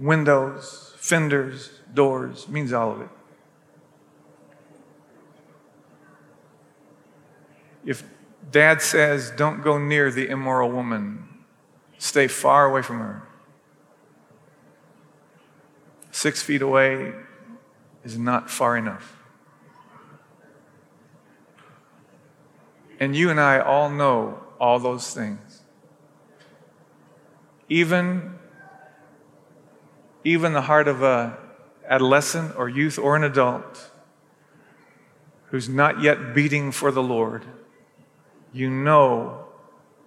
windows, 0.00 0.94
fenders, 0.96 1.70
doors, 1.94 2.48
means 2.48 2.72
all 2.72 2.90
of 2.90 3.02
it. 3.02 3.08
If 7.84 8.04
dad 8.50 8.82
says, 8.82 9.30
don't 9.30 9.62
go 9.62 9.78
near 9.78 10.10
the 10.10 10.28
immoral 10.28 10.70
woman, 10.70 11.28
stay 11.98 12.28
far 12.28 12.66
away 12.66 12.82
from 12.82 12.98
her, 12.98 13.22
six 16.10 16.42
feet 16.42 16.62
away 16.62 17.12
is 18.04 18.18
not 18.18 18.50
far 18.50 18.76
enough. 18.76 19.16
And 23.00 23.14
you 23.14 23.30
and 23.30 23.40
I 23.40 23.60
all 23.60 23.90
know 23.90 24.42
all 24.58 24.78
those 24.78 25.14
things. 25.14 25.62
Even, 27.68 28.38
even 30.24 30.52
the 30.52 30.62
heart 30.62 30.88
of 30.88 31.02
a 31.02 31.38
adolescent 31.86 32.56
or 32.56 32.68
youth 32.68 32.98
or 32.98 33.16
an 33.16 33.24
adult 33.24 33.90
who's 35.46 35.68
not 35.68 36.02
yet 36.02 36.34
beating 36.34 36.72
for 36.72 36.90
the 36.90 37.02
Lord, 37.02 37.44
you 38.52 38.70
know 38.70 39.44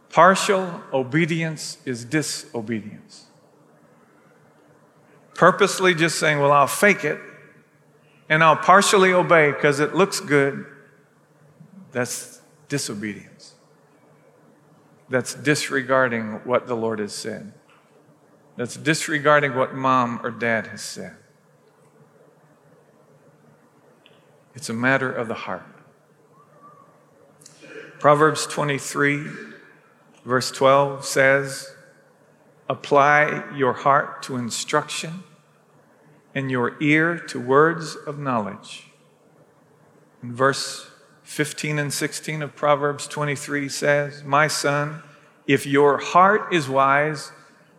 partial 0.09 0.81
obedience 0.93 1.77
is 1.85 2.05
disobedience. 2.05 3.25
Purposely 5.33 5.95
just 5.95 6.19
saying, 6.19 6.39
well, 6.39 6.51
I'll 6.51 6.67
fake 6.67 7.03
it 7.03 7.19
and 8.29 8.43
I'll 8.43 8.55
partially 8.55 9.13
obey 9.13 9.51
because 9.51 9.79
it 9.79 9.95
looks 9.95 10.19
good, 10.19 10.65
that's 11.91 12.41
disobedience. 12.69 13.55
That's 15.09 15.33
disregarding 15.33 16.39
what 16.45 16.67
the 16.67 16.75
Lord 16.75 16.99
has 16.99 17.13
said. 17.13 17.51
That's 18.55 18.77
disregarding 18.77 19.55
what 19.55 19.75
mom 19.75 20.21
or 20.23 20.31
dad 20.31 20.67
has 20.67 20.81
said. 20.81 21.15
It's 24.55 24.69
a 24.69 24.73
matter 24.73 25.11
of 25.11 25.27
the 25.27 25.33
heart. 25.33 25.65
Proverbs 28.01 28.47
23, 28.47 29.27
verse 30.25 30.49
12 30.49 31.05
says, 31.05 31.75
Apply 32.67 33.43
your 33.55 33.73
heart 33.73 34.23
to 34.23 34.37
instruction 34.37 35.21
and 36.33 36.49
your 36.49 36.81
ear 36.81 37.19
to 37.19 37.39
words 37.39 37.95
of 38.07 38.17
knowledge. 38.17 38.87
In 40.23 40.33
verse 40.33 40.89
15 41.21 41.77
and 41.77 41.93
16 41.93 42.41
of 42.41 42.55
Proverbs 42.55 43.05
23 43.05 43.69
says, 43.69 44.23
My 44.23 44.47
son, 44.47 45.03
if 45.45 45.67
your 45.67 45.99
heart 45.99 46.51
is 46.51 46.67
wise, 46.67 47.31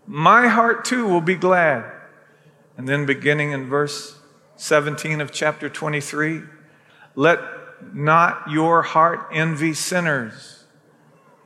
my 0.07 0.47
heart 0.47 0.85
too 0.85 1.05
will 1.05 1.21
be 1.21 1.35
glad. 1.35 1.91
And 2.77 2.89
then 2.89 3.07
beginning 3.07 3.51
in 3.51 3.69
verse 3.69 4.21
17 4.55 5.21
of 5.21 5.33
chapter 5.33 5.69
23, 5.69 6.43
let 7.17 7.41
not 7.93 8.51
your 8.51 8.83
heart 8.83 9.29
envy 9.33 9.75
sinners, 9.75 10.65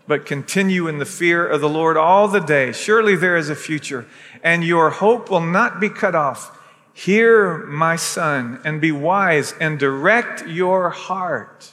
but 0.07 0.27
continue 0.27 0.87
in 0.89 0.99
the 0.99 1.05
fear 1.05 1.47
of 1.47 1.61
the 1.61 1.69
Lord 1.69 1.97
all 1.97 2.29
the 2.29 2.41
day. 2.41 2.73
Surely 2.73 3.17
there 3.17 3.37
is 3.37 3.49
a 3.49 3.57
future, 3.57 4.07
and 4.43 4.65
your 4.65 4.91
hope 4.91 5.31
will 5.31 5.41
not 5.41 5.81
be 5.81 5.89
cut 5.89 6.15
off. 6.15 6.59
Hear, 6.93 7.59
my 7.67 7.97
son, 7.97 8.61
and 8.65 8.81
be 8.81 8.93
wise, 8.93 9.55
and 9.61 9.79
direct 9.79 10.47
your 10.47 10.91
heart 10.91 11.73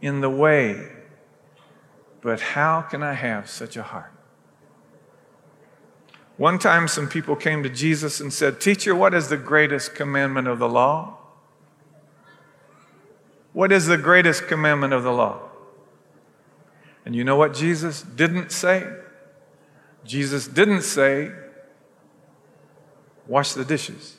in 0.00 0.20
the 0.20 0.30
way. 0.30 0.90
But 2.20 2.40
how 2.40 2.82
can 2.82 3.02
I 3.02 3.12
have 3.12 3.48
such 3.48 3.76
a 3.76 3.82
heart? 3.82 4.12
One 6.36 6.58
time, 6.58 6.88
some 6.88 7.08
people 7.08 7.36
came 7.36 7.62
to 7.62 7.68
Jesus 7.68 8.20
and 8.20 8.32
said, 8.32 8.60
Teacher, 8.60 8.94
what 8.94 9.14
is 9.14 9.28
the 9.28 9.36
greatest 9.36 9.94
commandment 9.94 10.48
of 10.48 10.58
the 10.58 10.68
law? 10.68 11.18
What 13.54 13.72
is 13.72 13.86
the 13.86 13.96
greatest 13.96 14.48
commandment 14.48 14.92
of 14.92 15.04
the 15.04 15.12
law? 15.12 15.48
And 17.06 17.16
you 17.16 17.24
know 17.24 17.36
what 17.36 17.54
Jesus 17.54 18.02
didn't 18.02 18.50
say? 18.50 18.86
Jesus 20.04 20.46
didn't 20.46 20.82
say, 20.82 21.32
Wash 23.26 23.54
the 23.54 23.64
dishes. 23.64 24.16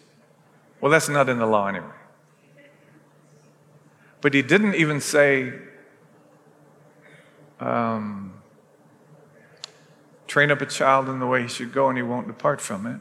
Well, 0.81 0.91
that's 0.91 1.09
not 1.09 1.29
in 1.29 1.37
the 1.37 1.45
law 1.45 1.67
anyway. 1.67 1.85
But 4.21 4.33
he 4.33 4.41
didn't 4.41 4.73
even 4.73 4.99
say, 4.99 5.53
um, 7.59 8.33
train 10.25 10.49
up 10.49 10.61
a 10.61 10.65
child 10.65 11.07
in 11.07 11.19
the 11.19 11.27
way 11.27 11.43
he 11.43 11.47
should 11.47 11.71
go 11.71 11.89
and 11.89 11.97
he 11.97 12.01
won't 12.01 12.25
depart 12.25 12.59
from 12.59 12.87
it. 12.87 12.99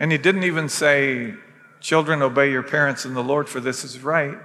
And 0.00 0.10
he 0.10 0.18
didn't 0.18 0.44
even 0.44 0.68
say, 0.68 1.34
Children, 1.80 2.20
obey 2.20 2.50
your 2.50 2.62
parents 2.62 3.06
in 3.06 3.14
the 3.14 3.22
Lord, 3.22 3.48
for 3.48 3.60
this 3.60 3.84
is 3.84 4.00
right, 4.00 4.36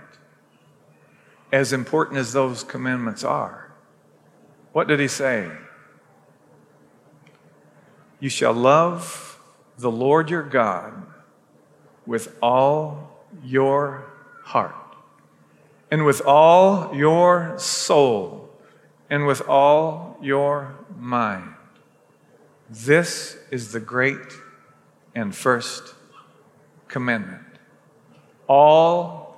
as 1.51 1.73
important 1.73 2.17
as 2.17 2.33
those 2.33 2.63
commandments 2.63 3.23
are. 3.23 3.71
What 4.71 4.87
did 4.87 4.99
he 4.99 5.07
say? 5.07 5.49
You 8.19 8.29
shall 8.29 8.53
love 8.53 9.39
the 9.77 9.91
Lord 9.91 10.29
your 10.29 10.43
God 10.43 11.05
with 12.05 12.35
all 12.41 13.25
your 13.43 14.05
heart, 14.43 14.75
and 15.91 16.05
with 16.05 16.21
all 16.21 16.95
your 16.95 17.55
soul, 17.57 18.49
and 19.09 19.25
with 19.25 19.41
all 19.47 20.17
your 20.21 20.75
mind. 20.97 21.53
This 22.69 23.37
is 23.51 23.71
the 23.71 23.79
great 23.79 24.33
and 25.13 25.35
first 25.35 25.95
commandment. 26.87 27.43
All 28.47 29.37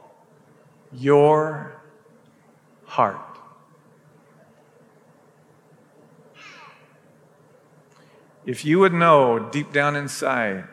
your 0.91 1.76
heart. 2.87 3.27
if 8.47 8.63
you 8.63 8.79
would 8.79 8.93
know 8.93 9.37
deep 9.37 9.73
down 9.73 9.95
inside 9.95 10.63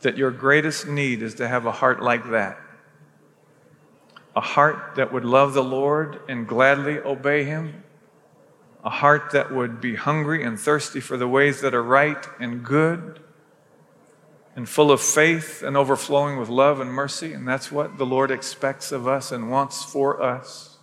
that 0.00 0.18
your 0.18 0.32
greatest 0.32 0.86
need 0.86 1.22
is 1.22 1.36
to 1.36 1.46
have 1.46 1.64
a 1.64 1.72
heart 1.72 2.02
like 2.02 2.30
that, 2.30 2.58
a 4.34 4.40
heart 4.40 4.96
that 4.96 5.12
would 5.12 5.24
love 5.24 5.54
the 5.54 5.62
Lord 5.62 6.20
and 6.28 6.46
gladly 6.46 6.98
obey 6.98 7.44
Him, 7.44 7.84
a 8.84 8.90
heart 8.90 9.30
that 9.30 9.54
would 9.54 9.80
be 9.80 9.94
hungry 9.94 10.42
and 10.42 10.58
thirsty 10.58 10.98
for 11.00 11.16
the 11.16 11.28
ways 11.28 11.60
that 11.60 11.74
are 11.74 11.82
right 11.82 12.26
and 12.40 12.64
good, 12.64 13.20
and 14.56 14.66
full 14.66 14.90
of 14.90 15.02
faith 15.02 15.62
and 15.62 15.76
overflowing 15.76 16.38
with 16.38 16.48
love 16.48 16.80
and 16.80 16.90
mercy. 16.90 17.34
And 17.34 17.46
that's 17.46 17.70
what 17.70 17.98
the 17.98 18.06
Lord 18.06 18.30
expects 18.30 18.90
of 18.90 19.06
us 19.06 19.30
and 19.30 19.50
wants 19.50 19.84
for 19.84 20.22
us. 20.22 20.78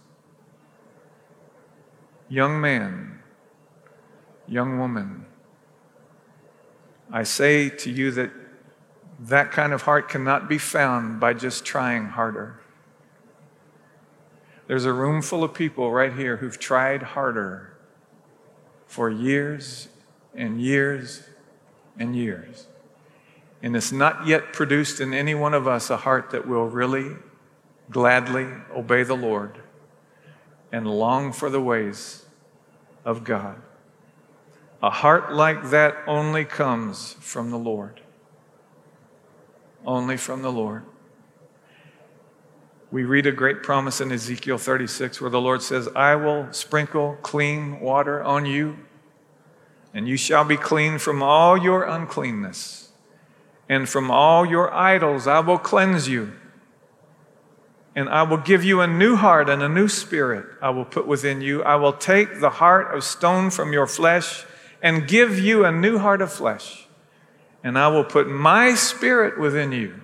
Young 2.29 2.61
man, 2.61 3.19
young 4.47 4.77
woman, 4.77 5.25
I 7.11 7.23
say 7.23 7.69
to 7.69 7.91
you 7.91 8.11
that 8.11 8.31
that 9.19 9.51
kind 9.51 9.73
of 9.73 9.83
heart 9.83 10.07
cannot 10.07 10.47
be 10.47 10.57
found 10.57 11.19
by 11.19 11.33
just 11.33 11.65
trying 11.65 12.05
harder. 12.05 12.59
There's 14.67 14.85
a 14.85 14.93
room 14.93 15.21
full 15.21 15.43
of 15.43 15.53
people 15.53 15.91
right 15.91 16.13
here 16.13 16.37
who've 16.37 16.59
tried 16.59 17.03
harder 17.03 17.75
for 18.85 19.09
years 19.09 19.89
and 20.33 20.61
years 20.61 21.23
and 21.97 22.15
years. 22.15 22.67
And 23.63 23.75
it's 23.75 23.91
not 23.91 24.27
yet 24.27 24.53
produced 24.53 25.01
in 25.01 25.13
any 25.13 25.33
one 25.33 25.55
of 25.55 25.67
us 25.67 25.89
a 25.89 25.97
heart 25.97 26.29
that 26.29 26.47
will 26.47 26.67
really 26.67 27.15
gladly 27.89 28.47
obey 28.75 29.01
the 29.01 29.15
Lord 29.15 29.57
and 30.71 30.85
long 30.85 31.31
for 31.31 31.49
the 31.49 31.61
ways 31.61 32.25
of 33.03 33.23
God. 33.23 33.59
A 34.83 34.91
heart 34.91 35.33
like 35.33 35.71
that 35.71 35.95
only 36.05 36.45
comes 36.45 37.13
from 37.13 37.49
the 37.49 37.57
Lord 37.57 38.01
only 39.85 40.17
from 40.17 40.41
the 40.41 40.51
Lord. 40.51 40.83
We 42.91 43.03
read 43.03 43.25
a 43.25 43.31
great 43.31 43.63
promise 43.63 43.99
in 44.01 44.11
Ezekiel 44.11 44.57
36 44.57 45.19
where 45.19 45.29
the 45.29 45.41
Lord 45.41 45.61
says, 45.61 45.89
I 45.95 46.15
will 46.15 46.51
sprinkle 46.53 47.17
clean 47.21 47.79
water 47.79 48.21
on 48.23 48.45
you, 48.45 48.77
and 49.93 50.07
you 50.07 50.15
shall 50.15 50.43
be 50.43 50.57
clean 50.57 50.99
from 50.99 51.23
all 51.23 51.57
your 51.57 51.83
uncleanness, 51.83 52.82
and 53.69 53.87
from 53.87 54.11
all 54.11 54.45
your 54.45 54.73
idols 54.73 55.27
I 55.27 55.39
will 55.39 55.57
cleanse 55.57 56.07
you. 56.07 56.33
And 57.95 58.09
I 58.09 58.23
will 58.23 58.37
give 58.37 58.63
you 58.63 58.81
a 58.81 58.87
new 58.87 59.15
heart 59.15 59.49
and 59.49 59.61
a 59.61 59.69
new 59.69 59.87
spirit 59.87 60.45
I 60.61 60.71
will 60.71 60.85
put 60.85 61.07
within 61.07 61.41
you. 61.41 61.63
I 61.63 61.75
will 61.75 61.93
take 61.93 62.39
the 62.39 62.49
heart 62.49 62.95
of 62.95 63.03
stone 63.03 63.51
from 63.51 63.71
your 63.71 63.85
flesh 63.85 64.45
and 64.81 65.07
give 65.07 65.37
you 65.37 65.63
a 65.63 65.71
new 65.71 65.99
heart 65.99 66.21
of 66.21 66.31
flesh 66.31 66.83
and 67.63 67.79
I 67.79 67.87
will 67.87 68.03
put 68.03 68.27
my 68.27 68.75
spirit 68.75 69.39
within 69.39 69.71
you 69.71 70.01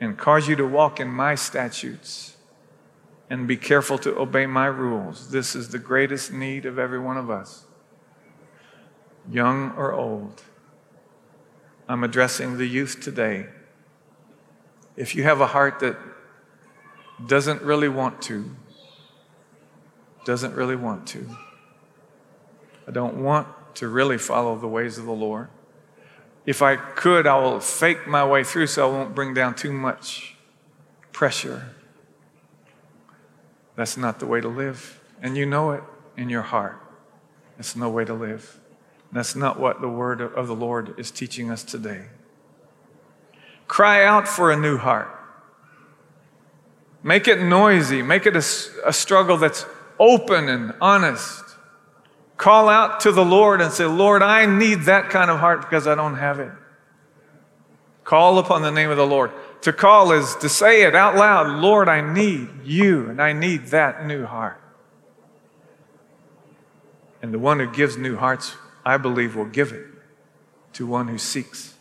and 0.00 0.18
cause 0.18 0.48
you 0.48 0.56
to 0.56 0.66
walk 0.66 0.98
in 0.98 1.08
my 1.08 1.36
statutes 1.36 2.36
and 3.30 3.46
be 3.46 3.56
careful 3.56 3.96
to 3.98 4.18
obey 4.18 4.46
my 4.46 4.66
rules. 4.66 5.30
This 5.30 5.54
is 5.54 5.68
the 5.68 5.78
greatest 5.78 6.32
need 6.32 6.66
of 6.66 6.78
every 6.78 6.98
one 6.98 7.16
of 7.16 7.30
us, 7.30 7.64
young 9.30 9.70
or 9.76 9.92
old. 9.92 10.42
I'm 11.88 12.04
addressing 12.04 12.58
the 12.58 12.66
youth 12.66 13.00
today. 13.00 13.46
If 14.96 15.14
you 15.14 15.22
have 15.24 15.40
a 15.40 15.46
heart 15.46 15.80
that 15.80 15.96
doesn't 17.26 17.62
really 17.62 17.88
want 17.88 18.22
to, 18.22 18.56
doesn't 20.24 20.54
really 20.54 20.76
want 20.76 21.06
to, 21.08 21.28
I 22.86 22.90
don't 22.90 23.22
want 23.22 23.48
to 23.76 23.88
really 23.88 24.18
follow 24.18 24.56
the 24.56 24.68
ways 24.68 24.98
of 24.98 25.06
the 25.06 25.12
Lord 25.12 25.48
if 26.44 26.60
I 26.60 26.76
could, 26.76 27.26
I 27.26 27.38
will 27.38 27.60
fake 27.60 28.06
my 28.06 28.24
way 28.24 28.42
through 28.42 28.66
so 28.66 28.88
I 28.88 28.92
won't 28.92 29.14
bring 29.14 29.32
down 29.32 29.54
too 29.54 29.72
much 29.72 30.36
pressure. 31.12 31.74
That's 33.76 33.96
not 33.96 34.18
the 34.18 34.26
way 34.26 34.40
to 34.40 34.48
live. 34.48 35.00
And 35.20 35.36
you 35.36 35.46
know 35.46 35.70
it 35.70 35.84
in 36.16 36.28
your 36.28 36.42
heart. 36.42 36.80
That's 37.56 37.76
no 37.76 37.88
way 37.88 38.04
to 38.04 38.14
live. 38.14 38.58
That's 39.12 39.36
not 39.36 39.60
what 39.60 39.80
the 39.80 39.88
word 39.88 40.20
of 40.20 40.46
the 40.46 40.54
Lord 40.54 40.98
is 40.98 41.10
teaching 41.10 41.50
us 41.50 41.62
today. 41.62 42.06
Cry 43.68 44.04
out 44.04 44.26
for 44.26 44.50
a 44.50 44.56
new 44.56 44.78
heart. 44.78 45.08
Make 47.02 47.28
it 47.28 47.42
noisy. 47.42 48.02
Make 48.02 48.26
it 48.26 48.36
a, 48.36 48.44
a 48.86 48.92
struggle 48.92 49.36
that's 49.36 49.66
open 49.98 50.48
and 50.48 50.72
honest. 50.80 51.42
Call 52.36 52.68
out 52.68 53.00
to 53.00 53.12
the 53.12 53.24
Lord 53.24 53.60
and 53.60 53.72
say, 53.72 53.84
Lord, 53.84 54.22
I 54.22 54.46
need 54.46 54.82
that 54.82 55.10
kind 55.10 55.30
of 55.30 55.38
heart 55.38 55.60
because 55.60 55.86
I 55.86 55.94
don't 55.94 56.16
have 56.16 56.40
it. 56.40 56.50
Call 58.04 58.38
upon 58.38 58.62
the 58.62 58.70
name 58.70 58.90
of 58.90 58.96
the 58.96 59.06
Lord. 59.06 59.30
To 59.62 59.72
call 59.72 60.10
is 60.12 60.34
to 60.36 60.48
say 60.48 60.82
it 60.82 60.96
out 60.96 61.14
loud 61.14 61.62
Lord, 61.62 61.88
I 61.88 62.00
need 62.00 62.48
you 62.64 63.08
and 63.08 63.22
I 63.22 63.32
need 63.32 63.66
that 63.66 64.06
new 64.06 64.26
heart. 64.26 64.60
And 67.22 67.32
the 67.32 67.38
one 67.38 67.60
who 67.60 67.68
gives 67.70 67.96
new 67.96 68.16
hearts, 68.16 68.56
I 68.84 68.96
believe, 68.96 69.36
will 69.36 69.44
give 69.44 69.72
it 69.72 69.86
to 70.74 70.86
one 70.86 71.08
who 71.08 71.18
seeks 71.18 71.74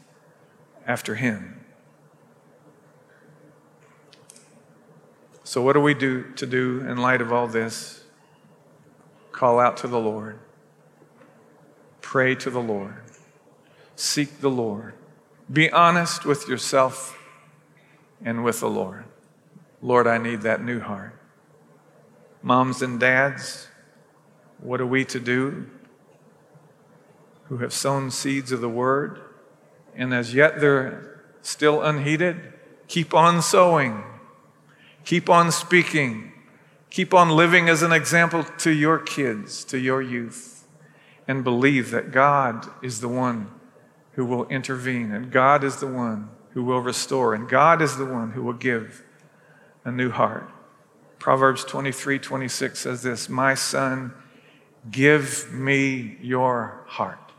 after 0.85 1.15
him. 1.15 1.65
So, 5.43 5.61
what 5.61 5.73
do 5.73 5.81
we 5.81 5.93
do 5.93 6.31
to 6.35 6.45
do 6.45 6.79
in 6.81 6.97
light 6.97 7.21
of 7.21 7.33
all 7.33 7.47
this? 7.47 8.03
Call 9.31 9.59
out 9.59 9.77
to 9.77 9.87
the 9.87 9.99
Lord. 9.99 10.39
Pray 12.01 12.35
to 12.35 12.49
the 12.49 12.61
Lord. 12.61 12.95
Seek 13.95 14.39
the 14.39 14.49
Lord. 14.49 14.93
Be 15.51 15.69
honest 15.71 16.25
with 16.25 16.47
yourself 16.47 17.17
and 18.23 18.43
with 18.43 18.59
the 18.59 18.69
Lord. 18.69 19.05
Lord, 19.81 20.07
I 20.07 20.17
need 20.17 20.41
that 20.41 20.63
new 20.63 20.79
heart. 20.79 21.19
Moms 22.43 22.81
and 22.81 22.99
dads, 22.99 23.67
what 24.59 24.79
are 24.79 24.85
we 24.85 25.03
to 25.05 25.19
do 25.19 25.69
who 27.51 27.57
have 27.57 27.73
sown 27.73 28.09
seeds 28.09 28.53
of 28.53 28.61
the 28.61 28.69
word 28.69 29.19
and 29.93 30.13
as 30.13 30.33
yet 30.33 30.61
they're 30.61 31.21
still 31.41 31.81
unheeded? 31.81 32.53
Keep 32.87 33.13
on 33.13 33.41
sowing, 33.41 34.05
keep 35.03 35.29
on 35.29 35.51
speaking, 35.51 36.31
keep 36.89 37.13
on 37.13 37.29
living 37.29 37.67
as 37.67 37.81
an 37.81 37.91
example 37.91 38.45
to 38.59 38.71
your 38.71 38.99
kids, 38.99 39.65
to 39.65 39.77
your 39.77 40.01
youth 40.01 40.61
and 41.27 41.43
believe 41.43 41.91
that 41.91 42.13
God 42.13 42.67
is 42.81 43.01
the 43.01 43.09
one 43.09 43.51
who 44.13 44.25
will 44.25 44.47
intervene, 44.47 45.11
and 45.11 45.29
God 45.29 45.61
is 45.61 45.77
the 45.81 45.87
one 45.87 46.29
who 46.51 46.63
will 46.63 46.79
restore, 46.79 47.33
and 47.33 47.49
God 47.49 47.81
is 47.81 47.97
the 47.97 48.05
one 48.05 48.31
who 48.31 48.43
will 48.43 48.53
give 48.53 49.03
a 49.83 49.91
new 49.91 50.09
heart. 50.09 50.49
Proverbs 51.19 51.65
23 51.65 52.17
26 52.17 52.79
says 52.79 53.03
this 53.03 53.29
My 53.29 53.53
son, 53.53 54.13
give 54.89 55.51
me 55.51 56.17
your 56.21 56.83
heart. 56.87 57.30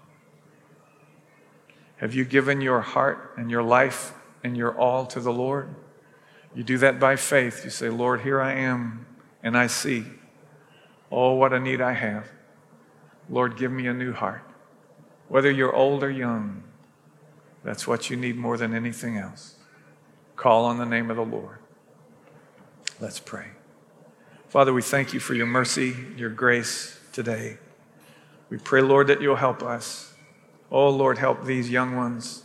Have 2.02 2.14
you 2.14 2.24
given 2.24 2.60
your 2.60 2.80
heart 2.80 3.34
and 3.36 3.48
your 3.48 3.62
life 3.62 4.12
and 4.42 4.56
your 4.56 4.76
all 4.76 5.06
to 5.06 5.20
the 5.20 5.32
Lord? 5.32 5.72
You 6.52 6.64
do 6.64 6.76
that 6.78 6.98
by 6.98 7.14
faith. 7.14 7.64
You 7.64 7.70
say, 7.70 7.90
Lord, 7.90 8.22
here 8.22 8.40
I 8.40 8.54
am, 8.54 9.06
and 9.40 9.56
I 9.56 9.68
see. 9.68 10.06
Oh, 11.12 11.34
what 11.34 11.52
a 11.52 11.60
need 11.60 11.80
I 11.80 11.92
have. 11.92 12.28
Lord, 13.30 13.56
give 13.56 13.70
me 13.70 13.86
a 13.86 13.94
new 13.94 14.12
heart. 14.12 14.42
Whether 15.28 15.48
you're 15.48 15.72
old 15.72 16.02
or 16.02 16.10
young, 16.10 16.64
that's 17.62 17.86
what 17.86 18.10
you 18.10 18.16
need 18.16 18.36
more 18.36 18.56
than 18.56 18.74
anything 18.74 19.16
else. 19.16 19.54
Call 20.34 20.64
on 20.64 20.78
the 20.78 20.84
name 20.84 21.08
of 21.08 21.16
the 21.16 21.24
Lord. 21.24 21.58
Let's 22.98 23.20
pray. 23.20 23.46
Father, 24.48 24.72
we 24.72 24.82
thank 24.82 25.14
you 25.14 25.20
for 25.20 25.34
your 25.34 25.46
mercy, 25.46 25.94
your 26.16 26.30
grace 26.30 26.98
today. 27.12 27.58
We 28.50 28.58
pray, 28.58 28.82
Lord, 28.82 29.06
that 29.06 29.22
you'll 29.22 29.36
help 29.36 29.62
us. 29.62 30.11
Oh, 30.74 30.88
Lord, 30.88 31.18
help 31.18 31.44
these 31.44 31.70
young 31.70 31.96
ones 31.96 32.44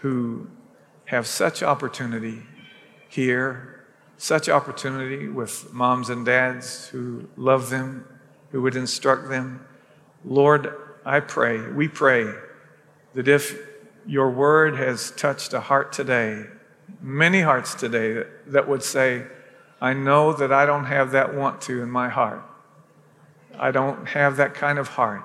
who 0.00 0.48
have 1.04 1.24
such 1.24 1.62
opportunity 1.62 2.42
here, 3.08 3.86
such 4.18 4.48
opportunity 4.48 5.28
with 5.28 5.72
moms 5.72 6.10
and 6.10 6.26
dads 6.26 6.88
who 6.88 7.28
love 7.36 7.70
them 7.70 8.08
who 8.50 8.60
would 8.62 8.74
instruct 8.74 9.28
them. 9.28 9.64
Lord, 10.24 10.74
I 11.04 11.20
pray, 11.20 11.70
we 11.70 11.86
pray 11.86 12.34
that 13.14 13.28
if 13.28 13.56
your 14.04 14.28
word 14.28 14.76
has 14.76 15.12
touched 15.12 15.52
a 15.52 15.60
heart 15.60 15.92
today, 15.92 16.46
many 17.00 17.42
hearts 17.42 17.76
today 17.76 18.14
that, 18.14 18.50
that 18.50 18.68
would 18.68 18.82
say, 18.82 19.26
I 19.80 19.92
know 19.92 20.32
that 20.32 20.52
I 20.52 20.66
don't 20.66 20.86
have 20.86 21.12
that 21.12 21.36
want 21.36 21.60
to 21.62 21.82
in 21.82 21.90
my 21.90 22.08
heart. 22.08 22.42
I 23.56 23.70
don't 23.70 24.08
have 24.08 24.36
that 24.38 24.54
kind 24.54 24.80
of 24.80 24.88
heart 24.88 25.24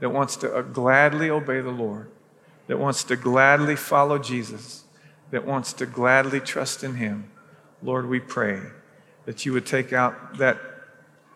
that 0.00 0.10
wants 0.10 0.36
to 0.36 0.54
uh, 0.54 0.62
gladly 0.62 1.30
obey 1.30 1.60
the 1.60 1.70
Lord, 1.70 2.10
that 2.66 2.78
wants 2.78 3.04
to 3.04 3.16
gladly 3.16 3.76
follow 3.76 4.18
Jesus, 4.18 4.84
that 5.30 5.46
wants 5.46 5.72
to 5.74 5.86
gladly 5.86 6.40
trust 6.40 6.82
in 6.82 6.96
Him. 6.96 7.30
Lord, 7.82 8.08
we 8.08 8.20
pray 8.20 8.60
that 9.26 9.46
you 9.46 9.52
would 9.52 9.66
take 9.66 9.92
out 9.92 10.38
that 10.38 10.58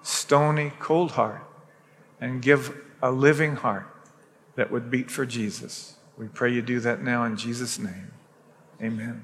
stony, 0.03 0.73
cold 0.79 1.13
heart 1.13 1.43
and 2.21 2.43
give 2.43 2.75
a 3.03 3.11
living 3.11 3.57
heart 3.57 3.87
that 4.57 4.71
would 4.71 4.91
beat 4.91 5.11
for 5.11 5.27
Jesus. 5.27 5.97
We 6.17 6.29
pray 6.29 6.53
you 6.53 6.63
do 6.63 6.81
that 6.81 7.03
now 7.03 7.25
in 7.25 7.37
Jesus' 7.37 7.79
name. 7.79 8.13
Amen. 8.81 9.23